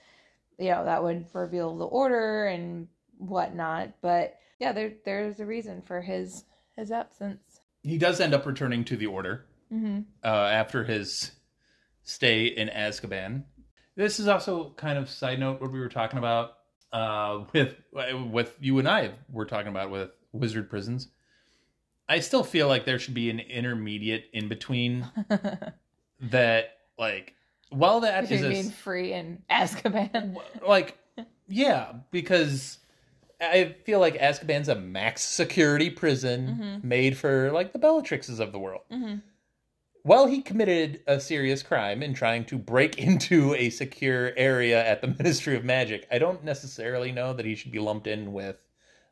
you 0.58 0.70
know, 0.70 0.84
that 0.84 1.02
would 1.02 1.26
reveal 1.32 1.76
the 1.78 1.84
order 1.86 2.46
and 2.46 2.88
whatnot. 3.16 3.92
But 4.02 4.38
yeah, 4.58 4.72
there 4.72 4.92
there's 5.04 5.40
a 5.40 5.46
reason 5.46 5.82
for 5.82 6.00
his 6.00 6.44
his 6.76 6.90
absence. 6.90 7.60
He 7.82 7.96
does 7.96 8.20
end 8.20 8.34
up 8.34 8.44
returning 8.44 8.84
to 8.84 8.96
the 8.96 9.06
Order 9.06 9.46
Mm-hmm. 9.72 10.00
uh, 10.24 10.26
after 10.28 10.82
his 10.82 11.32
stay 12.02 12.46
in 12.46 12.68
Azkaban. 12.68 13.44
This 13.96 14.18
is 14.18 14.26
also 14.26 14.72
kind 14.78 14.96
of 14.98 15.10
side 15.10 15.38
note 15.38 15.60
what 15.60 15.70
we 15.70 15.78
were 15.78 15.90
talking 15.90 16.18
about 16.18 16.52
uh, 16.92 17.44
with 17.52 17.76
with 17.92 18.56
you 18.60 18.78
and 18.78 18.88
I 18.88 19.12
were 19.30 19.44
talking 19.46 19.68
about 19.68 19.90
with 19.90 20.10
wizard 20.32 20.68
prisons. 20.70 21.08
I 22.08 22.20
still 22.20 22.42
feel 22.42 22.68
like 22.68 22.86
there 22.86 22.98
should 22.98 23.12
be 23.14 23.28
an 23.28 23.38
intermediate 23.38 24.30
in 24.32 24.48
between 24.48 25.06
that, 26.20 26.78
like, 26.98 27.34
while 27.70 28.00
that 28.00 28.24
is 28.24 28.30
Between 28.30 28.46
a, 28.46 28.48
being 28.48 28.70
free 28.70 29.12
and 29.12 29.42
Azkaban. 29.50 30.36
like, 30.66 30.96
yeah, 31.48 31.92
because 32.10 32.78
I 33.40 33.76
feel 33.84 34.00
like 34.00 34.14
Azkaban's 34.18 34.68
a 34.68 34.74
max 34.74 35.22
security 35.22 35.90
prison 35.90 36.80
made 36.82 37.16
for 37.16 37.52
like 37.52 37.74
the 37.74 37.78
Bellatrixes 37.78 38.40
of 38.40 38.52
the 38.52 38.58
world. 38.58 38.82
Mhm. 38.90 39.20
Well, 40.04 40.26
he 40.26 40.40
committed 40.42 41.00
a 41.06 41.20
serious 41.20 41.62
crime 41.62 42.02
in 42.02 42.14
trying 42.14 42.44
to 42.46 42.58
break 42.58 42.98
into 42.98 43.54
a 43.54 43.70
secure 43.70 44.32
area 44.36 44.84
at 44.84 45.00
the 45.00 45.08
Ministry 45.18 45.56
of 45.56 45.64
Magic. 45.64 46.06
I 46.10 46.18
don't 46.18 46.44
necessarily 46.44 47.12
know 47.12 47.32
that 47.32 47.46
he 47.46 47.54
should 47.54 47.72
be 47.72 47.78
lumped 47.78 48.06
in 48.06 48.32
with 48.32 48.64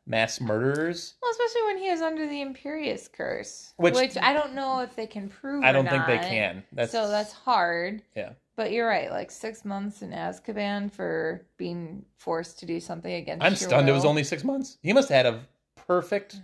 mass 0.05 0.39
murderers. 0.39 1.15
Well, 1.21 1.31
especially 1.31 1.63
when 1.63 1.77
he 1.77 1.87
is 1.87 2.01
under 2.01 2.27
the 2.27 2.41
Imperius 2.41 3.11
curse, 3.11 3.73
Which- 3.77 3.93
which, 3.95 4.17
I 4.17 4.33
don't 4.33 4.53
know 4.53 4.79
if 4.79 4.95
they 4.95 5.07
can 5.07 5.29
prove. 5.29 5.63
I 5.63 5.71
don't 5.71 5.87
think 5.87 6.05
they 6.07 6.17
can. 6.17 6.63
That's 6.71 6.91
so 6.91 7.09
that's 7.09 7.33
hard. 7.33 8.01
yeah. 8.15 8.31
But 8.55 8.71
you're 8.71 8.87
right. 8.87 9.11
Like 9.11 9.29
six 9.29 9.63
months 9.63 10.01
in 10.01 10.09
Azkaban 10.09 10.91
for 10.91 11.45
being 11.57 12.03
forced 12.17 12.57
to 12.59 12.65
do 12.65 12.79
something 12.79 13.13
against. 13.13 13.45
I'm 13.45 13.55
stunned. 13.55 13.87
It 13.87 13.91
was 13.91 14.03
only 14.03 14.23
six 14.23 14.43
months. 14.43 14.79
He 14.81 14.93
must 14.93 15.09
have 15.09 15.25
had 15.25 15.33
a 15.35 15.39
perfect, 15.85 16.37
mm. 16.37 16.41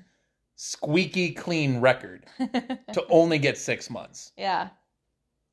Squeaky 0.64 1.32
clean 1.32 1.82
record 1.82 2.26
to 2.39 3.05
only 3.09 3.38
get 3.38 3.57
six 3.57 3.89
months. 3.89 4.32
yeah, 4.38 4.70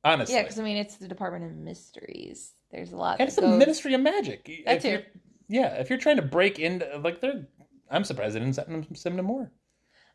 Honestly, 0.05 0.35
yeah. 0.35 0.43
Because 0.43 0.57
I 0.57 0.63
mean, 0.63 0.77
it's 0.77 0.95
the 0.95 1.07
Department 1.07 1.43
of 1.45 1.55
Mysteries. 1.57 2.53
There's 2.71 2.93
a 2.93 2.95
lot. 2.97 3.19
And 3.19 3.27
it's 3.27 3.35
that 3.35 3.41
the 3.41 3.49
Ministry 3.49 3.93
of 3.93 3.99
Magic. 4.01 4.45
That 4.65 4.77
If 4.77 4.81
too. 4.83 4.89
you're- 4.89 5.05
Yeah, 5.49 5.73
if 5.75 5.89
you're 5.89 5.99
trying 5.99 6.15
to 6.15 6.21
break 6.21 6.59
into 6.59 6.85
like 7.03 7.19
they're, 7.19 7.45
I'm 7.89 8.05
surprised 8.05 8.35
they 8.35 8.39
didn't 8.39 8.55
send 8.55 8.69
him, 8.69 9.17
him 9.19 9.25
more, 9.25 9.51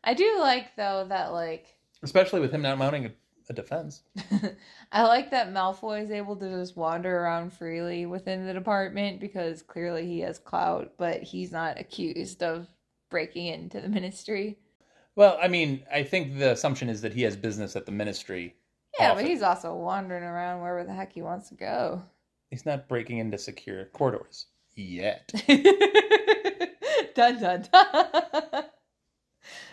I 0.03 0.15
do 0.15 0.39
like 0.39 0.75
though 0.75 1.05
that 1.09 1.31
like 1.31 1.77
especially 2.01 2.39
with 2.39 2.51
him 2.51 2.63
not 2.63 2.79
mounting 2.79 3.05
a, 3.05 3.11
a 3.49 3.53
defense. 3.53 4.01
I 4.91 5.03
like 5.03 5.29
that 5.29 5.53
Malfoy 5.53 6.03
is 6.03 6.09
able 6.11 6.35
to 6.37 6.49
just 6.49 6.75
wander 6.75 7.19
around 7.19 7.53
freely 7.53 8.07
within 8.07 8.47
the 8.47 8.53
department 8.53 9.19
because 9.19 9.61
clearly 9.61 10.07
he 10.07 10.21
has 10.21 10.39
clout, 10.39 10.93
but 10.97 11.21
he's 11.21 11.51
not 11.51 11.79
accused 11.79 12.41
of 12.41 12.67
breaking 13.11 13.45
into 13.45 13.79
the 13.79 13.89
Ministry. 13.99 14.57
Well, 15.17 15.39
I 15.41 15.47
mean, 15.47 15.83
I 15.91 16.03
think 16.03 16.37
the 16.37 16.51
assumption 16.51 16.89
is 16.89 17.01
that 17.01 17.11
he 17.11 17.23
has 17.23 17.35
business 17.35 17.75
at 17.75 17.87
the 17.87 17.91
Ministry. 17.91 18.55
Yeah, 18.99 19.11
often. 19.11 19.23
but 19.23 19.29
he's 19.29 19.41
also 19.41 19.73
wandering 19.73 20.23
around 20.23 20.61
wherever 20.61 20.83
the 20.83 20.93
heck 20.93 21.11
he 21.11 21.23
wants 21.23 21.49
to 21.49 21.55
go. 21.55 22.03
He's 22.51 22.67
not 22.67 22.87
breaking 22.87 23.17
into 23.17 23.39
secure 23.39 23.85
corridors 23.85 24.45
yet. 24.75 25.33
dun 27.15 27.41
dun 27.41 27.65
dun. 27.73 28.63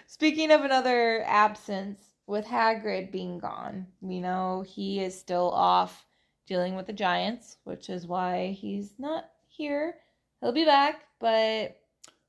Speaking 0.06 0.50
of 0.50 0.62
another 0.62 1.22
absence, 1.26 2.00
with 2.26 2.46
Hagrid 2.46 3.12
being 3.12 3.38
gone, 3.38 3.86
we 4.00 4.20
know 4.20 4.64
he 4.66 5.00
is 5.04 5.18
still 5.18 5.50
off 5.50 6.06
dealing 6.46 6.74
with 6.74 6.86
the 6.86 6.94
giants, 6.94 7.58
which 7.64 7.90
is 7.90 8.06
why 8.06 8.56
he's 8.58 8.94
not 8.98 9.28
here. 9.46 9.96
He'll 10.40 10.52
be 10.52 10.64
back, 10.64 11.02
but 11.20 11.76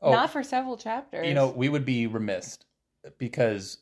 Oh, 0.01 0.11
not 0.11 0.31
for 0.31 0.43
several 0.43 0.75
chapters. 0.75 1.25
you 1.25 1.33
know, 1.33 1.47
we 1.47 1.69
would 1.69 1.85
be 1.85 2.07
remiss 2.07 2.59
because 3.17 3.79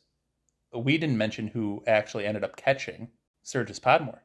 we 0.74 0.98
didn't 0.98 1.18
mention 1.18 1.48
who 1.48 1.82
actually 1.86 2.26
ended 2.26 2.44
up 2.44 2.56
catching 2.56 3.08
Sturgis 3.42 3.78
Podmore. 3.80 4.20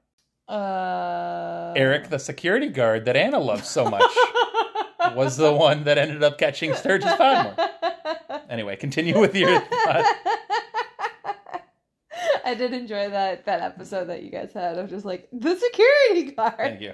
uh, 0.47 1.74
Eric, 1.76 2.10
the 2.10 2.18
security 2.20 2.68
guard 2.70 3.06
that 3.06 3.16
Anna 3.16 3.39
loves 3.39 3.68
so 3.70 3.86
much, 3.89 4.12
was 5.16 5.38
the 5.38 5.54
one 5.54 5.84
that 5.84 5.97
ended 5.97 6.24
up 6.24 6.38
catching 6.38 6.74
Sturgis 6.74 7.12
Podmore. 7.14 7.56
Anyway, 8.50 8.76
continue 8.76 9.20
with 9.20 9.36
your 9.36 9.60
thought. 9.60 10.06
I 12.45 12.56
did 12.56 12.74
enjoy 12.74 13.10
that 13.12 13.45
that 13.45 13.62
episode 13.62 14.06
that 14.06 14.24
you 14.24 14.32
guys 14.32 14.52
had 14.54 14.78
of 14.80 14.89
just 14.89 15.06
like 15.06 15.30
the 15.32 15.56
security 15.56 16.32
guard. 16.32 16.56
Thank 16.58 16.82
you. 16.82 16.93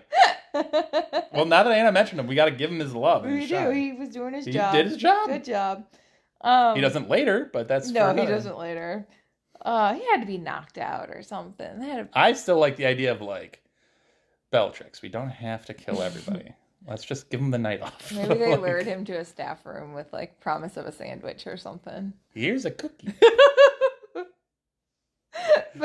Well, 1.34 1.46
now 1.46 1.64
that 1.64 1.72
Anna 1.72 1.92
mentioned 1.92 2.20
him, 2.20 2.28
we 2.28 2.36
got 2.36 2.46
to 2.46 2.52
give 2.52 2.70
him 2.72 2.80
his 2.80 2.94
love. 2.94 3.26
we 3.26 3.42
do. 3.42 3.48
shine. 3.48 3.74
He 3.76 3.94
was 3.94 4.10
doing 4.10 4.34
his 4.34 4.46
He 4.46 4.52
job. 4.52 4.74
did 4.74 4.86
his 4.88 4.98
job. 4.98 5.28
Good 5.30 5.46
job. 5.46 5.86
Um, 6.42 6.76
He 6.76 6.82
doesn't 6.82 7.10
later, 7.10 7.50
but 7.52 7.68
that's 7.68 7.90
No, 7.90 8.14
he 8.14 8.26
doesn't 8.26 8.58
later. 8.58 9.08
Uh, 9.62 9.94
he 9.96 10.06
had 10.06 10.22
to 10.22 10.28
be 10.28 10.38
knocked 10.38 10.78
out 10.78 11.10
or 11.10 11.24
something. 11.24 11.80
They 11.80 11.88
had 11.88 12.12
to 12.12 12.20
I 12.20 12.34
still 12.34 12.60
like 12.60 12.76
the 12.76 12.86
idea 12.86 13.12
of 13.12 13.22
like 13.22 13.64
Bellatrix. 14.52 15.02
We 15.02 15.10
don't 15.10 15.30
have 15.30 15.66
to 15.66 15.74
kill 15.74 16.02
everybody. 16.02 16.54
Let's 16.88 17.04
just 17.04 17.32
give 17.32 17.40
him 17.40 17.50
the 17.50 17.58
night 17.58 17.82
off. 17.82 18.12
Maybe 18.12 18.36
they 18.36 18.52
Like, 18.52 18.62
lured 18.62 18.86
him 18.86 19.06
to 19.06 19.14
a 19.14 19.26
staff 19.26 19.66
room 19.66 19.94
with 19.94 20.14
like 20.14 20.40
promise 20.40 20.78
of 20.78 20.86
a 20.86 20.92
sandwich 20.92 21.48
or 21.48 21.58
something. 21.58 22.14
Here's 22.34 22.66
a 22.66 22.72
cookie. 22.72 23.12
but 24.14 24.28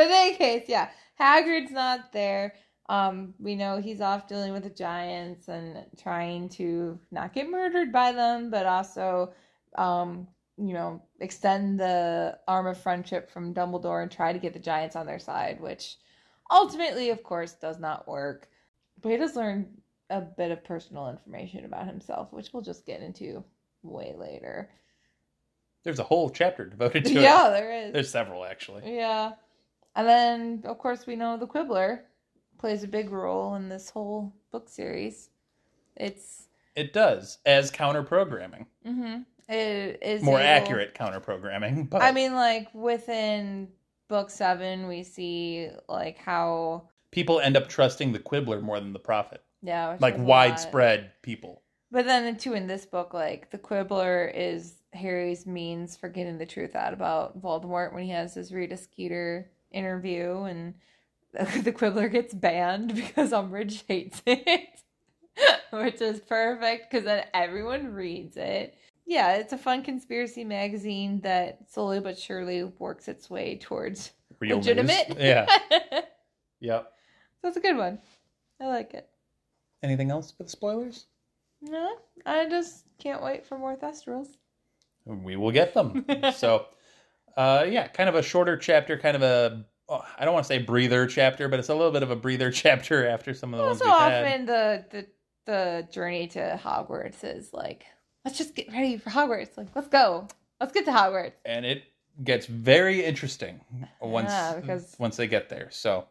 in 0.06 0.10
any 0.10 0.36
case, 0.36 0.64
yeah, 0.68 0.90
Hagrid's 1.18 1.70
not 1.70 2.12
there. 2.12 2.54
Um, 2.88 3.34
we 3.38 3.54
know 3.54 3.80
he's 3.80 4.00
off 4.00 4.26
dealing 4.28 4.52
with 4.52 4.64
the 4.64 4.70
giants 4.70 5.48
and 5.48 5.86
trying 5.96 6.48
to 6.50 6.98
not 7.10 7.32
get 7.32 7.48
murdered 7.48 7.92
by 7.92 8.12
them, 8.12 8.50
but 8.50 8.66
also, 8.66 9.32
um, 9.78 10.26
you 10.60 10.74
know, 10.74 11.02
extend 11.20 11.80
the 11.80 12.38
arm 12.46 12.66
of 12.66 12.78
friendship 12.78 13.30
from 13.30 13.54
Dumbledore 13.54 14.02
and 14.02 14.10
try 14.10 14.32
to 14.32 14.38
get 14.38 14.52
the 14.52 14.58
giants 14.58 14.96
on 14.96 15.06
their 15.06 15.18
side, 15.18 15.60
which 15.60 15.96
ultimately, 16.50 17.10
of 17.10 17.22
course, 17.22 17.52
does 17.52 17.78
not 17.78 18.06
work. 18.06 18.48
But 19.00 19.12
he 19.12 19.16
does 19.16 19.36
learn 19.36 19.68
a 20.10 20.20
bit 20.20 20.50
of 20.50 20.64
personal 20.64 21.08
information 21.08 21.64
about 21.64 21.86
himself, 21.86 22.32
which 22.32 22.52
we'll 22.52 22.62
just 22.62 22.84
get 22.84 23.00
into 23.00 23.42
way 23.82 24.14
later. 24.16 24.70
There's 25.82 25.98
a 25.98 26.04
whole 26.04 26.28
chapter 26.28 26.66
devoted 26.66 27.04
to 27.06 27.12
yeah, 27.12 27.18
it. 27.20 27.22
Yeah, 27.22 27.50
there 27.50 27.72
is. 27.72 27.92
There's 27.92 28.10
several 28.10 28.44
actually. 28.44 28.94
Yeah. 28.96 29.32
And 29.96 30.06
then, 30.06 30.62
of 30.66 30.78
course, 30.78 31.06
we 31.06 31.16
know 31.16 31.36
the 31.36 31.46
Quibbler 31.46 32.02
plays 32.58 32.84
a 32.84 32.88
big 32.88 33.10
role 33.10 33.54
in 33.54 33.68
this 33.68 33.90
whole 33.90 34.34
book 34.52 34.68
series. 34.68 35.30
It's 35.96 36.48
It 36.76 36.92
does 36.92 37.38
as 37.46 37.70
counter 37.70 38.02
programming, 38.02 38.66
mm-hmm, 38.86 39.22
it 39.50 39.98
is 40.02 40.22
more 40.22 40.38
able- 40.38 40.48
accurate 40.48 40.94
counter 40.94 41.20
programming. 41.20 41.86
But 41.90 42.02
I 42.02 42.12
mean, 42.12 42.34
like 42.34 42.72
within 42.74 43.68
book 44.08 44.30
seven, 44.30 44.88
we 44.88 45.02
see 45.02 45.68
like 45.88 46.18
how 46.18 46.88
people 47.10 47.40
end 47.40 47.56
up 47.56 47.68
trusting 47.68 48.12
the 48.12 48.18
Quibbler 48.18 48.60
more 48.60 48.78
than 48.80 48.92
the 48.92 48.98
Prophet. 48.98 49.42
yeah, 49.62 49.96
Like 50.00 50.14
is 50.14 50.20
a 50.20 50.22
lot. 50.22 50.28
widespread 50.28 51.12
people. 51.22 51.62
But 51.92 52.06
then 52.06 52.36
too 52.36 52.54
in 52.54 52.66
this 52.68 52.86
book, 52.86 53.12
like 53.14 53.50
the 53.50 53.58
Quibbler 53.58 54.26
is 54.34 54.74
Harry's 54.92 55.46
means 55.46 55.96
for 55.96 56.08
getting 56.08 56.38
the 56.38 56.46
truth 56.46 56.74
out 56.76 56.92
about 56.92 57.40
Voldemort 57.42 57.92
when 57.92 58.04
he 58.04 58.10
has 58.10 58.34
his 58.34 58.52
Rita 58.52 58.76
Skeeter 58.76 59.50
interview, 59.72 60.42
and 60.42 60.74
the 61.64 61.72
Quibbler 61.72 62.08
gets 62.08 62.32
banned 62.34 62.94
because 62.94 63.30
Umbridge 63.32 63.82
hates 63.88 64.22
it, 64.26 64.82
which 65.72 66.00
is 66.00 66.20
perfect 66.20 66.90
because 66.90 67.04
then 67.04 67.24
everyone 67.34 67.92
reads 67.94 68.36
it. 68.36 68.76
Yeah, 69.06 69.34
it's 69.34 69.52
a 69.52 69.58
fun 69.58 69.82
conspiracy 69.82 70.44
magazine 70.44 71.20
that 71.22 71.70
slowly 71.70 72.00
but 72.00 72.18
surely 72.18 72.64
works 72.64 73.08
its 73.08 73.28
way 73.28 73.56
towards 73.58 74.12
Real 74.38 74.56
news. 74.58 74.66
legitimate. 74.66 75.16
Yeah. 75.18 75.46
Yep. 76.62 76.92
so 77.40 77.48
it's 77.48 77.56
a 77.56 77.60
good 77.60 77.76
one. 77.78 77.98
I 78.60 78.66
like 78.66 78.92
it. 78.92 79.08
Anything 79.82 80.10
else 80.10 80.30
for 80.30 80.42
the 80.42 80.50
spoilers? 80.50 81.06
No, 81.62 81.96
I 82.26 82.46
just 82.50 82.84
can't 82.98 83.22
wait 83.22 83.46
for 83.46 83.56
more 83.58 83.76
Thestrals. 83.76 84.28
We 85.06 85.36
will 85.36 85.50
get 85.50 85.72
them. 85.72 86.04
so, 86.34 86.66
uh, 87.36 87.64
yeah, 87.66 87.88
kind 87.88 88.10
of 88.10 88.14
a 88.14 88.22
shorter 88.22 88.58
chapter, 88.58 88.98
kind 88.98 89.16
of 89.16 89.22
a 89.22 89.64
oh, 89.88 90.02
I 90.18 90.26
don't 90.26 90.34
want 90.34 90.44
to 90.44 90.48
say 90.48 90.58
breather 90.58 91.06
chapter, 91.06 91.48
but 91.48 91.58
it's 91.58 91.70
a 91.70 91.74
little 91.74 91.92
bit 91.92 92.02
of 92.02 92.10
a 92.10 92.16
breather 92.16 92.50
chapter 92.52 93.08
after 93.08 93.32
some 93.32 93.54
of 93.54 93.58
the 93.58 93.64
ones 93.64 93.80
Also, 93.80 93.90
we've 93.92 94.00
had. 94.12 94.24
often 94.26 94.46
the, 94.46 94.84
the 94.90 95.06
the 95.46 95.88
journey 95.90 96.26
to 96.28 96.60
Hogwarts 96.62 97.24
is 97.24 97.54
like, 97.54 97.86
let's 98.24 98.38
just 98.38 98.54
get 98.54 98.70
ready 98.72 98.96
for 98.98 99.10
Hogwarts. 99.10 99.56
Like, 99.56 99.68
let's 99.74 99.88
go. 99.88 100.28
Let's 100.60 100.72
get 100.72 100.84
to 100.86 100.90
Hogwarts. 100.92 101.32
and 101.44 101.64
it 101.64 101.84
gets 102.24 102.46
very 102.46 103.02
interesting 103.04 103.60
once 104.00 104.28
Yeah, 104.30 104.56
because- 104.60 104.94
once 104.98 105.16
they 105.16 105.26
get 105.26 105.48
there. 105.48 105.68
So 105.70 106.06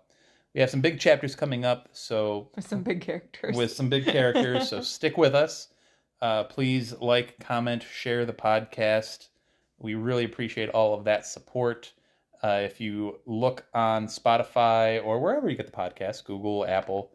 we 0.55 0.61
have 0.61 0.69
some 0.71 0.81
big 0.81 0.99
chapters 0.99 1.35
coming 1.35 1.65
up. 1.65 1.89
So 1.91 2.49
With 2.55 2.67
some 2.67 2.81
big 2.81 3.01
characters. 3.01 3.55
with 3.55 3.71
some 3.71 3.89
big 3.89 4.05
characters, 4.05 4.69
so 4.69 4.81
stick 4.97 5.17
with 5.17 5.35
us. 5.35 5.67
Uh, 6.21 6.43
please 6.45 6.93
like, 6.99 7.39
comment, 7.39 7.83
share 7.83 8.25
the 8.25 8.33
podcast. 8.33 9.27
We 9.77 9.93
really 9.95 10.25
appreciate 10.25 10.69
all 10.69 10.93
of 10.95 11.03
that 11.05 11.25
support. 11.25 11.93
Uh, 12.43 12.61
if 12.63 12.81
you 12.81 13.19
look 13.25 13.65
on 13.73 14.07
Spotify 14.07 15.03
or 15.05 15.19
wherever 15.19 15.49
you 15.49 15.55
get 15.55 15.65
the 15.67 15.71
podcast, 15.71 16.23
Google, 16.25 16.65
Apple, 16.65 17.11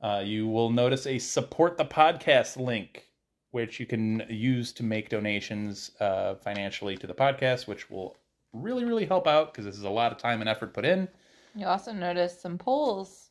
Uh, 0.00 0.22
you 0.24 0.46
will 0.48 0.70
notice 0.70 1.06
a 1.06 1.18
support 1.18 1.76
the 1.76 1.84
podcast 1.84 2.56
link, 2.56 3.07
which 3.50 3.80
you 3.80 3.86
can 3.86 4.24
use 4.28 4.72
to 4.74 4.82
make 4.82 5.08
donations 5.08 5.90
uh, 6.00 6.34
financially 6.36 6.96
to 6.96 7.06
the 7.06 7.14
podcast, 7.14 7.66
which 7.66 7.88
will 7.90 8.16
really, 8.52 8.84
really 8.84 9.06
help 9.06 9.26
out 9.26 9.52
because 9.52 9.64
this 9.64 9.76
is 9.76 9.84
a 9.84 9.90
lot 9.90 10.12
of 10.12 10.18
time 10.18 10.40
and 10.40 10.48
effort 10.48 10.74
put 10.74 10.84
in. 10.84 11.08
You 11.54 11.66
also 11.66 11.92
noticed 11.92 12.40
some 12.42 12.58
polls. 12.58 13.30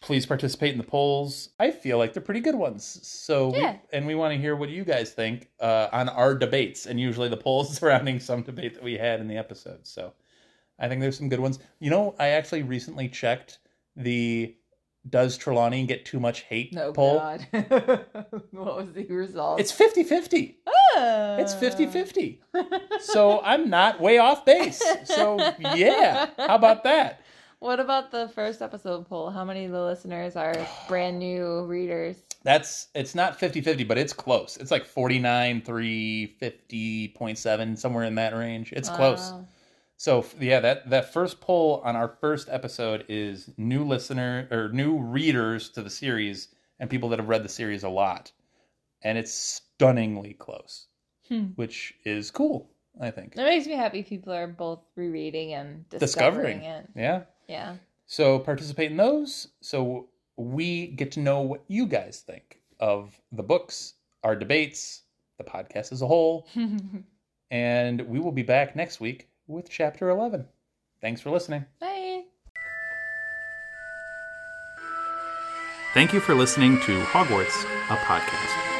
Please 0.00 0.26
participate 0.26 0.72
in 0.72 0.78
the 0.78 0.84
polls. 0.84 1.50
I 1.60 1.70
feel 1.70 1.96
like 1.96 2.12
they're 2.12 2.22
pretty 2.22 2.40
good 2.40 2.56
ones. 2.56 2.98
So, 3.06 3.50
we- 3.50 3.58
Yeah. 3.60 3.76
and 3.92 4.04
we 4.04 4.16
want 4.16 4.34
to 4.34 4.38
hear 4.40 4.56
what 4.56 4.68
you 4.68 4.84
guys 4.84 5.12
think 5.12 5.48
uh, 5.60 5.88
on 5.92 6.08
our 6.08 6.34
debates, 6.34 6.86
and 6.86 6.98
usually 6.98 7.28
the 7.28 7.36
polls 7.36 7.76
surrounding 7.78 8.18
some 8.18 8.42
debate 8.42 8.74
that 8.74 8.82
we 8.82 8.94
had 8.98 9.20
in 9.20 9.28
the 9.28 9.36
episode. 9.36 9.86
So, 9.86 10.12
I 10.80 10.88
think 10.88 11.00
there's 11.00 11.16
some 11.16 11.28
good 11.28 11.38
ones. 11.38 11.60
You 11.78 11.90
know, 11.90 12.16
I 12.18 12.28
actually 12.30 12.64
recently 12.64 13.08
checked 13.08 13.60
the 13.94 14.56
"Does 15.08 15.36
Trelawney 15.36 15.86
get 15.86 16.04
too 16.04 16.20
much 16.20 16.42
hate?" 16.42 16.72
No 16.72 16.92
poll. 16.92 17.18
God. 17.18 17.46
what 18.50 18.76
was 18.76 18.92
the 18.92 19.04
result? 19.06 19.60
It's 19.60 19.72
50-50. 19.72 20.54
Ah. 20.66 21.36
It's 21.36 21.54
50-50. 21.54 22.38
so 23.00 23.40
I'm 23.42 23.70
not 23.70 24.00
way 24.00 24.18
off 24.18 24.44
base. 24.44 24.82
So 25.04 25.38
yeah, 25.58 26.30
how 26.36 26.56
about 26.56 26.84
that? 26.84 27.22
What 27.62 27.78
about 27.78 28.10
the 28.10 28.28
first 28.34 28.60
episode 28.60 29.08
poll? 29.08 29.30
How 29.30 29.44
many 29.44 29.66
of 29.66 29.70
the 29.70 29.80
listeners 29.80 30.34
are 30.34 30.52
brand 30.88 31.20
new 31.20 31.64
readers? 31.66 32.16
That's 32.42 32.88
it's 32.92 33.14
not 33.14 33.38
50-50, 33.38 33.86
but 33.86 33.98
it's 33.98 34.12
close. 34.12 34.56
It's 34.56 34.72
like 34.72 34.84
49 34.84 35.62
3 35.62 36.36
50.7 36.42 37.78
somewhere 37.78 38.02
in 38.04 38.16
that 38.16 38.34
range. 38.34 38.72
It's 38.72 38.88
close. 38.88 39.32
So 40.02 40.26
yeah, 40.40 40.58
that 40.58 40.90
that 40.90 41.12
first 41.12 41.40
poll 41.40 41.80
on 41.84 41.94
our 41.94 42.08
first 42.20 42.48
episode 42.50 43.04
is 43.08 43.48
new 43.56 43.84
listener 43.84 44.48
or 44.50 44.68
new 44.70 44.98
readers 44.98 45.68
to 45.70 45.80
the 45.80 45.90
series 45.90 46.48
and 46.80 46.90
people 46.90 47.08
that 47.10 47.20
have 47.20 47.28
read 47.28 47.44
the 47.44 47.48
series 47.48 47.84
a 47.84 47.88
lot. 47.88 48.32
And 49.02 49.16
it's 49.16 49.32
stunningly 49.32 50.32
close, 50.32 50.88
Hmm. 51.28 51.50
which 51.54 51.94
is 52.04 52.32
cool, 52.32 52.68
I 53.00 53.12
think. 53.12 53.36
It 53.36 53.44
makes 53.44 53.68
me 53.68 53.74
happy 53.74 54.02
people 54.02 54.32
are 54.32 54.48
both 54.48 54.80
rereading 54.96 55.52
and 55.52 55.88
Discovering. 55.88 56.58
discovering, 56.58 56.62
it. 56.62 56.88
Yeah. 56.96 57.22
Yeah. 57.46 57.76
So 58.06 58.40
participate 58.40 58.90
in 58.90 58.96
those 58.96 59.52
so 59.60 60.08
we 60.36 60.88
get 60.88 61.12
to 61.12 61.20
know 61.20 61.42
what 61.42 61.62
you 61.68 61.86
guys 61.86 62.24
think 62.26 62.58
of 62.80 63.20
the 63.30 63.44
books, 63.44 63.94
our 64.24 64.34
debates, 64.34 65.02
the 65.38 65.44
podcast 65.44 65.92
as 65.92 66.02
a 66.02 66.08
whole, 66.08 66.48
and 67.52 68.00
we 68.08 68.18
will 68.18 68.32
be 68.32 68.42
back 68.42 68.74
next 68.74 68.98
week 68.98 69.28
with 69.46 69.68
chapter 69.68 70.08
11. 70.08 70.46
Thanks 71.00 71.20
for 71.20 71.30
listening. 71.30 71.66
Bye. 71.80 72.22
Thank 75.94 76.12
you 76.12 76.20
for 76.20 76.34
listening 76.34 76.80
to 76.82 77.00
Hogwarts, 77.02 77.64
a 77.90 77.96
podcast. 77.96 78.72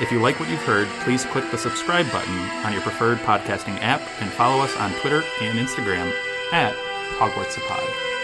If 0.00 0.12
you 0.12 0.20
like 0.20 0.38
what 0.38 0.48
you've 0.48 0.62
heard, 0.62 0.86
please 1.02 1.24
click 1.24 1.50
the 1.50 1.58
subscribe 1.58 2.10
button 2.12 2.38
on 2.64 2.72
your 2.72 2.82
preferred 2.82 3.18
podcasting 3.18 3.78
app 3.80 4.00
and 4.20 4.30
follow 4.30 4.62
us 4.62 4.76
on 4.76 4.92
Twitter 5.00 5.22
and 5.40 5.58
Instagram 5.58 6.12
at 6.52 6.74
Hogwarts 7.18 7.56
a 7.56 7.60
Pod. 7.62 8.17